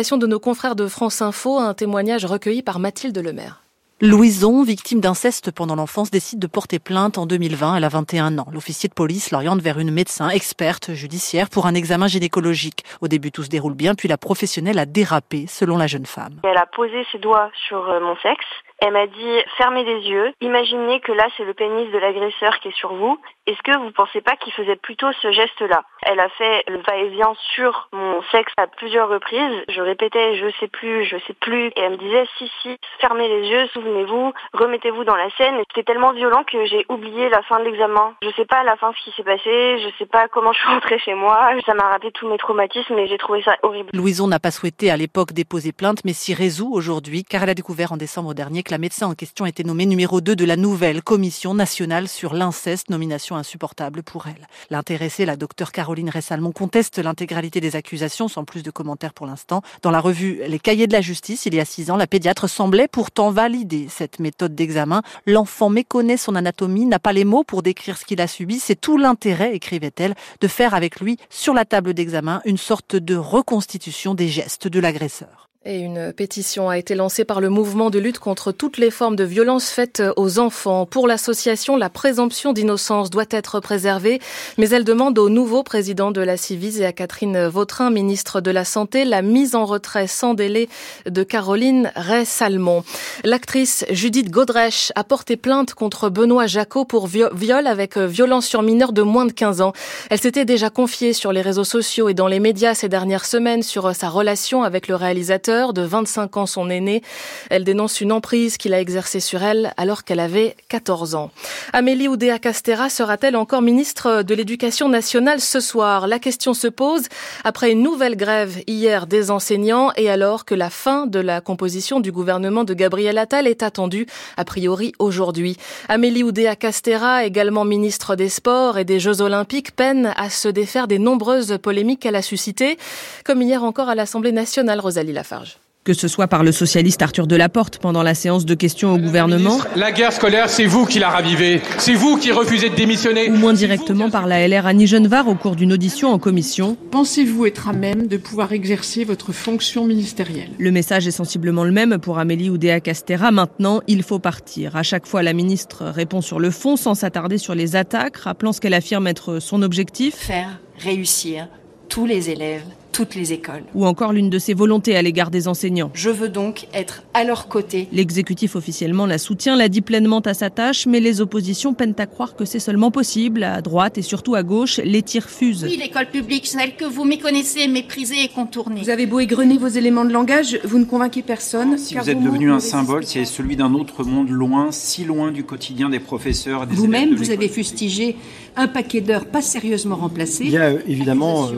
[0.00, 3.62] De nos confrères de France Info, un témoignage recueilli par Mathilde Lemaire.
[4.00, 7.76] Louison, victime d'inceste pendant l'enfance, décide de porter plainte en 2020.
[7.76, 8.46] Elle a 21 ans.
[8.50, 12.82] L'officier de police l'oriente vers une médecin experte judiciaire pour un examen gynécologique.
[13.02, 16.40] Au début, tout se déroule bien, puis la professionnelle a dérapé, selon la jeune femme.
[16.44, 18.46] Elle a posé ses doigts sur euh, mon sexe.
[18.80, 22.68] Elle m'a dit fermez les yeux, imaginez que là c'est le pénis de l'agresseur qui
[22.68, 23.18] est sur vous.
[23.46, 25.82] Est-ce que vous pensez pas qu'il faisait plutôt ce geste-là?
[26.02, 29.64] Elle a fait le va-et-vient sur mon sexe à plusieurs reprises.
[29.68, 31.66] Je répétais je sais plus, je sais plus.
[31.68, 35.56] Et elle me disait si si, fermez les yeux, souvenez-vous, remettez-vous dans la scène.
[35.68, 38.14] C'était tellement violent que j'ai oublié la fin de l'examen.
[38.22, 40.60] Je sais pas à la fin ce qui s'est passé, je sais pas comment je
[40.60, 41.50] suis rentrée chez moi.
[41.66, 43.90] Ça m'a rappelé tous mes traumatismes et j'ai trouvé ça horrible.
[43.92, 47.54] Louison n'a pas souhaité à l'époque déposer plainte mais s'y résout aujourd'hui car elle a
[47.54, 51.02] découvert en décembre dernier la médecin en question était nommée numéro 2 de la nouvelle
[51.02, 54.46] commission nationale sur l'inceste, nomination insupportable pour elle.
[54.70, 59.62] L'intéressée, la docteure Caroline Ressalmon, conteste l'intégralité des accusations sans plus de commentaires pour l'instant.
[59.82, 62.48] Dans la revue Les Cahiers de la Justice, il y a six ans, la pédiatre
[62.48, 65.02] semblait pourtant valider cette méthode d'examen.
[65.26, 68.60] L'enfant méconnaît son anatomie, n'a pas les mots pour décrire ce qu'il a subi.
[68.60, 73.16] C'est tout l'intérêt, écrivait-elle, de faire avec lui, sur la table d'examen, une sorte de
[73.16, 75.49] reconstitution des gestes de l'agresseur.
[75.66, 79.14] Et une pétition a été lancée par le mouvement de lutte contre toutes les formes
[79.14, 80.86] de violence faites aux enfants.
[80.86, 84.20] Pour l'association, la présomption d'innocence doit être préservée,
[84.56, 88.50] mais elle demande au nouveau président de la Civise et à Catherine Vautrin, ministre de
[88.50, 90.70] la Santé, la mise en retrait sans délai
[91.04, 92.82] de Caroline Ray-Salmon.
[93.24, 98.94] L'actrice Judith Godrèche a porté plainte contre Benoît Jacot pour viol avec violence sur mineur
[98.94, 99.74] de moins de 15 ans.
[100.08, 103.62] Elle s'était déjà confiée sur les réseaux sociaux et dans les médias ces dernières semaines
[103.62, 107.02] sur sa relation avec le réalisateur de 25 ans son aîné.
[107.50, 111.30] Elle dénonce une emprise qu'il a exercée sur elle alors qu'elle avait 14 ans.
[111.72, 116.06] Amélie Oudéa-Castera sera-t-elle encore ministre de l'Éducation nationale ce soir?
[116.06, 117.02] La question se pose
[117.42, 122.00] après une nouvelle grève hier des enseignants et alors que la fin de la composition
[122.00, 124.06] du gouvernement de Gabriel Attal est attendue
[124.36, 125.56] a priori aujourd'hui.
[125.88, 130.98] Amélie Oudéa-Castera, également ministre des Sports et des Jeux Olympiques, peine à se défaire des
[130.98, 132.78] nombreuses polémiques qu'elle a suscitées,
[133.24, 135.39] comme hier encore à l'Assemblée nationale, Rosalie Lafarge.
[135.82, 139.58] Que ce soit par le socialiste Arthur Delaporte pendant la séance de questions au gouvernement.
[139.76, 141.62] La guerre scolaire, c'est vous qui la ravivez.
[141.78, 143.30] C'est vous qui refusez de démissionner.
[143.30, 146.76] Ou moins directement par la LR Annie Genevard au cours d'une audition en commission.
[146.90, 150.50] Pensez-vous être à même de pouvoir exercer votre fonction ministérielle?
[150.58, 153.30] Le message est sensiblement le même pour Amélie Oudéa Castera.
[153.30, 154.76] Maintenant, il faut partir.
[154.76, 158.52] À chaque fois, la ministre répond sur le fond sans s'attarder sur les attaques, rappelant
[158.52, 160.14] ce qu'elle affirme être son objectif.
[160.14, 161.48] Faire réussir
[161.88, 163.62] tous les élèves toutes les écoles.
[163.74, 165.90] Ou encore l'une de ses volontés à l'égard des enseignants.
[165.94, 167.88] Je veux donc être à leur côté.
[167.92, 172.06] L'exécutif officiellement la soutient, la dit pleinement à sa tâche, mais les oppositions peinent à
[172.06, 173.44] croire que c'est seulement possible.
[173.44, 175.64] À droite et surtout à gauche, les tirs fusent.
[175.64, 178.80] Oui, l'école publique, celle que vous méconnaissez, méprisez et contournez.
[178.82, 181.78] Vous avez beau égrener vos éléments de langage, vous ne convainquez personne.
[181.78, 185.44] Si vous êtes devenu un symbole, c'est celui d'un autre monde loin, si loin du
[185.44, 186.66] quotidien des professeurs.
[186.70, 188.16] Vous-même, vous avez fustigé
[188.56, 190.44] un paquet d'heures pas sérieusement remplacées.
[190.44, 191.52] Il y a évidemment euh,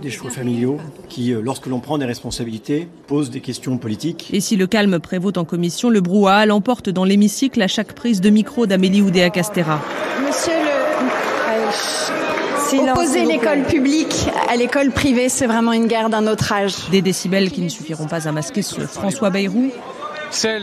[0.00, 4.30] des choix familiaux qui, euh, lorsque l'on prend des responsabilités, posent des questions politiques.
[4.32, 8.20] Et si le calme prévaut en commission, le brouhaha l'emporte dans l'hémicycle à chaque prise
[8.20, 9.80] de micro d'Amélie Oudéa Castera.
[10.26, 10.74] Monsieur le...
[12.90, 16.74] Opposer l'école publique à l'école privée, c'est vraiment une guerre d'un autre âge.
[16.90, 19.70] Des décibels qui ne suffiront pas à masquer ce François Bayrou,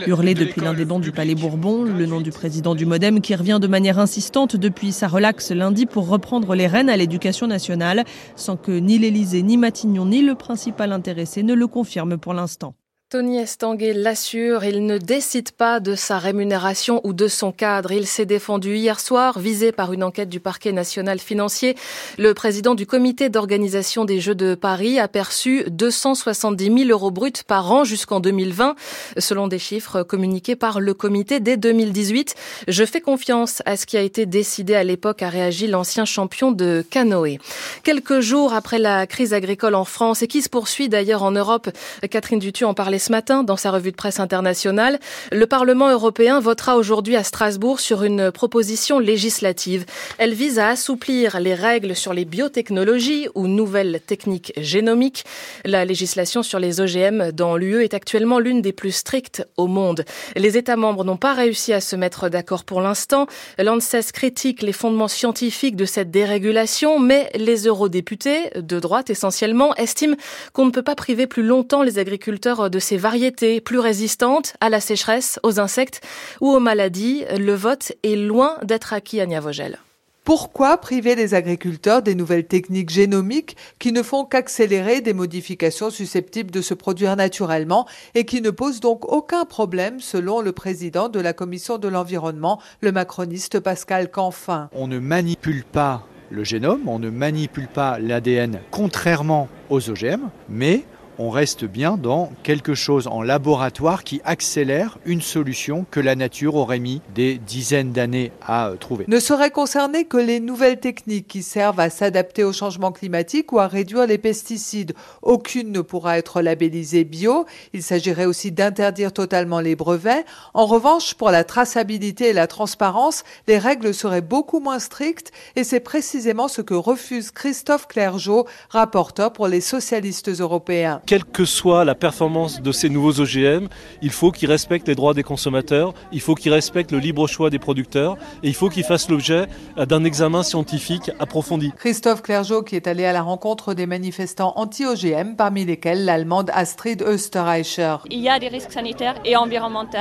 [0.06, 3.34] Hurlé depuis l'un des bancs du Palais Bourbon, le nom du président du Modem qui
[3.34, 8.04] revient de manière insistante depuis sa relaxe lundi pour reprendre les rênes à l'éducation nationale,
[8.36, 12.74] sans que ni l'Élysée, ni Matignon, ni le principal intéressé ne le confirment pour l'instant.
[13.12, 17.92] Tony Estanguet l'assure, il ne décide pas de sa rémunération ou de son cadre.
[17.92, 21.76] Il s'est défendu hier soir, visé par une enquête du parquet national financier.
[22.16, 27.32] Le président du comité d'organisation des Jeux de Paris a perçu 270 000 euros bruts
[27.46, 28.76] par an jusqu'en 2020,
[29.18, 32.34] selon des chiffres communiqués par le comité dès 2018.
[32.68, 36.50] Je fais confiance à ce qui a été décidé à l'époque, a réagi l'ancien champion
[36.50, 37.40] de canoë.
[37.82, 41.68] Quelques jours après la crise agricole en France et qui se poursuit d'ailleurs en Europe,
[42.10, 44.98] Catherine Dutu en parlait ce matin dans sa revue de presse internationale.
[45.30, 49.84] Le Parlement européen votera aujourd'hui à Strasbourg sur une proposition législative.
[50.18, 55.24] Elle vise à assouplir les règles sur les biotechnologies ou nouvelles techniques génomiques.
[55.64, 60.04] La législation sur les OGM dans l'UE est actuellement l'une des plus strictes au monde.
[60.36, 63.26] Les États membres n'ont pas réussi à se mettre d'accord pour l'instant.
[63.58, 70.16] L'ANSES critique les fondements scientifiques de cette dérégulation, mais les eurodéputés, de droite essentiellement, estiment
[70.52, 74.68] qu'on ne peut pas priver plus longtemps les agriculteurs de ces variétés plus résistantes à
[74.68, 76.00] la sécheresse, aux insectes
[76.40, 77.24] ou aux maladies.
[77.38, 79.78] Le vote est loin d'être acquis à Niavogel.
[80.24, 86.52] Pourquoi priver les agriculteurs des nouvelles techniques génomiques qui ne font qu'accélérer des modifications susceptibles
[86.52, 91.18] de se produire naturellement et qui ne posent donc aucun problème selon le président de
[91.18, 94.68] la commission de l'environnement, le macroniste Pascal Canfin?
[94.72, 100.84] On ne manipule pas le génome, on ne manipule pas l'ADN contrairement aux OGM, mais
[101.18, 106.54] on reste bien dans quelque chose en laboratoire qui accélère une solution que la nature
[106.54, 109.04] aurait mis des dizaines d'années à euh, trouver.
[109.08, 113.58] Ne seraient concernées que les nouvelles techniques qui servent à s'adapter au changement climatique ou
[113.58, 114.94] à réduire les pesticides.
[115.22, 117.46] Aucune ne pourra être labellisée bio.
[117.72, 120.24] Il s'agirait aussi d'interdire totalement les brevets.
[120.54, 125.64] En revanche, pour la traçabilité et la transparence, les règles seraient beaucoup moins strictes et
[125.64, 131.01] c'est précisément ce que refuse Christophe Clergeau, rapporteur pour les socialistes européens.
[131.06, 133.68] Quelle que soit la performance de ces nouveaux OGM,
[134.02, 137.50] il faut qu'ils respectent les droits des consommateurs, il faut qu'ils respectent le libre choix
[137.50, 139.46] des producteurs et il faut qu'ils fassent l'objet
[139.76, 141.72] d'un examen scientifique approfondi.
[141.76, 147.02] Christophe Clergeau qui est allé à la rencontre des manifestants anti-OGM, parmi lesquels l'allemande Astrid
[147.02, 147.96] Österreicher.
[148.10, 149.98] Il y a des risques sanitaires et environnementaux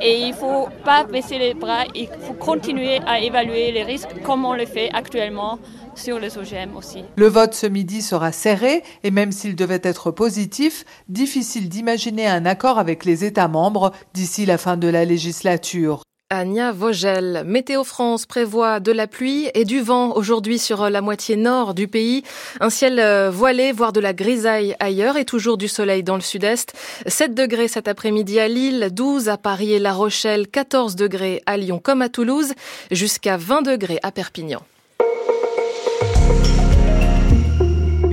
[0.00, 4.22] et il ne faut pas baisser les bras, il faut continuer à évaluer les risques
[4.22, 5.58] comme on le fait actuellement
[5.96, 7.04] sur les OGM aussi.
[7.16, 12.46] Le vote ce midi sera serré et même s'il devait être positif, difficile d'imaginer un
[12.46, 16.02] accord avec les États membres d'ici la fin de la législature.
[16.28, 17.44] Ania Vogel.
[17.46, 21.86] Météo France prévoit de la pluie et du vent aujourd'hui sur la moitié nord du
[21.86, 22.24] pays.
[22.58, 26.20] Un ciel euh, voilé, voire de la grisaille ailleurs et toujours du soleil dans le
[26.20, 26.72] sud-est.
[27.06, 31.56] 7 degrés cet après-midi à Lille, 12 à Paris et La Rochelle, 14 degrés à
[31.56, 32.54] Lyon comme à Toulouse,
[32.90, 34.62] jusqu'à 20 degrés à Perpignan.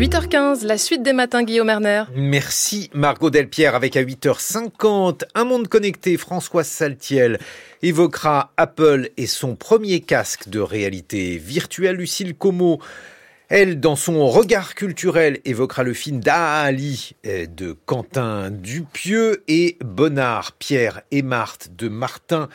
[0.03, 2.03] 8h15, la suite des matins, Guillaume Erner.
[2.13, 7.39] Merci Margot Delpierre avec à 8h50 Un monde connecté, François Saltiel
[7.81, 12.81] évoquera Apple et son premier casque de réalité virtuelle, Lucille Como.
[13.47, 20.51] Elle, dans son regard culturel, évoquera le film d'Ali euh, de Quentin Dupieux et Bonnard,
[20.51, 22.49] Pierre et Marthe de Martin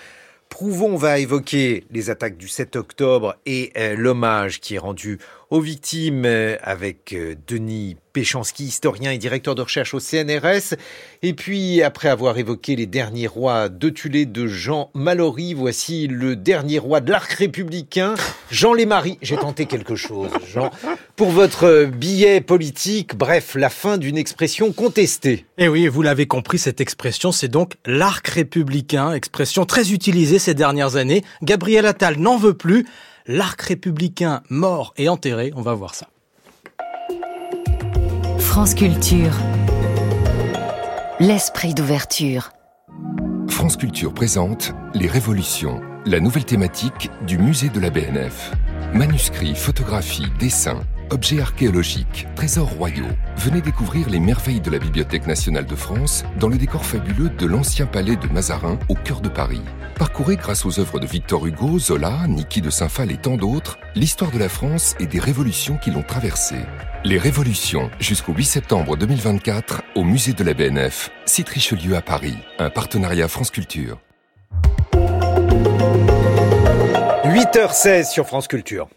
[0.48, 5.18] Prouvons va évoquer les attaques du 7 octobre et euh, l'hommage qui est rendu
[5.50, 6.26] aux victimes
[6.62, 10.74] avec euh, Denis Péchanski, historien et directeur de recherche au CNRS.
[11.22, 16.36] Et puis, après avoir évoqué les derniers rois de Tulé de Jean Mallory, voici le
[16.36, 18.14] dernier roi de l'arc républicain,
[18.50, 19.18] Jean Lémarie.
[19.22, 20.70] J'ai tenté quelque chose, Jean.
[21.16, 25.46] Pour votre billet politique, bref, la fin d'une expression contestée.
[25.56, 30.54] Eh oui, vous l'avez compris, cette expression, c'est donc l'arc républicain, expression très utilisée ces
[30.54, 31.24] dernières années.
[31.42, 32.84] Gabriel Attal n'en veut plus
[33.28, 35.52] l'arc républicain mort et enterré.
[35.54, 36.08] On va voir ça.
[38.38, 39.34] France Culture.
[41.20, 42.50] L'esprit d'ouverture.
[43.48, 48.52] France Culture présente Les Révolutions, la nouvelle thématique du musée de la BNF.
[48.94, 53.08] Manuscrits, photographies, dessins, Objets archéologiques, trésors royaux,
[53.38, 57.46] venez découvrir les merveilles de la Bibliothèque nationale de France dans le décor fabuleux de
[57.46, 59.62] l'ancien palais de Mazarin au cœur de Paris.
[59.98, 64.30] Parcourez grâce aux œuvres de Victor Hugo, Zola, Niki de Saint-Phal et tant d'autres l'histoire
[64.30, 66.66] de la France et des révolutions qui l'ont traversée.
[67.04, 72.36] Les Révolutions, jusqu'au 8 septembre 2024 au musée de la BNF, site Richelieu à Paris,
[72.58, 73.98] un partenariat France Culture.
[77.24, 78.88] 8h16 sur France Culture.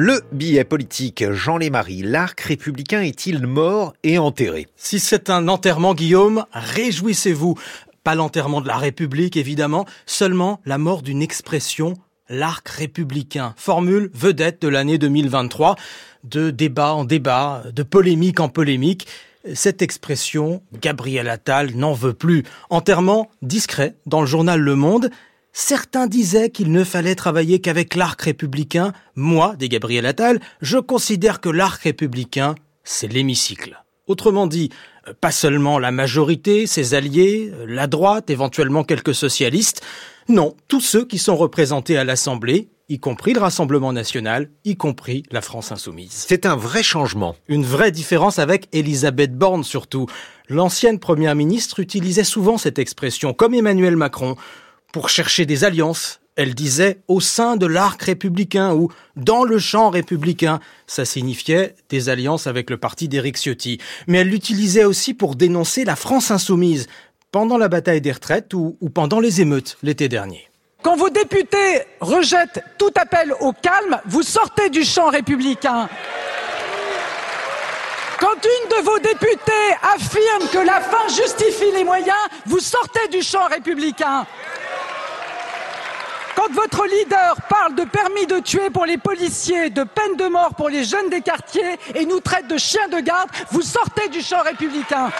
[0.00, 4.68] Le billet politique Jean Lémarie, l'arc républicain est-il mort et enterré?
[4.76, 7.56] Si c'est un enterrement, Guillaume, réjouissez-vous.
[8.04, 11.94] Pas l'enterrement de la République, évidemment, seulement la mort d'une expression,
[12.28, 13.54] l'arc républicain.
[13.56, 15.74] Formule vedette de l'année 2023,
[16.22, 19.08] de débat en débat, de polémique en polémique.
[19.52, 22.44] Cette expression, Gabriel Attal n'en veut plus.
[22.70, 25.10] Enterrement discret dans le journal Le Monde.
[25.52, 28.92] Certains disaient qu'il ne fallait travailler qu'avec l'arc républicain.
[29.16, 32.54] Moi, dit Gabriel Attal, je considère que l'arc républicain,
[32.84, 33.82] c'est l'hémicycle.
[34.06, 34.70] Autrement dit,
[35.06, 39.82] euh, pas seulement la majorité, ses alliés, euh, la droite, éventuellement quelques socialistes,
[40.28, 45.22] non, tous ceux qui sont représentés à l'Assemblée, y compris le Rassemblement national, y compris
[45.30, 46.12] la France insoumise.
[46.12, 47.36] C'est un vrai changement.
[47.48, 50.06] Une vraie différence avec Elisabeth Borne surtout.
[50.48, 54.36] L'ancienne première ministre utilisait souvent cette expression, comme Emmanuel Macron
[54.98, 56.18] pour chercher des alliances.
[56.34, 60.58] Elle disait au sein de l'arc républicain ou dans le champ républicain.
[60.88, 63.78] Ça signifiait des alliances avec le parti d'Éric Ciotti.
[64.08, 66.88] Mais elle l'utilisait aussi pour dénoncer la France insoumise
[67.30, 70.50] pendant la bataille des retraites ou, ou pendant les émeutes l'été dernier.
[70.82, 75.88] Quand vos députés rejettent tout appel au calme, vous sortez du champ républicain.
[78.18, 83.22] Quand une de vos députés affirme que la fin justifie les moyens, vous sortez du
[83.22, 84.26] champ républicain.
[86.38, 90.54] Quand votre leader parle de permis de tuer pour les policiers, de peine de mort
[90.54, 94.20] pour les jeunes des quartiers et nous traite de chiens de garde, vous sortez du
[94.20, 95.10] champ républicain.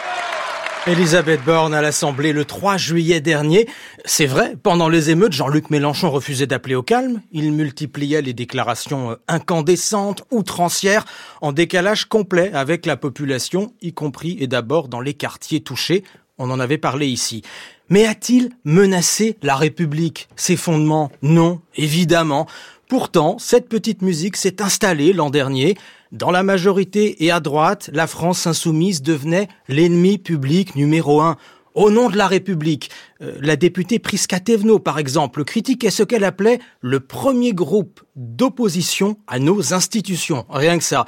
[0.87, 3.69] Elisabeth Borne à l'Assemblée le 3 juillet dernier.
[4.05, 7.21] C'est vrai, pendant les émeutes, Jean-Luc Mélenchon refusait d'appeler au calme.
[7.33, 11.05] Il multipliait les déclarations euh, incandescentes, outrancières,
[11.41, 16.05] en décalage complet avec la population, y compris et d'abord dans les quartiers touchés.
[16.39, 17.43] On en avait parlé ici.
[17.91, 21.11] Mais a-t-il menacé la République, ses fondements?
[21.23, 22.47] Non, évidemment.
[22.89, 25.77] Pourtant, cette petite musique s'est installée l'an dernier.
[26.13, 31.37] Dans la majorité et à droite, la France insoumise devenait l'ennemi public numéro un.
[31.75, 32.91] Au nom de la République,
[33.21, 39.17] euh, la députée Priska Tevno, par exemple, critiquait ce qu'elle appelait le premier groupe d'opposition
[39.27, 40.45] à nos institutions.
[40.49, 41.05] Rien que ça.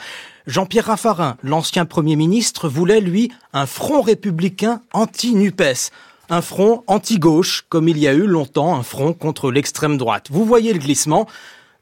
[0.47, 5.91] Jean-Pierre Raffarin, l'ancien Premier ministre, voulait, lui, un front républicain anti-NUPES
[6.31, 10.29] un front anti-gauche, comme il y a eu longtemps un front contre l'extrême droite.
[10.31, 11.27] Vous voyez le glissement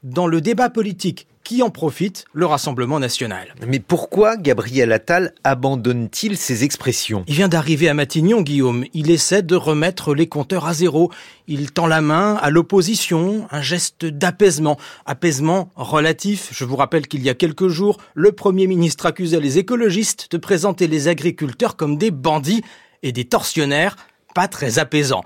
[0.03, 2.25] dans le débat politique qui en profite?
[2.33, 3.55] Le Rassemblement national.
[3.65, 7.23] Mais pourquoi Gabriel Attal abandonne-t-il ses expressions?
[7.27, 8.85] Il vient d'arriver à Matignon, Guillaume.
[8.93, 11.11] Il essaie de remettre les compteurs à zéro.
[11.47, 14.77] Il tend la main à l'opposition, un geste d'apaisement.
[15.07, 16.49] Apaisement relatif.
[16.51, 20.37] Je vous rappelle qu'il y a quelques jours, le Premier ministre accusait les écologistes de
[20.37, 22.63] présenter les agriculteurs comme des bandits
[23.01, 23.95] et des tortionnaires
[24.39, 25.21] pas très apaisant.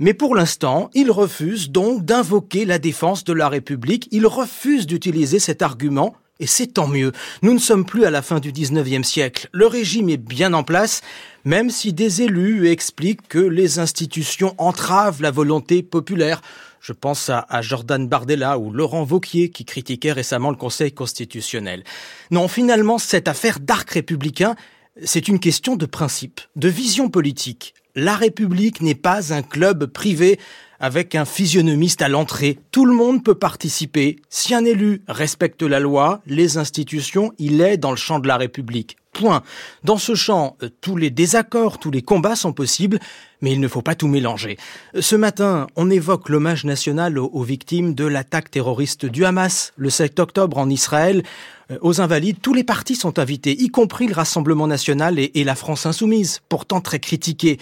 [0.00, 5.38] Mais pour l'instant, il refuse donc d'invoquer la défense de la République, il refuse d'utiliser
[5.38, 7.12] cet argument, et c'est tant mieux.
[7.42, 9.48] Nous ne sommes plus à la fin du 19e siècle.
[9.52, 11.02] Le régime est bien en place,
[11.44, 16.42] même si des élus expliquent que les institutions entravent la volonté populaire.
[16.80, 21.84] Je pense à, Jordan Bardella ou Laurent Vauquier qui critiquaient récemment le Conseil constitutionnel.
[22.32, 24.56] Non, finalement, cette affaire d'arc républicain,
[25.04, 30.38] c'est une question de principe, de vision politique la République n'est pas un club privé
[30.78, 32.58] avec un physionomiste à l'entrée.
[32.70, 34.16] Tout le monde peut participer.
[34.28, 38.36] Si un élu respecte la loi, les institutions, il est dans le champ de la
[38.36, 38.98] République.
[39.14, 39.42] Point.
[39.82, 42.98] Dans ce champ, euh, tous les désaccords, tous les combats sont possibles,
[43.40, 44.58] mais il ne faut pas tout mélanger.
[45.00, 50.20] Ce matin, on évoque l'hommage national aux, victimes de l'attaque terroriste du Hamas le 7
[50.20, 51.22] octobre en Israël.
[51.70, 55.44] Euh, aux Invalides, tous les partis sont invités, y compris le Rassemblement national et, et
[55.44, 57.58] la France insoumise, pourtant très critiquée.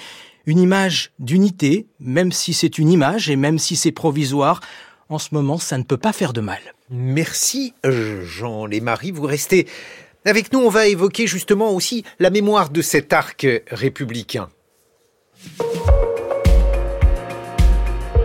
[0.47, 4.61] Une image d'unité, même si c'est une image et même si c'est provisoire,
[5.09, 6.61] en ce moment, ça ne peut pas faire de mal.
[6.91, 9.11] Merci Jean Lémarie.
[9.11, 9.67] Vous restez
[10.25, 10.61] avec nous.
[10.61, 14.49] On va évoquer justement aussi la mémoire de cet arc républicain.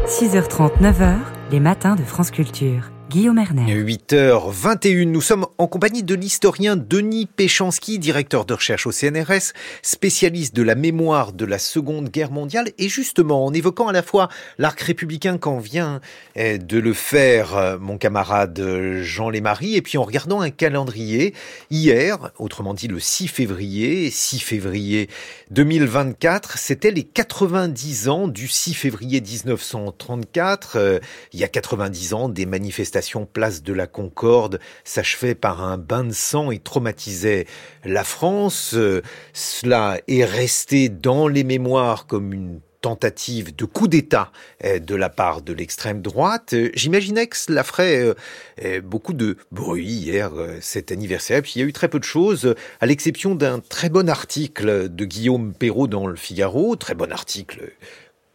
[0.05, 1.17] 6h30, 9h,
[1.51, 2.91] les matins de France Culture.
[3.09, 3.65] Guillaume Erner.
[3.73, 10.55] 8h21, nous sommes en compagnie de l'historien Denis Péchanski, directeur de recherche au CNRS, spécialiste
[10.55, 12.69] de la mémoire de la Seconde Guerre mondiale.
[12.77, 14.29] Et justement, en évoquant à la fois
[14.59, 16.01] l'arc républicain quand vient
[16.35, 18.61] eh, de le faire euh, mon camarade
[19.01, 21.33] Jean Lémarie, et puis en regardant un calendrier,
[21.71, 25.09] hier, autrement dit le 6 février, 6 février
[25.49, 30.75] 2024, c'était les 90 ans du 6 février 1934.
[30.75, 30.99] Euh,
[31.33, 32.98] il y a 90 ans des manifestations
[33.31, 37.45] place de la Concorde s'achevait par un bain de sang et traumatisait
[37.85, 38.73] la France.
[38.75, 39.01] Euh,
[39.33, 44.31] cela est resté dans les mémoires comme une tentative de coup d'État
[44.63, 46.53] euh, de la part de l'extrême droite.
[46.53, 48.15] Euh, j'imaginais que cela ferait
[48.83, 50.31] beaucoup de bruit hier,
[50.61, 51.41] cet anniversaire.
[51.41, 54.89] Puis il y a eu très peu de choses, à l'exception d'un très bon article
[54.89, 57.71] de Guillaume Perrault dans le Figaro, très bon article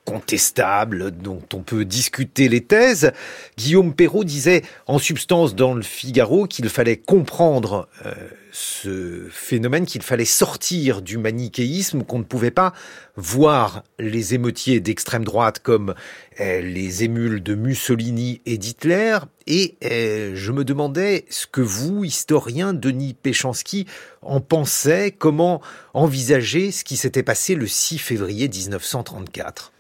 [0.05, 3.13] contestable, dont on peut discuter les thèses.
[3.57, 8.13] Guillaume Perrault disait en substance dans le Figaro qu'il fallait comprendre euh,
[8.53, 12.73] ce phénomène, qu'il fallait sortir du manichéisme, qu'on ne pouvait pas
[13.17, 15.95] voir les émeutiers d'extrême droite comme
[16.39, 19.19] euh, les émules de Mussolini et d'Hitler.
[19.47, 23.87] Et euh, je me demandais ce que vous, historien Denis Péchanski,
[24.23, 25.61] en pensez, comment
[25.93, 29.74] envisager ce qui s'était passé le 6 février 1934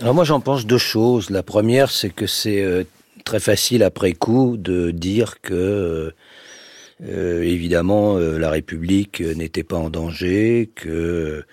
[0.00, 1.30] alors moi j'en pense deux choses.
[1.30, 2.84] La première, c'est que c'est euh,
[3.24, 6.10] très facile après coup de dire que euh,
[7.04, 11.44] euh, évidemment la République n'était pas en danger, que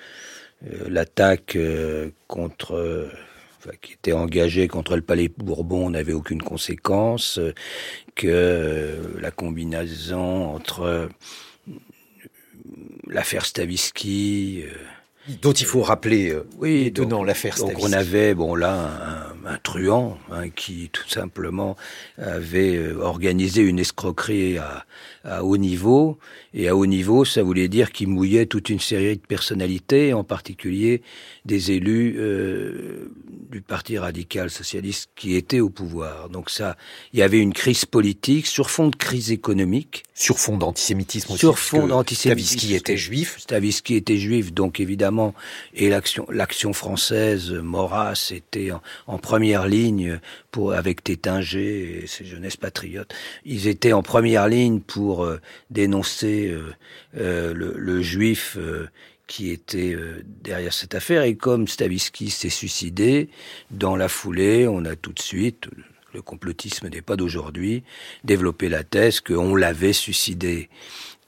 [0.87, 1.57] l'attaque
[2.27, 3.09] contre
[3.81, 7.39] qui était engagée contre le Palais Bourbon n'avait aucune conséquence,
[8.15, 11.09] que la combinaison entre
[13.07, 14.63] l'affaire Stavisky
[15.41, 19.57] dont il faut rappeler euh, oui, donnant l'affaire Donc on avait bon là un, un
[19.57, 21.75] truand hein, qui tout simplement
[22.17, 24.85] avait euh, organisé une escroquerie à,
[25.25, 26.17] à, haut niveau
[26.53, 30.23] et à haut niveau ça voulait dire qu'il mouillait toute une série de personnalités, en
[30.23, 31.01] particulier
[31.45, 33.09] des élus euh,
[33.51, 36.29] du Parti radical socialiste qui étaient au pouvoir.
[36.29, 36.75] Donc ça,
[37.13, 41.39] il y avait une crise politique sur fond de crise économique, sur fond d'antisémitisme aussi.
[41.39, 42.57] Sur fond d'antisémitisme.
[42.57, 43.37] Stavisky était juif.
[43.39, 45.33] Stavisky était juif, donc évidemment,
[45.73, 50.19] et l'action, l'action française, Maurras était en, en, première ligne
[50.51, 53.13] pour avec Tétinger et ses jeunesses patriotes.
[53.45, 56.73] Ils étaient en première ligne pour euh, dénoncer euh,
[57.17, 58.57] euh, le, juif
[59.27, 59.97] qui était
[60.43, 61.23] derrière cette affaire.
[61.23, 63.29] Et comme Stavisky s'est suicidé,
[63.71, 65.67] dans la foulée, on a tout de suite,
[66.13, 67.83] le complotisme n'est pas d'aujourd'hui,
[68.23, 70.69] développé la thèse qu'on l'avait suicidé.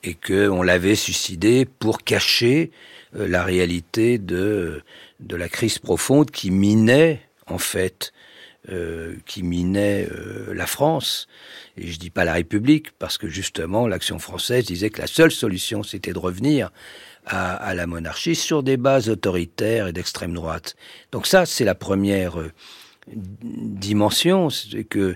[0.03, 2.71] Et qu'on l'avait suicidé pour cacher
[3.13, 4.83] la réalité de,
[5.19, 8.13] de la crise profonde qui minait, en fait,
[9.25, 10.09] qui minait
[10.51, 11.27] la France.
[11.77, 15.31] Et je dis pas la République, parce que justement, l'action française disait que la seule
[15.31, 16.71] solution, c'était de revenir
[17.27, 20.75] à, la monarchie sur des bases autoritaires et d'extrême droite.
[21.11, 22.51] Donc ça, c'est la première euh,
[23.07, 25.15] dimension, c'est que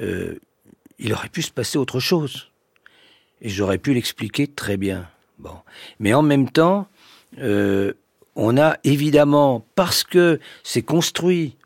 [0.00, 0.38] euh,
[0.98, 2.50] il aurait pu se passer autre chose.
[3.40, 5.08] Et j'aurais pu l'expliquer très bien.
[5.38, 5.56] Bon.
[5.98, 6.88] Mais en même temps,
[7.38, 7.92] euh,
[8.34, 11.56] on a évidemment, parce que c'est construit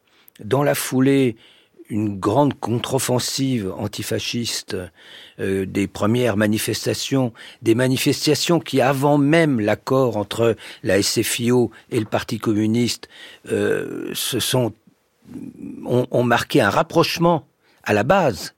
[0.41, 1.37] dans la foulée
[1.89, 4.77] une grande contre-offensive antifasciste
[5.39, 7.33] euh, des premières manifestations,
[7.63, 13.09] des manifestations qui, avant même l'accord entre la SFIO et le Parti communiste,
[13.51, 14.73] euh, se sont
[15.85, 17.47] ont, ont marqué un rapprochement
[17.83, 18.55] à la base,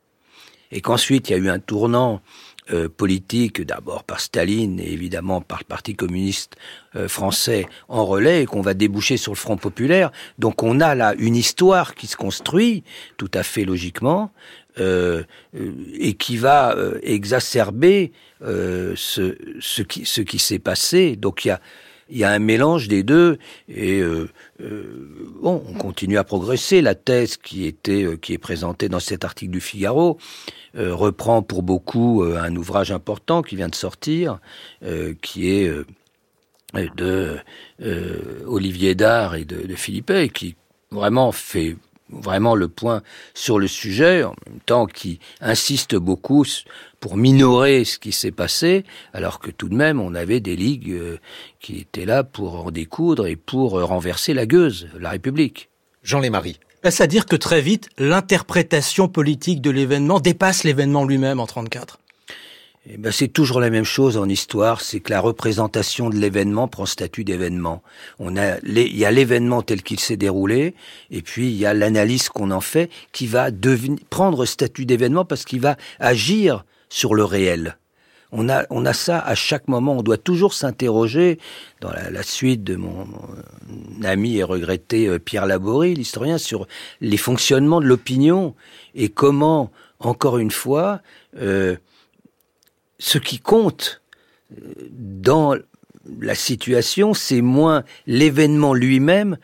[0.71, 2.21] et qu'ensuite il y a eu un tournant
[2.73, 6.57] euh, politique, d'abord par Staline et évidemment par le Parti communiste
[6.97, 10.11] euh, français en relais, et qu'on va déboucher sur le Front populaire.
[10.39, 12.85] Donc on a là une histoire qui se construit
[13.17, 14.31] tout à fait logiquement.
[14.81, 15.25] Euh,
[15.99, 21.17] et qui va exacerber ce, ce qui, ce qui s'est passé.
[21.17, 21.61] Donc il y a,
[22.11, 24.29] il y a un mélange des deux et euh,
[24.61, 26.81] bon, on continue à progresser.
[26.81, 30.19] La thèse qui était qui est présentée dans cet article du Figaro
[30.77, 34.39] euh, reprend pour beaucoup euh, un ouvrage important qui vient de sortir,
[34.85, 35.73] euh, qui est
[36.75, 37.39] de
[38.47, 40.57] Olivier Dard et de, de Philippe et qui
[40.91, 41.77] vraiment fait
[42.11, 43.03] vraiment le point
[43.35, 46.45] sur le sujet, en même temps qui insiste beaucoup
[47.01, 51.19] pour minorer ce qui s'est passé, alors que tout de même on avait des ligues
[51.61, 55.69] qui étaient là pour en découdre et pour renverser la gueuse, la République.
[56.03, 56.59] Jean Lémarie.
[56.85, 61.99] Est-ce à dire que très vite, l'interprétation politique de l'événement dépasse l'événement lui-même en 34
[62.91, 66.69] eh ben, c'est toujours la même chose en histoire, c'est que la représentation de l'événement
[66.69, 67.83] prend statut d'événement.
[68.19, 70.75] On a, il y a l'événement tel qu'il s'est déroulé,
[71.11, 73.51] et puis il y a l'analyse qu'on en fait qui va
[74.09, 77.77] prendre statut d'événement parce qu'il va agir sur le réel.
[78.33, 79.97] On a, on a ça à chaque moment.
[79.97, 81.39] On doit toujours s'interroger,
[81.81, 83.07] dans la, suite de mon,
[84.03, 86.67] ami et regretté euh, Pierre Laborie, l'historien, sur
[87.01, 88.55] les fonctionnements de l'opinion
[88.95, 91.01] et comment, encore une fois,
[91.41, 91.77] euh,
[93.09, 94.03] ce qui compte
[94.53, 95.57] euh, dans
[96.21, 99.39] la situation, c'est moins l'événement lui-même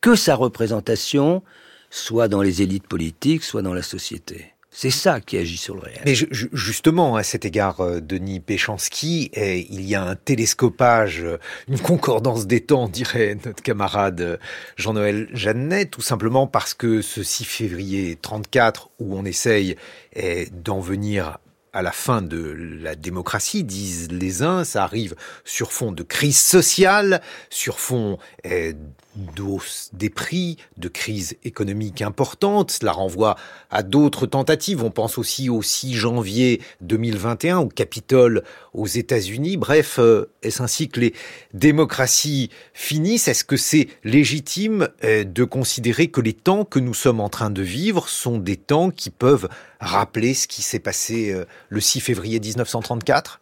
[0.00, 1.42] que sa représentation,
[1.90, 4.52] soit dans les élites politiques, soit dans la société.
[4.70, 6.02] C'est ça qui agit sur le réel.
[6.04, 11.38] Mais justement, à cet égard, euh, Denis Péchanski, eh, il y a un télescopage, euh,
[11.66, 14.38] une concordance des temps, dirait notre camarade
[14.76, 19.76] Jean-Noël Jeannet, tout simplement parce que ce 6 février 34, où on essaye
[20.14, 21.38] eh, d'en venir
[21.76, 26.40] à la fin de la démocratie, disent les uns, ça arrive sur fond de crise
[26.40, 27.20] sociale,
[27.50, 28.72] sur fond eh,
[29.16, 32.70] d'hausse des prix, de crise économique importante.
[32.70, 33.36] Cela renvoie
[33.70, 34.82] à d'autres tentatives.
[34.82, 38.42] On pense aussi au 6 janvier 2021 au Capitole
[38.74, 39.56] aux États-Unis.
[39.56, 41.14] Bref, euh, est-ce ainsi que les
[41.54, 43.28] démocraties finissent?
[43.28, 47.50] Est-ce que c'est légitime euh, de considérer que les temps que nous sommes en train
[47.50, 49.48] de vivre sont des temps qui peuvent
[49.80, 53.40] rappeler ce qui s'est passé euh, le 6 février 1934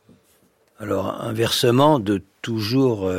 [0.78, 3.10] Alors, inversement, de toujours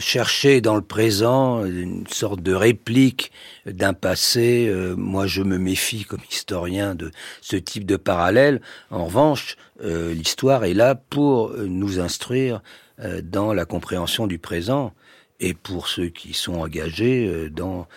[0.00, 3.32] chercher dans le présent une sorte de réplique
[3.66, 4.66] d'un passé.
[4.68, 7.10] Euh, moi, je me méfie comme historien de
[7.40, 8.60] ce type de parallèle.
[8.90, 12.62] En revanche, euh, l'histoire est là pour nous instruire
[13.24, 14.92] dans la compréhension du présent
[15.40, 17.88] et pour ceux qui sont engagés dans,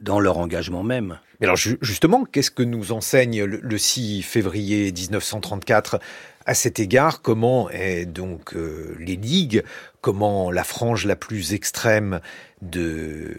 [0.00, 1.18] dans leur engagement même.
[1.38, 6.00] Mais alors justement, qu'est-ce que nous enseigne le 6 février 1934
[6.48, 9.62] à cet égard, comment est donc euh, les ligues,
[10.00, 12.20] comment la frange la plus extrême
[12.62, 13.36] de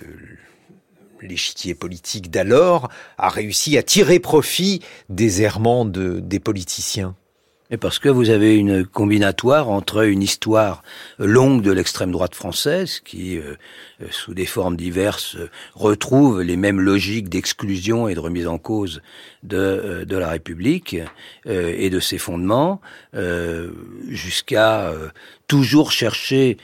[1.21, 7.15] l'échiquier politique d'alors a réussi à tirer profit des errements de, des politiciens
[7.71, 10.81] et parce que vous avez une combinatoire entre une histoire
[11.19, 13.55] longue de l'extrême droite française, qui, euh,
[14.01, 15.37] euh, sous des formes diverses,
[15.75, 19.01] retrouve les mêmes logiques d'exclusion et de remise en cause
[19.43, 20.97] de, euh, la République
[21.45, 22.81] et de ses fondements,
[24.09, 24.91] jusqu'à
[25.47, 26.57] toujours chercher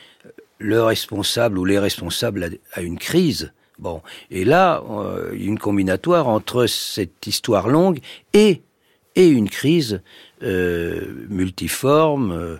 [0.60, 3.54] le responsable ou les responsables à, une crise.
[3.80, 4.84] Bon, et là,
[5.32, 8.00] une combinatoire entre cette histoire longue
[8.34, 8.62] et
[9.16, 10.02] et une crise
[10.44, 12.58] euh, multiforme, euh,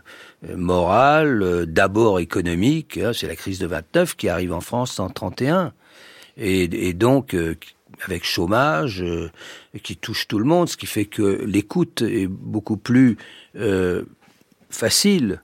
[0.56, 2.98] morale, euh, d'abord économique.
[2.98, 5.74] Hein, c'est la crise de 29 qui arrive en France en 31.
[6.38, 7.36] Et, et donc,
[8.04, 9.02] avec chômage,
[9.84, 13.18] qui touche tout le monde, ce qui fait que l'écoute est beaucoup plus
[14.70, 15.42] facile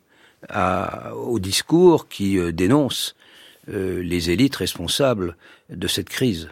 [0.53, 3.15] au discours qui dénonce
[3.69, 5.37] les élites responsables
[5.69, 6.49] de cette crise.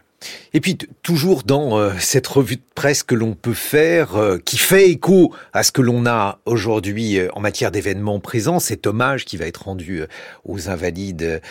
[0.54, 4.58] Et puis toujours dans euh, cette revue de presse que l'on peut faire, euh, qui
[4.58, 9.26] fait écho à ce que l'on a aujourd'hui euh, en matière d'événements présents, cet hommage
[9.26, 10.04] qui va être rendu
[10.46, 11.42] aux invalides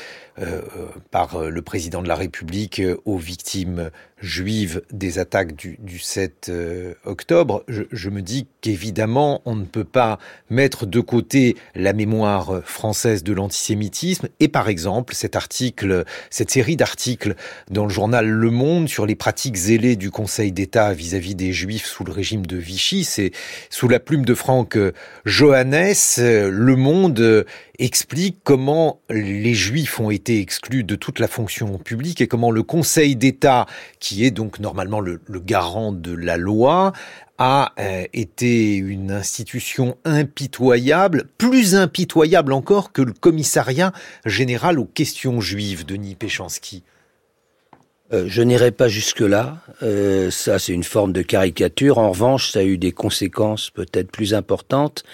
[1.11, 3.91] par le président de la République aux victimes
[4.21, 9.65] juive des attaques du, du 7 euh, octobre, je, je, me dis qu'évidemment, on ne
[9.65, 10.19] peut pas
[10.51, 16.77] mettre de côté la mémoire française de l'antisémitisme et par exemple cet article, cette série
[16.77, 17.35] d'articles
[17.71, 21.87] dans le journal Le Monde sur les pratiques zélées du Conseil d'État vis-à-vis des Juifs
[21.87, 23.05] sous le régime de Vichy.
[23.05, 23.31] C'est
[23.71, 24.77] sous la plume de Franck
[25.25, 27.47] Johannes, Le Monde
[27.79, 32.63] explique comment les Juifs ont été exclus de toute la fonction publique et comment le
[32.63, 33.67] Conseil d'État,
[34.01, 36.93] qui est donc normalement le, garant de la loi,
[37.39, 43.93] a euh, été une institution impitoyable, plus impitoyable encore que le commissariat
[44.25, 46.83] général aux questions juives, Denis Péchanski.
[48.13, 49.59] Euh, je n'irai pas jusque-là.
[49.83, 51.99] Euh, ça, c'est une forme de caricature.
[51.99, 55.05] En revanche, ça a eu des conséquences peut-être plus importantes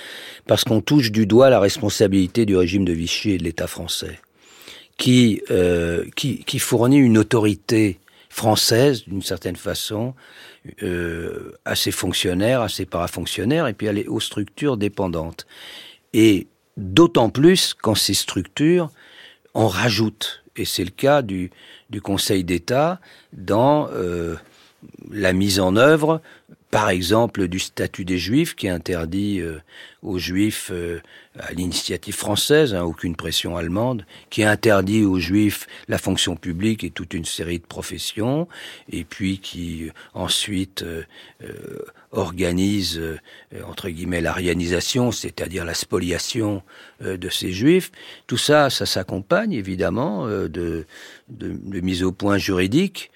[0.46, 4.20] parce qu'on touche du doigt la responsabilité du régime de Vichy et de l'État français,
[4.96, 7.98] qui, euh, qui, fournit une autorité
[8.28, 10.14] française, d'une certaine façon,
[11.64, 15.46] à ses fonctionnaires, à ses parafonctionnaires, et puis aux structures dépendantes.
[16.14, 16.46] Et
[16.76, 18.90] d'autant plus quand ces structures
[19.52, 21.50] en rajoutent et c'est le cas du,
[21.90, 23.00] du Conseil d'État
[23.32, 24.36] dans euh,
[25.10, 26.20] la mise en œuvre,
[26.70, 29.58] par exemple, du statut des Juifs qui interdit euh,
[30.02, 31.00] aux Juifs, euh,
[31.38, 36.90] à l'initiative française, hein, aucune pression allemande, qui interdit aux Juifs la fonction publique et
[36.90, 38.48] toute une série de professions,
[38.90, 40.84] et puis qui ensuite
[42.14, 43.00] organise
[43.66, 46.62] entre guillemets l'arianisation, c'est-à-dire la spoliation
[47.00, 47.90] de ces Juifs.
[48.26, 50.86] Tout ça, ça s'accompagne évidemment de, de,
[51.28, 53.10] de mise au point juridique.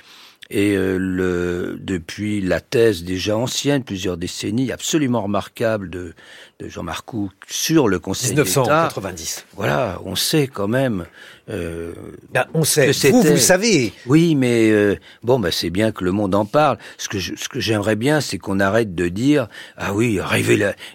[0.51, 6.15] Et euh, le, depuis la thèse déjà ancienne, plusieurs décennies, absolument remarquable de,
[6.59, 9.45] de Jean Marcoux sur le Conseil 1990.
[9.57, 11.05] Voilà, on sait quand même.
[11.51, 11.93] Euh,
[12.33, 12.93] ben, on sait.
[13.11, 13.93] vous, vous savez.
[14.07, 16.79] Oui, mais euh, bon, ben, c'est bien que le monde en parle.
[16.99, 20.21] Ce que ce que j'aimerais bien, c'est qu'on arrête de dire ah oui,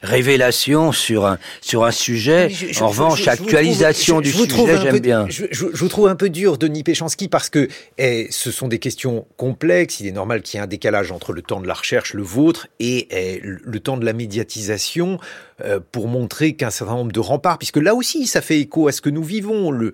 [0.01, 2.51] révélation sur un sur un sujet.
[2.81, 5.25] en revanche, actualisation du sujet, j'aime bien.
[5.29, 7.67] Je, vous trouve un peu dur, Denis Péchanski, parce que
[7.97, 9.99] eh, ce sont des questions complexe.
[9.99, 12.23] Il est normal qu'il y ait un décalage entre le temps de la recherche, le
[12.23, 13.07] vôtre, et,
[13.41, 15.19] le temps de la médiatisation
[15.63, 18.91] euh, pour montrer qu'un certain nombre de remparts, puisque là aussi, ça fait écho à
[18.91, 19.71] ce que nous vivons.
[19.71, 19.93] Le,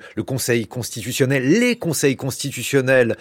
[0.50, 3.18] Conseil constitutionnel, les conseils constitutionnels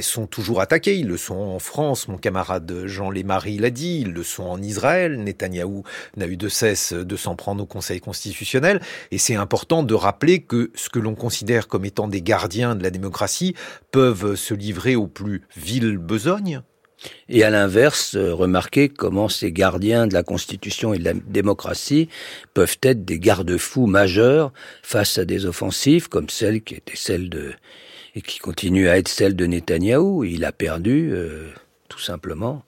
[0.00, 0.96] sont toujours attaqués.
[0.96, 4.60] Ils le sont en France, mon camarade Jean Lémarie l'a dit, ils le sont en
[4.60, 5.22] Israël.
[5.22, 5.84] Netanyahou
[6.16, 8.80] n'a eu de cesse de s'en prendre au Conseil constitutionnel.
[9.12, 12.82] Et c'est important de rappeler que ce que l'on considère comme étant des gardiens de
[12.82, 13.54] la démocratie
[13.92, 16.62] peuvent se livrer au plus ville besogne
[17.28, 22.08] et à l'inverse, euh, remarquez comment ces gardiens de la Constitution et de la démocratie
[22.54, 24.52] peuvent être des garde-fous majeurs
[24.82, 27.52] face à des offensives comme celle qui était celle de
[28.14, 30.24] et qui continue à être celle de Netanyahou.
[30.24, 31.48] Il a perdu, euh,
[31.88, 32.62] tout simplement,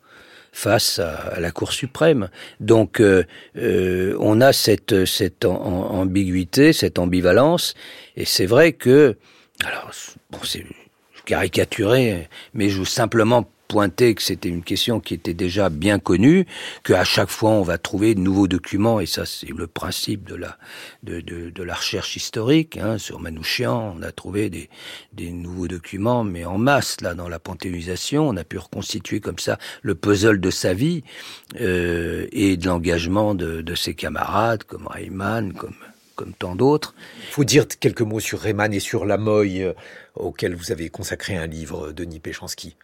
[0.53, 2.31] face à, la Cour suprême.
[2.61, 3.25] Donc, euh,
[3.55, 7.75] on a cette, cette ambiguïté, cette ambivalence,
[8.17, 9.17] et c'est vrai que,
[9.67, 9.91] alors,
[10.31, 10.65] bon, c'est
[11.27, 16.47] caricaturé, mais je veux simplement pointer que c'était une question qui était déjà bien connue,
[16.85, 20.35] qu'à chaque fois on va trouver de nouveaux documents, et ça c'est le principe de
[20.35, 20.59] la,
[21.03, 22.77] de, de, de la recherche historique.
[22.77, 22.99] Hein.
[22.99, 24.69] Sur Manouchian, on a trouvé des,
[25.13, 29.39] des nouveaux documents, mais en masse, là, dans la panthéonisation, on a pu reconstituer comme
[29.39, 31.03] ça le puzzle de sa vie
[31.61, 35.75] euh, et de l'engagement de, de ses camarades, comme Rayman, comme
[36.17, 36.95] comme tant d'autres.
[37.29, 39.73] Il faut dire quelques mots sur Rayman et sur la Moy, euh,
[40.15, 42.77] auquel vous avez consacré un livre, Denis Péchanski.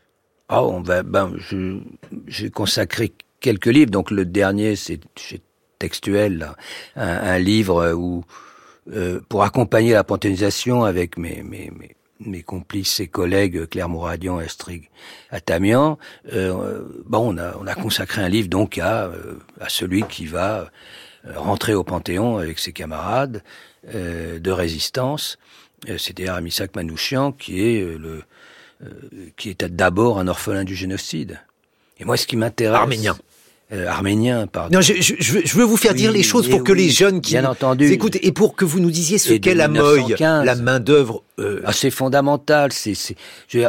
[0.52, 1.32] Ah, on va, ben,
[2.26, 3.92] j'ai consacré quelques livres.
[3.92, 4.98] Donc le dernier, c'est
[5.78, 6.50] textuel,
[6.96, 8.24] un, livre où
[8.92, 11.70] euh, pour accompagner la panthéonisation avec mes, mes,
[12.18, 14.82] mes, complices et collègues Claire Mouradian Astrid
[15.30, 15.98] Atamian,
[16.32, 20.26] euh, bon, on a, on a consacré un livre donc à, euh, à celui qui
[20.26, 20.68] va
[21.26, 23.44] euh, rentrer au Panthéon avec ses camarades
[23.94, 25.38] de résistance,
[25.86, 28.22] c'est-à-dire Amisak Manouchian, qui est le euh,
[29.36, 31.40] qui était d'abord un orphelin du génocide.
[31.98, 32.78] Et moi, ce qui m'intéresse...
[32.78, 33.16] Arménien.
[33.72, 34.76] euh, arménien, pardon.
[34.76, 37.34] Non, je, je, je, veux vous faire dire les choses pour que les jeunes qui
[37.34, 37.86] bien entendu.
[37.92, 41.22] écoutent et pour que vous nous disiez ce qu'est la moille, la main d'œuvre.
[41.38, 41.60] Euh...
[41.64, 42.72] Ah, c'est fondamental.
[42.72, 43.16] C'est, c'est,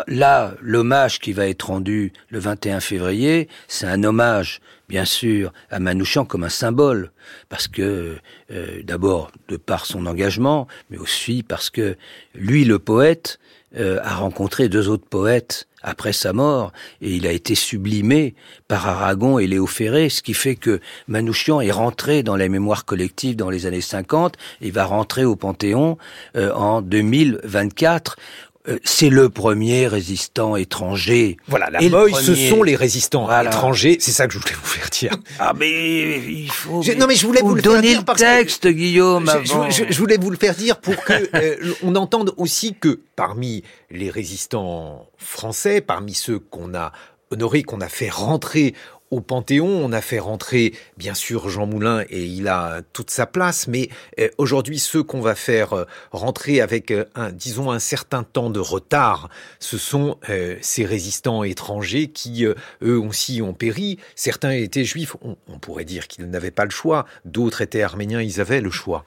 [0.07, 5.79] là, l'hommage qui va être rendu le 21 février, c'est un hommage, bien sûr, à
[5.79, 7.11] Manouchian comme un symbole,
[7.49, 8.15] parce que
[8.51, 11.95] euh, d'abord de par son engagement, mais aussi parce que
[12.33, 13.39] lui, le poète,
[13.77, 16.71] euh, a rencontré deux autres poètes après sa mort,
[17.01, 18.35] et il a été sublimé
[18.67, 22.85] par Aragon et Léo Ferré, ce qui fait que Manouchian est rentré dans la mémoire
[22.85, 25.97] collective dans les années 50, et va rentrer au Panthéon
[26.35, 28.50] euh, en 2024 euh,
[28.83, 31.37] c'est le premier résistant étranger.
[31.47, 33.97] Voilà, la Moïse, ce sont les résistants étrangers.
[33.99, 35.15] C'est ça que je voulais vous faire dire.
[35.39, 36.83] Ah mais il faut.
[36.97, 39.31] non mais je voulais vous, le faire dire le texte, Guillaume.
[39.43, 43.63] Je, je, voulais vous le faire dire pour que euh, on entende aussi que parmi
[43.89, 46.91] les résistants français, parmi ceux qu'on a
[47.31, 48.75] honorés, qu'on a fait rentrer
[49.11, 53.25] au Panthéon, on a fait rentrer bien sûr Jean Moulin et il a toute sa
[53.25, 53.89] place, mais
[54.19, 58.49] euh, aujourd'hui ceux qu'on va faire euh, rentrer avec euh, un, disons un certain temps
[58.49, 59.29] de retard,
[59.59, 60.17] ce sont
[60.61, 63.97] ces résistants étrangers qui eux aussi ont péri.
[64.15, 68.39] Certains étaient juifs, on, pourrait dire qu'ils n'avaient pas le choix, d'autres étaient arméniens, ils
[68.39, 69.03] avaient le choix.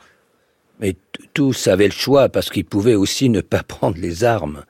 [1.34, 4.64] Tous avaient le choix parce qu'ils pouvaient aussi ne pas prendre les armes.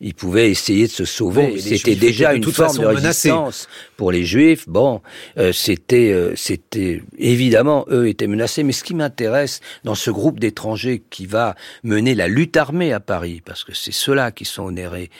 [0.00, 1.58] Ils pouvaient essayer de se sauver.
[1.60, 4.68] c'était déjà une forme de résistance pour les Juifs.
[4.68, 5.02] Bon,
[5.38, 8.62] euh, c'était, euh, c'était évidemment eux étaient menacés.
[8.62, 13.00] Mais ce qui m'intéresse dans ce groupe d'étrangers qui va mener la lutte armée à
[13.00, 15.10] Paris, parce que c'est ceux-là qui sont onérés.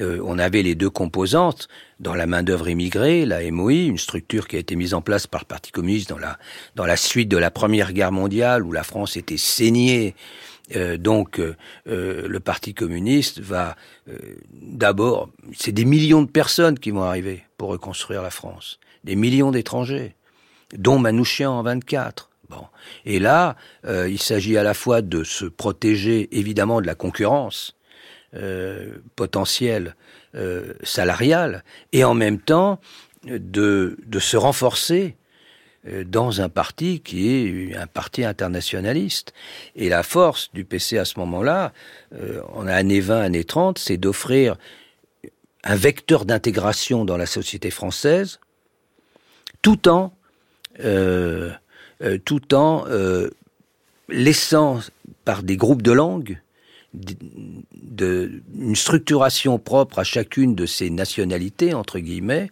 [0.00, 1.68] Euh, on avait les deux composantes
[2.00, 5.40] dans la main-d'œuvre immigrée, la MOI, une structure qui a été mise en place par
[5.42, 9.36] le Parti communiste dans la, suite de la Première Guerre mondiale, où la France était
[9.36, 10.14] saignée.
[10.76, 11.54] Euh, donc, euh,
[11.86, 13.76] le Parti communiste va
[14.52, 19.50] d'abord, c'est des millions de personnes qui vont arriver pour reconstruire la France, des millions
[19.50, 20.14] d'étrangers,
[20.76, 22.30] dont Manouchian en 24.
[22.48, 22.64] Bon.
[23.04, 27.78] Et là, il s'agit à la fois de se protéger évidemment de la concurrence,
[28.34, 29.96] euh, potentiel
[30.34, 32.80] euh, salarial et en même temps
[33.24, 35.16] de, de se renforcer
[35.86, 39.32] euh, dans un parti qui est un parti internationaliste.
[39.74, 41.72] Et la force du PC à ce moment-là,
[42.52, 44.56] en année 20, année 30, c'est d'offrir
[45.64, 48.40] un vecteur d'intégration dans la société française,
[49.62, 50.12] tout en,
[52.24, 52.84] tout en
[54.08, 54.80] laissant
[55.24, 56.40] par des groupes de langues
[57.74, 62.50] de, une structuration propre à chacune de ces nationalités, entre guillemets,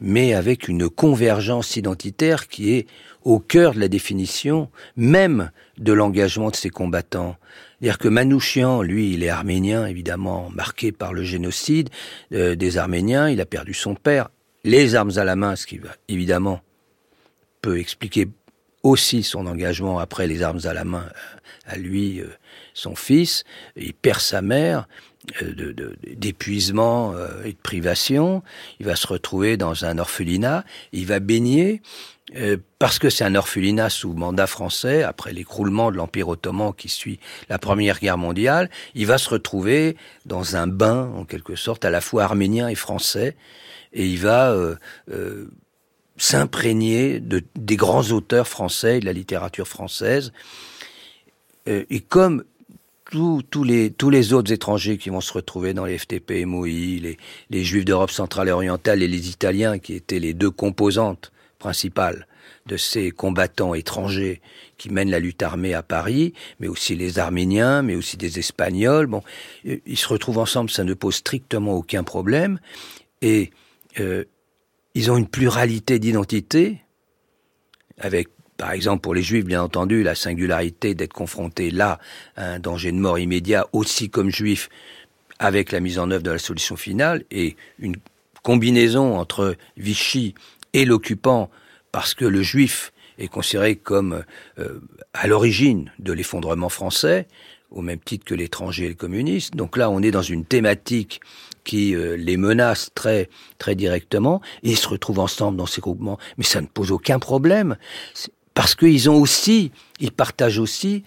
[0.00, 2.86] mais avec une convergence identitaire qui est
[3.22, 7.36] au cœur de la définition même de l'engagement de ces combattants.
[7.80, 11.90] C'est-à-dire que Manouchian, lui, il est arménien, évidemment, marqué par le génocide
[12.32, 14.28] euh, des Arméniens, il a perdu son père,
[14.64, 16.60] les armes à la main, ce qui, évidemment,
[17.60, 18.28] peut expliquer
[18.82, 22.28] aussi son engagement après les armes à la main euh, à lui, euh,
[22.74, 23.44] son fils,
[23.76, 24.86] il perd sa mère
[25.42, 25.72] euh,
[26.16, 27.14] d'épuisement
[27.44, 28.42] et de privation,
[28.78, 31.80] il va se retrouver dans un orphelinat, il va baigner
[32.78, 37.20] parce que c'est un orphelinat sous mandat français, après l'écroulement de l'Empire ottoman qui suit
[37.48, 41.90] la Première Guerre mondiale, il va se retrouver dans un bain, en quelque sorte, à
[41.90, 43.36] la fois arménien et français,
[43.92, 44.56] et il va
[46.16, 50.32] s'imprégner de, des grands auteurs français, de la littérature française.
[51.68, 52.44] Euh, et comme
[53.10, 57.16] tous les, tous les autres étrangers qui vont se retrouver dans les FTP, MOI, les,
[57.50, 62.26] les Juifs d'Europe centrale et orientale et les Italiens, qui étaient les deux composantes principales
[62.66, 64.40] de ces combattants étrangers
[64.78, 69.06] qui mènent la lutte armée à Paris, mais aussi les Arméniens, mais aussi des Espagnols.
[69.06, 69.22] Bon,
[69.66, 72.58] euh, ils se retrouvent ensemble, ça ne pose strictement aucun problème.
[73.22, 73.50] Et
[74.00, 74.24] euh,
[74.94, 76.80] ils ont une pluralité d'identités,
[77.98, 81.98] avec, par exemple, pour les Juifs, bien entendu, la singularité d'être confrontés là
[82.36, 84.68] à un danger de mort immédiat, aussi comme Juifs,
[85.38, 87.96] avec la mise en œuvre de la solution finale, et une
[88.42, 90.34] combinaison entre Vichy
[90.72, 91.50] et l'occupant,
[91.90, 94.24] parce que le Juif est considéré comme
[94.58, 94.80] euh,
[95.12, 97.26] à l'origine de l'effondrement français,
[97.70, 99.56] au même titre que l'étranger et le communiste.
[99.56, 101.20] Donc là, on est dans une thématique
[101.64, 103.28] qui euh, les menace très
[103.58, 106.18] très directement, et ils se retrouvent ensemble dans ces groupements.
[106.38, 107.76] Mais ça ne pose aucun problème,
[108.54, 111.04] parce qu'ils ont aussi, ils partagent aussi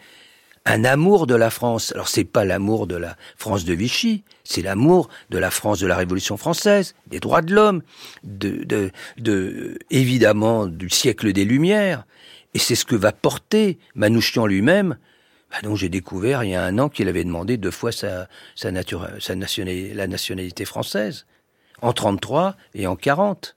[0.66, 1.94] un amour de la France.
[1.94, 5.88] Alors c'est pas l'amour de la France de Vichy, c'est l'amour de la France de
[5.88, 7.82] la Révolution française, des droits de l'homme,
[8.24, 12.06] de, de, de, évidemment du siècle des Lumières.
[12.54, 14.98] Et c'est ce que va porter Manouchian lui-même
[15.50, 18.28] bah donc j'ai découvert il y a un an qu'il avait demandé deux fois sa,
[18.62, 21.26] la nationalité française,
[21.82, 23.57] en 33 et en 40.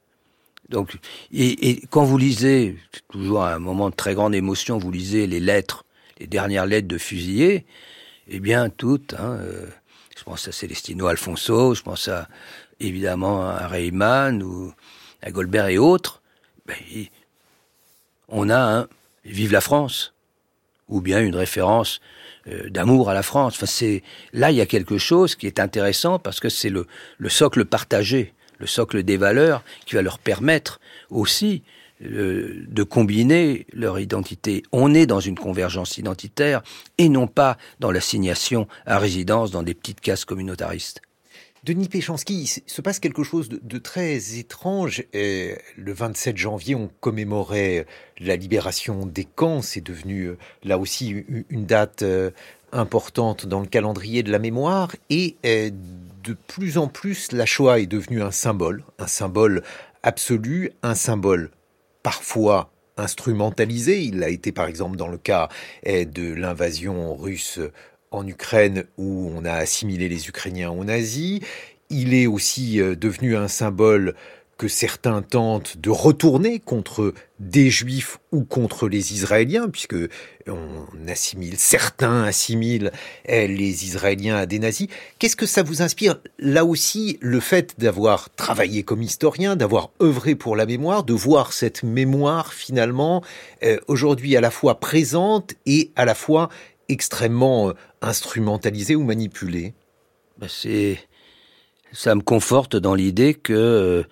[0.70, 0.96] Donc,
[1.32, 2.76] et, quand vous lisez,
[3.10, 5.84] toujours à un moment de très grande émotion, vous lisez les lettres,
[6.18, 7.66] les dernières lettres de fusillés,
[8.28, 9.66] eh bien toutes, hein, euh,
[10.16, 12.28] je pense à Celestino Alfonso, je pense à
[12.78, 14.72] évidemment à Reyman ou
[15.22, 16.22] à Goldberg et autres,
[16.66, 16.76] ben,
[18.28, 18.88] on a un
[19.24, 20.14] Vive la France
[20.88, 22.00] ou bien une référence
[22.48, 23.54] euh, d'amour à la France.
[23.56, 24.02] Enfin, c'est
[24.32, 26.86] là il y a quelque chose qui est intéressant parce que c'est le,
[27.18, 30.80] le socle partagé, le socle des valeurs qui va leur permettre
[31.10, 31.62] aussi
[32.02, 34.62] euh, de combiner leur identité.
[34.72, 36.62] On est dans une convergence identitaire
[36.98, 41.02] et non pas dans l'assignation à résidence dans des petites cases communautaristes.
[41.62, 45.04] Denis Péchanski, il se passe quelque chose de, très étrange.
[45.12, 47.86] le 27 janvier, on commémorait
[48.18, 49.60] la libération des camps.
[49.60, 52.30] C'est devenu euh, là aussi une date euh,
[52.72, 54.96] importante dans le calendrier de la mémoire.
[55.10, 55.70] Et euh,
[56.22, 59.62] de plus en plus, la Shoah est devenue un symbole, un symbole
[60.02, 61.50] absolu, un symbole
[62.02, 64.02] parfois instrumentalisé.
[64.02, 65.48] Il a été par exemple dans le cas
[65.86, 67.60] de l'invasion russe
[68.10, 71.40] en Ukraine où on a assimilé les Ukrainiens aux nazis.
[71.88, 74.14] Il est aussi euh, devenu un symbole
[74.60, 79.96] que certains tentent de retourner contre des juifs ou contre les Israéliens, puisque
[80.46, 82.92] on assimile, certains assimilent
[83.24, 84.88] eh, les Israéliens à des nazis.
[85.18, 86.20] Qu'est-ce que ça vous inspire?
[86.38, 91.54] Là aussi, le fait d'avoir travaillé comme historien, d'avoir œuvré pour la mémoire, de voir
[91.54, 93.24] cette mémoire finalement
[93.62, 96.50] eh, aujourd'hui à la fois présente et à la fois
[96.90, 97.72] extrêmement euh,
[98.02, 99.72] instrumentalisé ou manipulé
[100.36, 100.98] ben, C'est,
[101.92, 104.02] ça me conforte dans l'idée que, euh,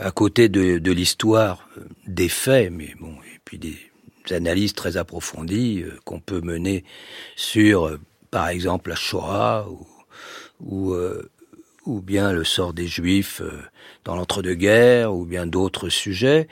[0.00, 3.76] à côté de, l'histoire euh, des faits, mais bon, et puis des
[4.30, 6.84] analyses très approfondies qu'on peut mener
[7.36, 7.98] sur,
[8.30, 9.68] par exemple, la Shoah
[10.60, 10.94] ou,
[11.84, 13.42] ou, bien le sort des Juifs
[14.04, 16.48] dans l'entre-deux-guerres ou bien d'autres sujets,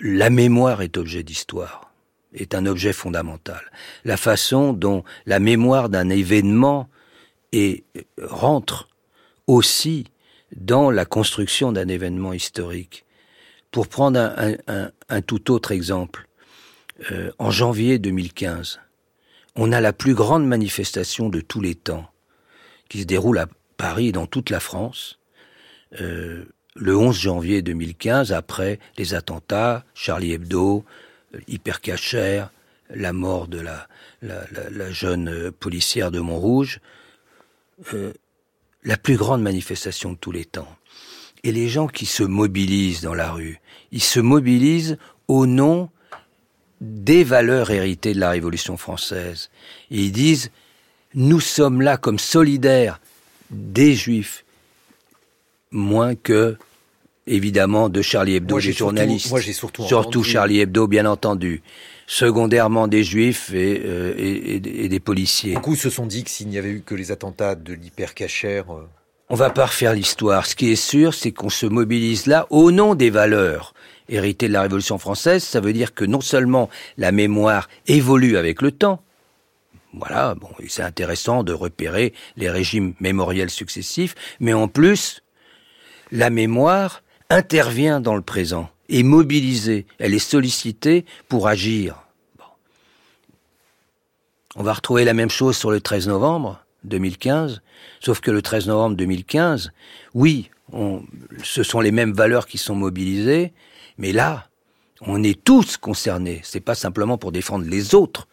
[0.00, 1.92] la mémoire est objet d'histoire
[2.34, 3.60] est un objet fondamental.
[4.04, 6.88] La façon dont la mémoire d'un événement
[7.52, 7.84] et
[8.20, 8.88] rentre
[9.46, 10.06] aussi
[10.56, 13.04] dans la construction d'un événement historique.
[13.70, 14.34] Pour prendre
[15.08, 16.28] un, tout autre exemple,
[17.10, 18.80] euh, en janvier 2015,
[19.56, 22.10] on a la plus grande manifestation de tous les temps
[22.88, 25.18] qui se déroule à Paris et dans toute la France.
[26.00, 30.84] Euh, le 11 janvier 2015, après les attentats, Charlie Hebdo,
[31.48, 32.50] hypercachère,
[32.90, 33.88] la mort de la,
[34.20, 36.80] la, jeune policière de Montrouge,
[37.94, 38.12] euh,
[38.84, 40.68] la plus grande manifestation de tous les temps.
[41.44, 43.60] Et les gens qui se mobilisent dans la rue,
[43.90, 44.98] ils se mobilisent
[45.28, 45.90] au nom
[46.80, 49.50] des valeurs héritées de la Révolution française.
[49.90, 50.50] Et ils disent,
[51.14, 53.00] nous sommes là comme solidaires
[53.50, 54.44] des Juifs,
[55.70, 56.56] moins que
[57.26, 59.30] évidemment de Charlie Hebdo, des journalistes.
[59.30, 61.62] moi, j'ai surtout, surtout Charlie Hebdo, bien entendu.
[62.14, 65.54] Secondairement des juifs et, euh, et, des policiers.
[65.54, 68.70] Beaucoup se sont dit que s'il n'y avait eu que les attentats de l'hypercachère...
[68.70, 68.86] Euh,
[69.30, 70.44] On va pas refaire l'histoire.
[70.44, 73.72] Ce qui est sûr, c'est qu'on se mobilise là au nom des valeurs
[74.10, 75.42] héritées de la Révolution française.
[75.42, 76.68] Ça veut dire que non seulement
[76.98, 79.02] la mémoire évolue avec le temps,
[79.94, 85.22] voilà, bon, c'est intéressant de repérer les régimes mémoriels successifs, mais en plus,
[86.10, 92.01] la mémoire intervient dans le présent, est mobilisée, elle est sollicitée pour agir.
[94.54, 97.62] On va retrouver la même chose sur le 13 novembre 2015,
[98.00, 99.72] sauf que le 13 novembre 2015,
[100.14, 100.50] oui,
[101.42, 103.52] ce sont les mêmes valeurs qui sont mobilisées,
[103.96, 104.48] mais là,
[105.00, 106.40] on est tous concernés.
[106.44, 108.28] C'est pas simplement pour défendre les autres.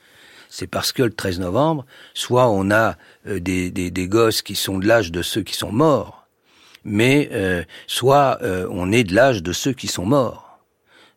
[0.49, 2.97] C'est parce que le 13 novembre, soit on a
[3.27, 6.27] euh, des, des gosses qui sont de l'âge de ceux qui sont morts,
[6.83, 10.59] mais euh, soit euh, on est de l'âge de ceux qui sont morts.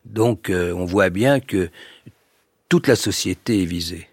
[0.04, 1.70] Donc on voit bien que
[2.68, 4.08] toute la société est visée.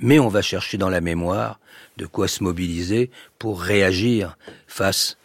[0.00, 1.60] Mais on va chercher dans la mémoire
[1.96, 4.36] de quoi se mobiliser pour réagir
[4.66, 5.16] face,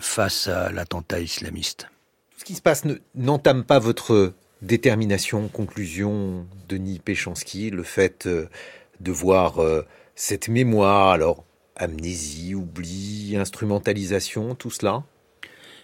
[0.00, 1.88] face à l'attentat islamiste.
[2.36, 4.32] Ce qui se passe n'entame pas votre
[4.62, 9.60] détermination, conclusion, Denis Péchanski, le fait de voir
[10.14, 11.44] cette mémoire, alors
[11.78, 15.04] amnésie, oubli, instrumentalisation, tout cela?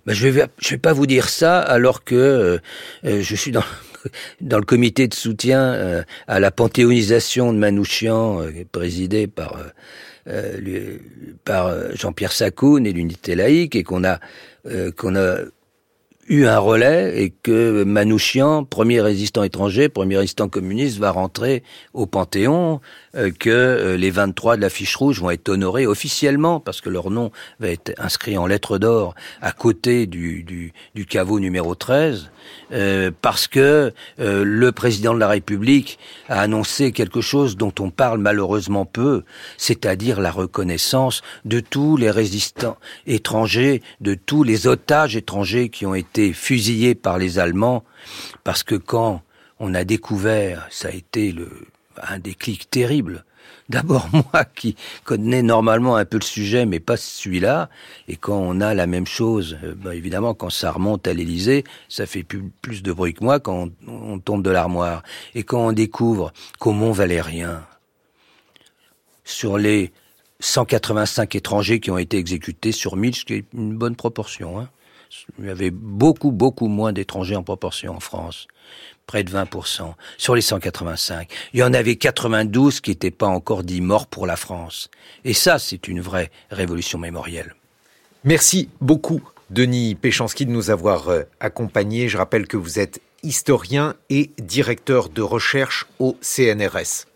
[0.07, 2.59] Ben je vais je vais pas vous dire ça alors que euh,
[3.07, 3.65] euh, je suis dans
[4.41, 8.41] dans le comité de soutien euh, à la panthéonisation de Manouchian
[8.73, 9.59] présidé par
[11.45, 14.21] par Jean-Pierre Sacoun et l'unité laïque et qu'on a
[14.97, 15.37] qu'on a
[16.29, 21.63] eu un relais et que Manouchian, premier résistant étranger, premier résistant communiste, va rentrer
[21.93, 22.77] au Panthéon.
[22.77, 22.79] euh,
[23.15, 27.11] que euh, les 23 de la fiche rouge vont être honorés officiellement parce que leur
[27.11, 27.31] nom
[27.61, 32.31] va être inscrit en lettres d'or à côté du, du, du, caveau numéro 13
[32.73, 38.19] euh, parce que le président de la République a annoncé quelque chose dont on parle
[38.19, 39.23] malheureusement peu,
[39.57, 42.77] c'est-à-dire la reconnaissance de tous les résistants
[43.07, 47.85] étrangers, de tous les otages étrangers qui ont été fusillés par les Allemands
[48.43, 49.23] parce que quand
[49.61, 51.49] on a découvert, ça a été le,
[52.03, 53.25] un déclic terrible.
[53.69, 57.71] D'abord moi qui connais normalement un peu le sujet, mais pas celui-là.
[58.09, 61.65] Et quand on a la même chose, euh, bah, évidemment, quand ça remonte à l'Élysée,
[61.89, 65.03] ça fait plus, de bruit que moi quand on, tombe de l'armoire.
[65.35, 67.67] Et quand on découvre qu'au Mont Valérien,
[69.25, 69.93] sur les
[70.41, 74.69] 185 étrangers qui ont été exécutés sur 1000, ce qui est une bonne proportion, hein,
[75.39, 78.47] il y avait beaucoup, beaucoup moins d'étrangers en proportion en France
[79.07, 81.29] près de 20%, sur les 185.
[81.53, 84.91] Il y en avait 92 qui n'étaient pas encore dits morts pour la France.
[85.25, 87.55] Et ça, c'est une vraie révolution mémorielle.
[88.25, 89.21] Merci beaucoup,
[89.51, 92.09] Denis Péchanski, de nous avoir euh, accompagnés.
[92.09, 97.07] Je rappelle que vous êtes historien et directeur de recherche au CNRS.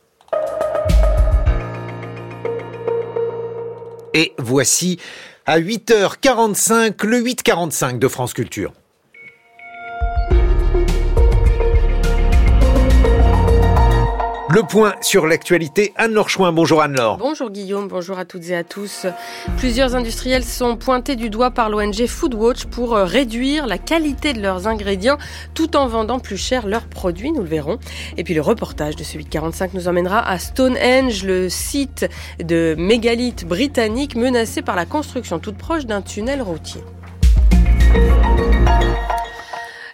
[4.15, 4.99] Et voici
[5.47, 8.73] à 8h45 le 8h45 de France Culture.
[14.51, 16.53] Le point sur l'actualité, Anne-Laure Chouin.
[16.53, 17.19] Bonjour Anne-Laure.
[17.19, 19.05] Bonjour Guillaume, bonjour à toutes et à tous.
[19.59, 24.41] Plusieurs industriels sont pointés du doigt par l'ONG Foodwatch pour euh, réduire la qualité de
[24.41, 25.19] leurs ingrédients
[25.53, 27.79] tout en vendant plus cher leurs produits, nous le verrons.
[28.17, 32.09] Et puis le reportage de ce 845 nous emmènera à Stonehenge, le site
[32.43, 36.81] de mégalithes britannique menacé par la construction toute proche d'un tunnel routier.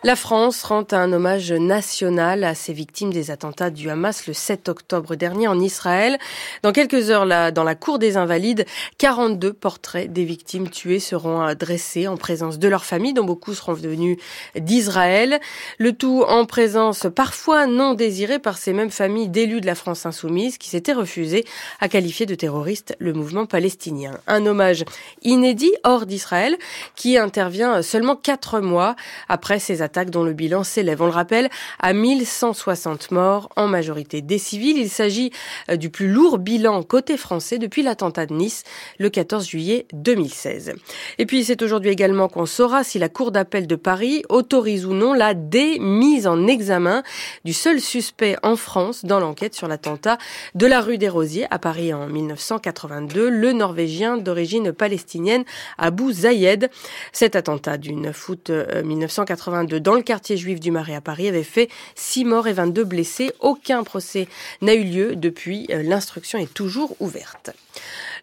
[0.04, 4.68] La France rend un hommage national à ses victimes des attentats du Hamas le 7
[4.68, 6.18] octobre dernier en Israël.
[6.62, 8.66] Dans quelques heures, là, dans la cour des Invalides,
[8.98, 13.72] 42 portraits des victimes tuées seront dressés en présence de leurs familles, dont beaucoup seront
[13.72, 14.18] venus
[14.54, 15.40] d'Israël.
[15.78, 20.04] Le tout en présence parfois non désirée par ces mêmes familles d'élus de la France
[20.04, 21.46] insoumise qui s'étaient refusés
[21.80, 24.18] à qualifier de terroriste le mouvement palestinien.
[24.26, 24.84] Un hommage
[25.22, 26.58] inédit hors d'Israël
[26.94, 28.96] qui intervient seulement quatre mois
[29.30, 31.48] après ces attentats dont le bilan s'élève, on le rappelle,
[31.78, 34.78] à 1160 morts, en majorité des civils.
[34.78, 35.30] Il s'agit
[35.70, 38.64] euh, du plus lourd bilan côté français depuis l'attentat de Nice
[38.98, 40.74] le 14 juillet 2016.
[41.18, 44.94] Et puis c'est aujourd'hui également qu'on saura si la Cour d'appel de Paris autorise ou
[44.94, 47.02] non la démise en examen
[47.44, 50.18] du seul suspect en France dans l'enquête sur l'attentat
[50.54, 55.44] de la rue des Rosiers à Paris en 1982, le Norvégien d'origine palestinienne
[55.78, 56.70] Abu Zayed.
[57.12, 58.50] Cet attentat du 9 août
[58.84, 62.84] 1982 dans le quartier juif du Marais à Paris avait fait 6 morts et 22
[62.84, 63.30] blessés.
[63.40, 64.28] Aucun procès
[64.62, 65.66] n'a eu lieu depuis.
[65.68, 67.50] Euh, l'instruction est toujours ouverte.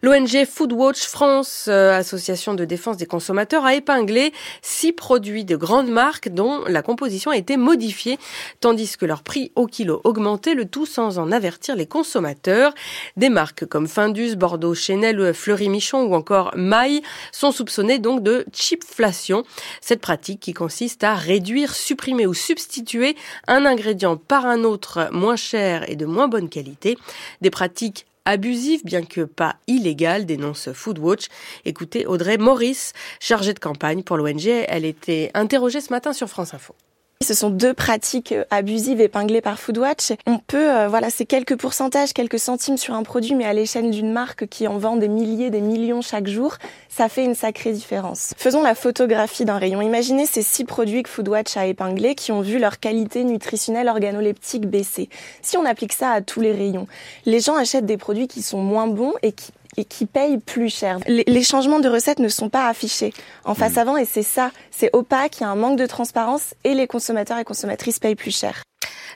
[0.04, 5.90] L'ONG Foodwatch France, euh, association de défense des consommateurs, a épinglé six produits de grandes
[5.90, 8.18] marques dont la composition a été modifiée,
[8.58, 12.74] tandis que leur prix au kilo augmentait, le tout sans en avertir les consommateurs.
[13.16, 18.44] Des marques comme Findus, Bordeaux, Chanel, Fleury Michon ou encore Maille sont soupçonnées donc de
[18.52, 19.44] chipflation.
[19.80, 23.14] Cette pratique qui consiste à réduire, supprimer ou substituer
[23.46, 26.98] un ingrédient par un autre moins cher et de moins bonne qualité.
[27.40, 31.26] Des pratiques abusive, bien que pas illégale, dénonce Foodwatch.
[31.64, 34.46] Écoutez Audrey Maurice, chargée de campagne pour l'ONG.
[34.46, 36.74] Elle était interrogée ce matin sur France Info.
[37.22, 40.12] Ce sont deux pratiques euh, abusives épinglées par Foodwatch.
[40.26, 43.90] On peut, euh, voilà, c'est quelques pourcentages, quelques centimes sur un produit, mais à l'échelle
[43.90, 46.56] d'une marque qui en vend des milliers, des millions chaque jour,
[46.88, 48.34] ça fait une sacrée différence.
[48.36, 49.82] Faisons la photographie d'un rayon.
[49.82, 54.66] Imaginez ces six produits que Foodwatch a épinglés qui ont vu leur qualité nutritionnelle organoleptique
[54.66, 55.08] baisser.
[55.42, 56.86] Si on applique ça à tous les rayons,
[57.24, 60.68] les gens achètent des produits qui sont moins bons et qui et qui payent plus
[60.68, 60.98] cher.
[61.06, 63.12] Les, changements de recettes ne sont pas affichés
[63.44, 63.78] en face mm.
[63.78, 66.86] avant et c'est ça, c'est opaque, il y a un manque de transparence et les
[66.86, 68.62] consommateurs et consommatrices payent plus cher.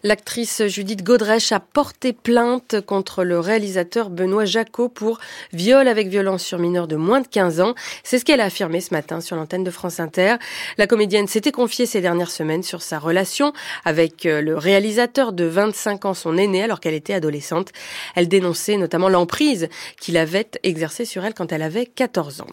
[0.03, 5.19] L'actrice Judith Godrèche a porté plainte contre le réalisateur Benoît Jacot pour
[5.53, 7.75] viol avec violence sur mineur de moins de 15 ans.
[8.05, 10.37] C'est ce qu'elle a affirmé ce matin sur l'antenne de France Inter.
[10.79, 13.53] La comédienne s'était confiée ces dernières semaines sur sa relation
[13.85, 17.71] avec euh, le réalisateur de 25 ans, son aîné, alors qu'elle était adolescente.
[18.15, 19.69] Elle dénonçait notamment l'emprise
[20.01, 22.47] qu'il avait exercée sur elle quand elle avait 14 ans.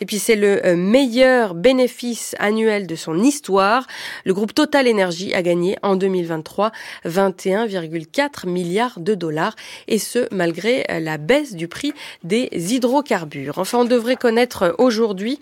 [0.00, 3.86] Et puis c'est le euh, meilleur bénéfice annuel de son histoire.
[4.24, 6.72] Le groupe Total Energy a gagné en 2023
[7.04, 9.54] 21,4 milliards de dollars,
[9.86, 11.92] et ce malgré la baisse du prix
[12.24, 13.58] des hydrocarbures.
[13.58, 15.38] Enfin, on devrait connaître aujourd'hui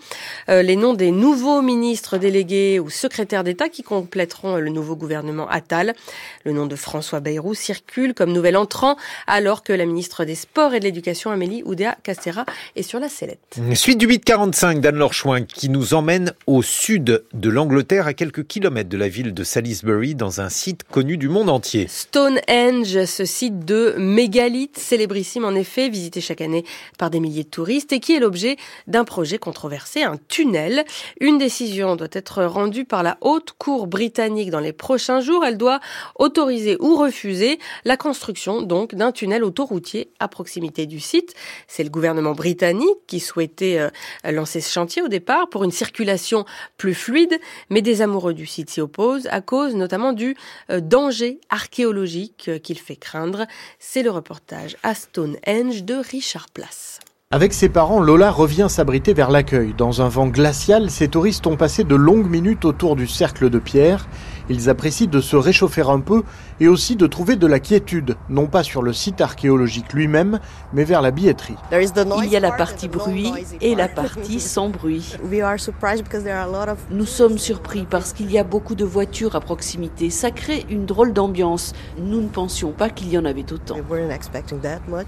[0.49, 5.47] euh, les noms des nouveaux ministres délégués ou secrétaires d'État qui compléteront le nouveau gouvernement
[5.49, 5.95] Attal.
[6.45, 10.73] Le nom de François Bayrou circule comme nouvel entrant alors que la ministre des Sports
[10.73, 12.45] et de l'Éducation Amélie Oudéa-Castera
[12.75, 13.59] est sur la sellette.
[13.73, 18.89] Suite du 845 d'Anne-Laure Chouin qui nous emmène au sud de l'Angleterre à quelques kilomètres
[18.89, 21.26] de la ville de Salisbury dans un site connu du
[21.89, 26.63] Stonehenge, ce site de mégalithes célébrissime en effet, visité chaque année
[26.97, 28.57] par des milliers de touristes et qui est l'objet
[28.87, 30.85] d'un projet controversé, un tunnel.
[31.19, 35.43] Une décision doit être rendue par la haute cour britannique dans les prochains jours.
[35.45, 35.79] Elle doit
[36.15, 41.33] autoriser ou refuser la construction donc d'un tunnel autoroutier à proximité du site.
[41.67, 43.89] C'est le gouvernement britannique qui souhaitait euh,
[44.31, 46.45] lancer ce chantier au départ pour une circulation
[46.77, 47.39] plus fluide,
[47.69, 50.35] mais des amoureux du site s'y opposent à cause notamment du
[50.69, 50.79] euh,
[51.49, 53.45] archéologique euh, qu'il fait craindre.
[53.79, 56.99] C'est le reportage à Stonehenge de Richard Place.
[57.29, 59.73] Avec ses parents, Lola revient s'abriter vers l'accueil.
[59.77, 63.59] Dans un vent glacial, ces touristes ont passé de longues minutes autour du cercle de
[63.59, 64.07] pierre.
[64.49, 66.23] Ils apprécient de se réchauffer un peu
[66.59, 70.39] et aussi de trouver de la quiétude, non pas sur le site archéologique lui-même,
[70.73, 71.55] mais vers la billetterie.
[71.71, 75.15] Il y a la partie bruit et la partie sans bruit.
[76.91, 80.09] Nous sommes surpris parce qu'il y a beaucoup de voitures à proximité.
[80.09, 81.73] Ça crée une drôle d'ambiance.
[81.99, 83.75] Nous ne pensions pas qu'il y en avait autant.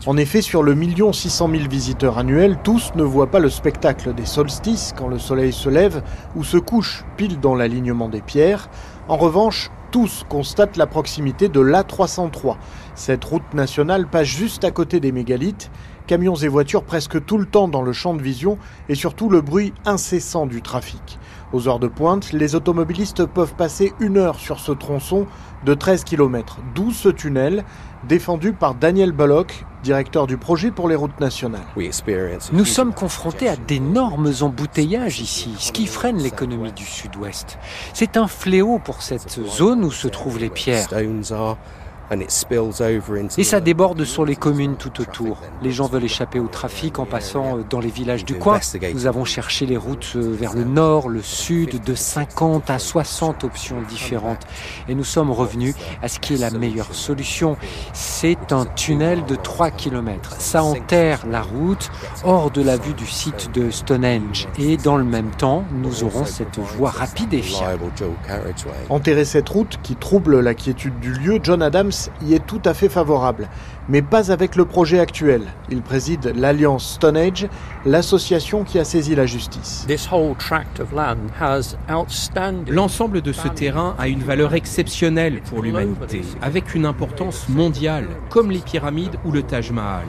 [0.05, 3.49] En effet, sur le million six cent mille visiteurs annuels, tous ne voient pas le
[3.49, 6.01] spectacle des solstices quand le soleil se lève
[6.35, 8.69] ou se couche pile dans l'alignement des pierres.
[9.09, 12.57] En revanche, tous constatent la proximité de l'A303.
[12.93, 15.71] Cette route nationale passe juste à côté des mégalithes,
[16.05, 19.41] camions et voitures presque tout le temps dans le champ de vision et surtout le
[19.41, 21.17] bruit incessant du trafic.
[21.53, 25.25] Aux heures de pointe, les automobilistes peuvent passer une heure sur ce tronçon
[25.65, 27.65] de 13 km, d'où ce tunnel
[28.07, 31.61] défendu par Daniel Bullock, directeur du projet pour les routes nationales.
[32.53, 37.57] Nous sommes confrontés à d'énormes embouteillages ici, ce qui freine l'économie du sud-ouest.
[37.93, 40.87] C'est un fléau pour cette zone où se trouvent les pierres.
[43.37, 45.37] Et ça déborde sur les communes tout autour.
[45.61, 48.59] Les gens veulent échapper au trafic en passant euh, dans les villages du coin.
[48.93, 53.43] Nous avons cherché les routes euh, vers le nord, le sud, de 50 à 60
[53.43, 54.41] options différentes.
[54.87, 57.57] Et nous sommes revenus à ce qui est la meilleure solution.
[57.93, 60.35] C'est un tunnel de 3 km.
[60.39, 61.91] Ça enterre la route
[62.23, 64.47] hors de la vue du site de Stonehenge.
[64.57, 67.83] Et dans le même temps, nous aurons cette voie rapide et fiable.
[68.89, 72.73] Enterrer cette route qui trouble la quiétude du lieu, John Adams y est tout à
[72.73, 73.49] fait favorable,
[73.87, 75.43] mais pas avec le projet actuel.
[75.69, 77.47] Il préside l'Alliance Stone Age,
[77.85, 79.85] l'association qui a saisi la justice.
[82.67, 88.51] L'ensemble de ce terrain a une valeur exceptionnelle pour l'humanité, avec une importance mondiale, comme
[88.51, 90.05] les pyramides ou le Taj Mahal.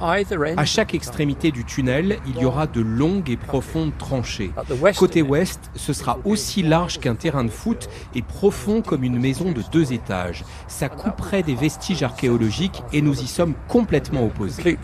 [0.00, 4.50] À chaque extrémité du tunnel, il y aura de longues et profondes tranchées.
[4.96, 9.50] Côté ouest, ce sera aussi large qu'un terrain de foot et profond comme une maison
[9.52, 10.44] de deux étages.
[10.68, 14.78] Ça couperait des vestiges archéologiques et nous y sommes complètement opposés.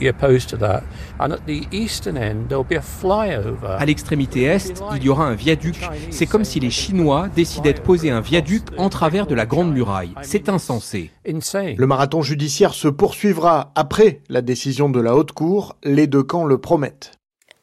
[3.78, 5.80] À l'extrémité est, il y aura un viaduc.
[6.10, 9.72] C'est comme si les Chinois décidaient de poser un viaduc en travers de la Grande
[9.72, 10.14] Muraille.
[10.22, 11.10] C'est insensé.
[11.26, 16.44] Le marathon judiciaire se poursuivra après la décision de la haute cour, les deux camps
[16.44, 17.12] le promettent.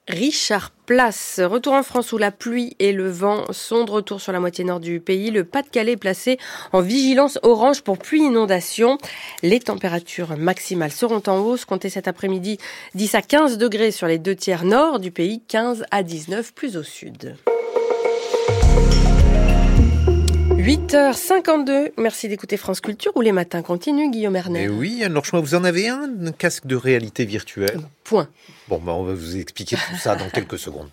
[0.07, 4.31] Richard Place, retour en France où la pluie et le vent sont de retour sur
[4.31, 5.31] la moitié nord du pays.
[5.31, 6.37] Le Pas-de-Calais placé
[6.71, 8.97] en vigilance orange pour pluie inondation.
[9.41, 11.65] Les températures maximales seront en hausse.
[11.65, 12.57] Comptez cet après-midi
[12.95, 16.77] 10 à 15 degrés sur les deux tiers nord du pays, 15 à 19 plus
[16.77, 17.35] au sud.
[20.61, 24.65] 8h52, merci d'écouter France Culture où les matins continuent, Guillaume Erner.
[24.65, 27.79] Et oui, alors je vous en avez un, un casque de réalité virtuelle?
[28.03, 28.27] Point.
[28.67, 30.89] Bon, ben on va vous expliquer tout ça dans quelques secondes.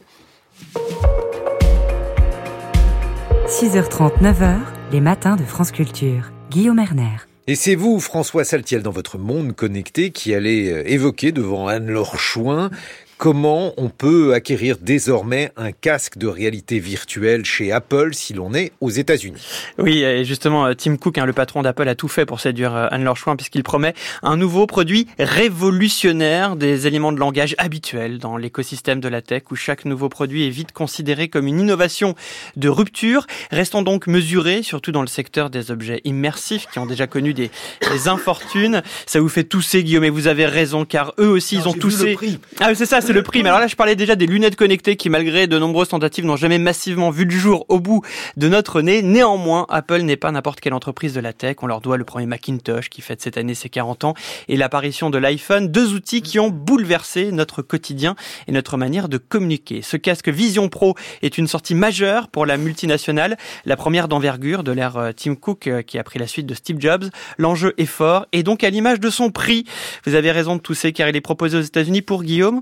[3.47, 4.57] 6h30, 9h,
[4.91, 6.33] les matins de France Culture.
[6.51, 7.19] Guillaume Erner.
[7.47, 12.19] Et c'est vous, François Saltiel, dans votre monde connecté, qui allez euh, évoquer devant Anne-Laure
[12.19, 12.71] Chouin
[13.19, 18.73] comment on peut acquérir désormais un casque de réalité virtuelle chez Apple si l'on est
[18.81, 19.43] aux États-Unis?
[19.77, 22.75] Oui, et justement, euh, Tim Cook, hein, le patron d'Apple, a tout fait pour séduire
[22.75, 28.37] euh, Anne-Laure Chouin puisqu'il promet un nouveau produit révolutionnaire des éléments de langage habituels dans
[28.37, 32.15] l'écosystème de la tech où chaque nouveau produit est vite considéré comme une innovation
[32.57, 33.27] de rupture.
[33.51, 37.51] Restons donc mesurés, surtout dans le secteur des objets immersifs qui ont déjà connu des,
[37.91, 38.83] des infortunes.
[39.07, 42.17] Ça vous fait tousser, Guillaume, et vous avez raison car eux aussi, ils ont toussé.
[42.61, 43.43] Ah, c'est ça, c'est le prix.
[43.43, 46.37] Mais alors là, je parlais déjà des lunettes connectées qui, malgré de nombreuses tentatives, n'ont
[46.37, 48.03] jamais massivement vu le jour au bout
[48.37, 49.01] de notre nez.
[49.01, 51.57] Néanmoins, Apple n'est pas n'importe quelle entreprise de la tech.
[51.63, 54.15] On leur doit le premier Macintosh qui fête cette année ses 40 ans
[54.49, 58.15] et l'apparition de l'iPhone, deux outils qui ont bouleversé notre quotidien
[58.47, 59.81] et notre manière de communiquer.
[59.81, 64.73] Ce casque Vision Pro est une sortie majeure pour la multinationale, la première d'envergure de
[64.73, 67.07] l'ère euh, Tim Cook euh, qui a pris la suite de Steve Jobs.
[67.39, 69.65] L'enjeu est fort et donc à l'image de son prix.
[70.05, 72.61] Vous avez raison de tousser car il est proposé aux États-Unis pour Guillaume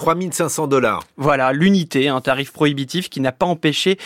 [0.00, 1.02] 3500 dollars.
[1.18, 3.98] Voilà, l'unité, un tarif prohibitif qui n'a pas empêché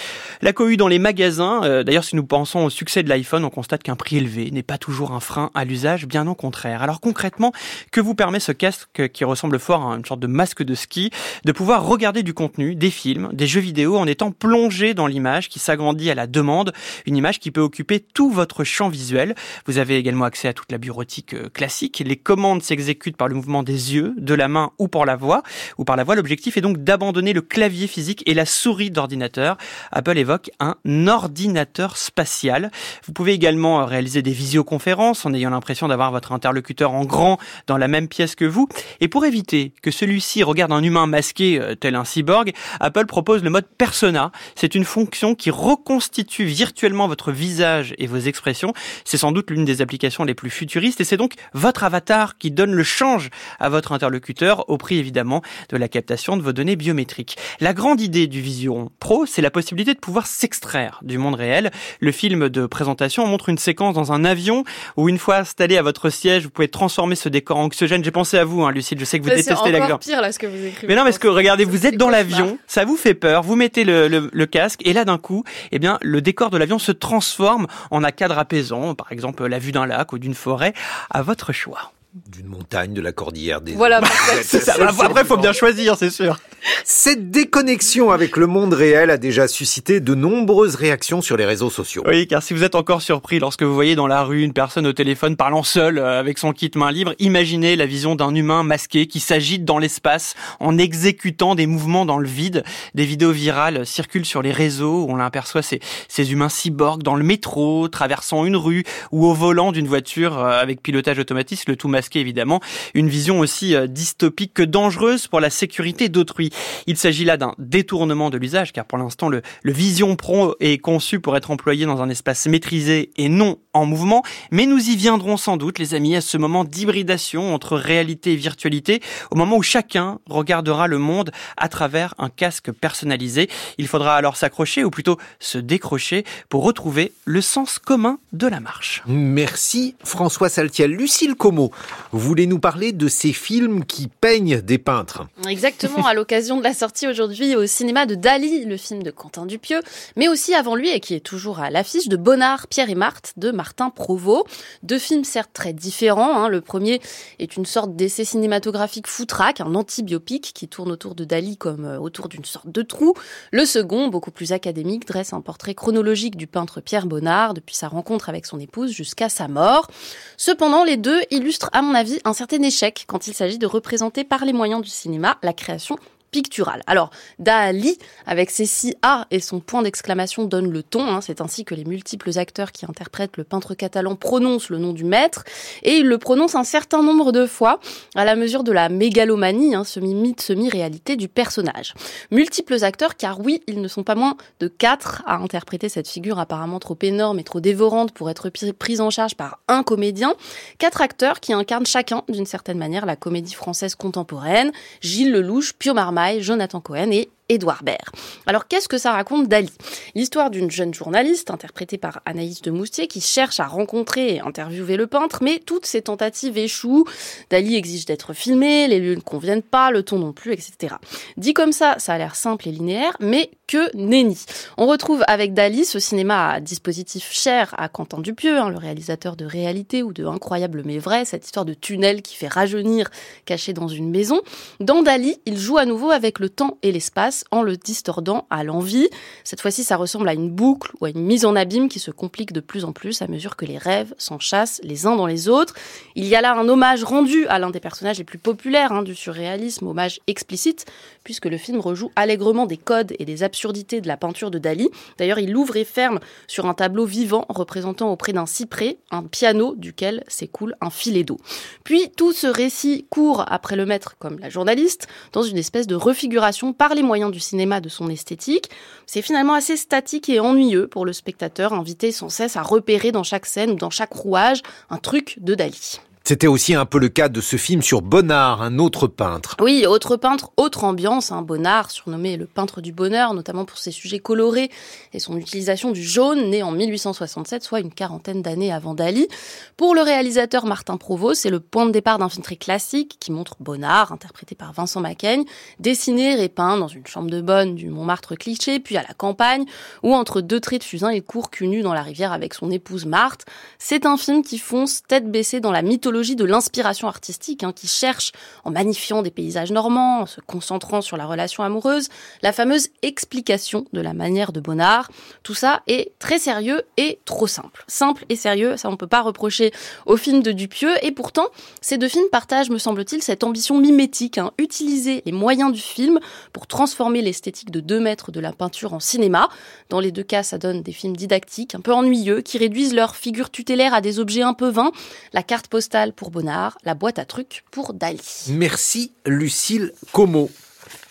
[0.42, 1.62] la cohue dans les magasins.
[1.62, 4.64] Euh, d'ailleurs, si nous pensons au succès de l'iPhone, on constate qu'un prix élevé n'est
[4.64, 6.82] pas toujours un frein à l'usage, bien au contraire.
[6.82, 7.52] Alors concrètement,
[7.92, 11.12] que vous permet ce casque qui ressemble fort à une sorte de masque de ski,
[11.44, 15.48] de pouvoir regarder du contenu, des films, des jeux vidéo en étant plongé dans l'image
[15.48, 16.72] qui s'agrandit à la demande,
[17.06, 19.36] une image qui peut occuper tout votre champ visuel.
[19.66, 22.02] Vous avez également accès à toute la bureautique euh, classique.
[22.04, 25.44] Les commandes s'exécutent par le mouvement des yeux, de la main ou par la voix,
[25.84, 26.14] par la voix.
[26.14, 29.56] L'objectif est donc d'abandonner le clavier physique et la souris d'ordinateur.
[29.92, 32.70] Apple évoque un ordinateur spatial.
[33.06, 37.76] Vous pouvez également réaliser des visioconférences en ayant l'impression d'avoir votre interlocuteur en grand dans
[37.76, 38.68] la même pièce que vous.
[39.00, 43.42] Et pour éviter que celui-ci regarde un humain masqué euh, tel un cyborg, Apple propose
[43.42, 44.32] le mode persona.
[44.54, 48.72] C'est une fonction qui reconstitue virtuellement votre visage et vos expressions.
[49.04, 52.50] C'est sans doute l'une des applications les plus futuristes et c'est donc votre avatar qui
[52.50, 56.52] donne le change à votre interlocuteur au prix évidemment de de la captation de vos
[56.52, 57.36] données biométriques.
[57.60, 61.70] La grande idée du Vision Pro, c'est la possibilité de pouvoir s'extraire du monde réel.
[62.00, 64.64] Le film de présentation montre une séquence dans un avion
[64.96, 68.04] où une fois installé à votre siège, vous pouvez transformer ce décor en oxygène.
[68.04, 68.98] J'ai pensé à vous, hein, Lucille.
[68.98, 70.86] Je sais que vous détestez la C'est pire là ce que vous écrivez.
[70.88, 73.84] Mais non, parce que regardez, vous êtes dans l'avion, ça vous fait peur, vous mettez
[73.84, 77.66] le, le, casque et là d'un coup, eh bien, le décor de l'avion se transforme
[77.90, 80.74] en un cadre apaisant, par exemple la vue d'un lac ou d'une forêt,
[81.10, 83.72] à votre choix d'une montagne, de la cordillère des.
[83.72, 83.96] Voilà.
[83.98, 86.38] Après, il faut bien choisir, c'est sûr.
[86.84, 91.70] Cette déconnexion avec le monde réel a déjà suscité de nombreuses réactions sur les réseaux
[91.70, 92.02] sociaux.
[92.06, 94.86] Oui, car si vous êtes encore surpris lorsque vous voyez dans la rue une personne
[94.86, 98.62] au téléphone parlant seule euh, avec son kit main libre, imaginez la vision d'un humain
[98.62, 102.62] masqué qui s'agite dans l'espace en exécutant des mouvements dans le vide.
[102.94, 107.16] Des vidéos virales circulent sur les réseaux où on aperçoit ces, ces humains cyborgs dans
[107.16, 111.76] le métro, traversant une rue ou au volant d'une voiture euh, avec pilotage automatique, le
[111.76, 112.60] tout masqué évidemment.
[112.94, 116.50] Une vision aussi euh, dystopique que dangereuse pour la sécurité d'autrui.
[116.86, 121.20] Il s'agit là d'un détournement de l'usage, car pour l'instant, le, Vision Pro est conçu
[121.20, 125.36] pour être employé dans un espace maîtrisé et non en mouvement, mais nous y viendrons
[125.36, 129.62] sans doute, les amis, à ce moment d'hybridation entre réalité et virtualité, au moment où
[129.62, 133.50] chacun regardera le monde à travers un casque personnalisé.
[133.78, 138.60] Il faudra alors s'accrocher, ou plutôt se décrocher, pour retrouver le sens commun de la
[138.60, 139.02] marche.
[139.06, 140.92] Merci François Saltiel.
[140.92, 141.70] Lucille Como,
[142.12, 145.26] vous voulez nous parler de ces films qui peignent des peintres?
[145.48, 149.46] Exactement, à l'occasion de la sortie aujourd'hui au cinéma de Dali, le film de Quentin
[149.46, 149.80] Dupieux,
[150.16, 153.32] mais aussi avant lui et qui est toujours à l'affiche de Bonnard, Pierre et Marthe
[153.36, 154.44] de Martin Provost.
[154.82, 156.36] Deux films certes très différents.
[156.36, 156.48] Hein.
[156.48, 157.00] Le premier
[157.38, 161.98] est une sorte d'essai cinématographique foutraque, un anti-biopic qui tourne autour de Dali comme euh,
[161.98, 163.14] autour d'une sorte de trou.
[163.52, 167.88] Le second, beaucoup plus académique, dresse un portrait chronologique du peintre Pierre Bonnard depuis sa
[167.88, 169.88] rencontre avec son épouse jusqu'à sa mort.
[170.36, 174.24] Cependant, les deux illustrent à mon avis un certain échec quand il s'agit de représenter
[174.24, 175.96] par les moyens du cinéma la création
[176.34, 176.82] picturale.
[176.88, 177.96] Alors, Dali,
[178.26, 181.06] avec ses six A et son point d'exclamation, donne le ton.
[181.06, 181.20] Hein.
[181.20, 185.04] C'est ainsi que les multiples acteurs qui interprètent le peintre catalan prononcent le nom du
[185.04, 185.44] maître,
[185.84, 187.78] et ils le prononcent un certain nombre de fois,
[188.16, 191.94] à la mesure de la mégalomanie, hein, semi-mythe, semi-réalité du personnage.
[192.32, 196.40] Multiples acteurs, car oui, ils ne sont pas moins de quatre à interpréter cette figure
[196.40, 200.34] apparemment trop énorme et trop dévorante pour être prise en charge par un comédien.
[200.78, 204.72] Quatre acteurs qui incarnent chacun, d'une certaine manière, la comédie française contemporaine.
[205.00, 205.94] Gilles Lelouch, Pio
[206.40, 208.10] Jonathan Cohen et Édouard Baird.
[208.46, 209.70] Alors qu'est-ce que ça raconte Dali?
[210.14, 214.96] L'histoire d'une jeune journaliste interprétée par Anaïs de Moustier qui cherche à rencontrer et interviewer
[214.96, 217.04] le peintre, mais toutes ses tentatives échouent.
[217.50, 220.94] Dali exige d'être filmé, les lieux ne conviennent pas, le ton non plus, etc.
[221.36, 224.38] Dit comme ça, ça a l'air simple et linéaire, mais que nenni.
[224.78, 229.36] On retrouve avec Dali ce cinéma à dispositif cher à Quentin Dupieux, hein, le réalisateur
[229.36, 233.10] de Réalité ou de Incroyable mais vrai, cette histoire de tunnel qui fait rajeunir
[233.44, 234.40] caché dans une maison.
[234.80, 238.64] Dans Dali, il joue à nouveau avec le temps et l'espace en le distordant à
[238.64, 239.08] l'envie.
[239.44, 242.10] Cette fois-ci, ça ressemble à une boucle ou à une mise en abîme qui se
[242.10, 245.48] complique de plus en plus à mesure que les rêves s'enchassent les uns dans les
[245.48, 245.74] autres.
[246.16, 249.02] Il y a là un hommage rendu à l'un des personnages les plus populaires hein,
[249.02, 250.84] du surréalisme, hommage explicite,
[251.22, 254.90] puisque le film rejoue allègrement des codes et des l'absurdité de la peinture de Dali.
[255.16, 259.74] D'ailleurs, il ouvre et ferme sur un tableau vivant représentant auprès d'un cyprès un piano
[259.76, 261.38] duquel s'écoule un filet d'eau.
[261.84, 265.94] Puis tout ce récit court après le maître comme la journaliste dans une espèce de
[265.94, 268.70] refiguration par les moyens du cinéma de son esthétique.
[269.06, 273.22] C'est finalement assez statique et ennuyeux pour le spectateur invité sans cesse à repérer dans
[273.22, 276.00] chaque scène ou dans chaque rouage un truc de Dali.
[276.26, 279.56] C'était aussi un peu le cas de ce film sur Bonnard, un autre peintre.
[279.60, 281.30] Oui, autre peintre, autre ambiance.
[281.30, 284.70] Un Bonnard, surnommé le peintre du bonheur, notamment pour ses sujets colorés
[285.12, 289.28] et son utilisation du jaune, né en 1867, soit une quarantaine d'années avant Dali.
[289.76, 293.30] Pour le réalisateur Martin Provost, c'est le point de départ d'un film très classique qui
[293.30, 295.44] montre Bonnard, interprété par Vincent Macaigne,
[295.78, 299.66] dessiné et peint dans une chambre de bonne du Montmartre cliché, puis à la campagne,
[300.02, 302.70] où entre deux traits de fusain, il court cul nu dans la rivière avec son
[302.70, 303.44] épouse Marthe.
[303.78, 307.88] C'est un film qui fonce tête baissée dans la mythologie de l'inspiration artistique, hein, qui
[307.88, 308.30] cherche,
[308.62, 312.08] en magnifiant des paysages normands, en se concentrant sur la relation amoureuse,
[312.40, 315.10] la fameuse explication de la manière de Bonnard.
[315.42, 317.84] Tout ça est très sérieux et trop simple.
[317.88, 319.72] Simple et sérieux, ça on peut pas reprocher
[320.06, 321.48] au film de Dupieux, et pourtant,
[321.80, 326.20] ces deux films partagent, me semble-t-il, cette ambition mimétique, hein, utiliser les moyens du film
[326.52, 329.48] pour transformer l'esthétique de deux mètres de la peinture en cinéma.
[329.88, 333.16] Dans les deux cas, ça donne des films didactiques, un peu ennuyeux, qui réduisent leur
[333.16, 334.92] figure tutélaire à des objets un peu vains.
[335.32, 338.20] La carte postale pour Bonnard, la boîte à trucs pour Dali.
[338.48, 340.50] Merci Lucille Como.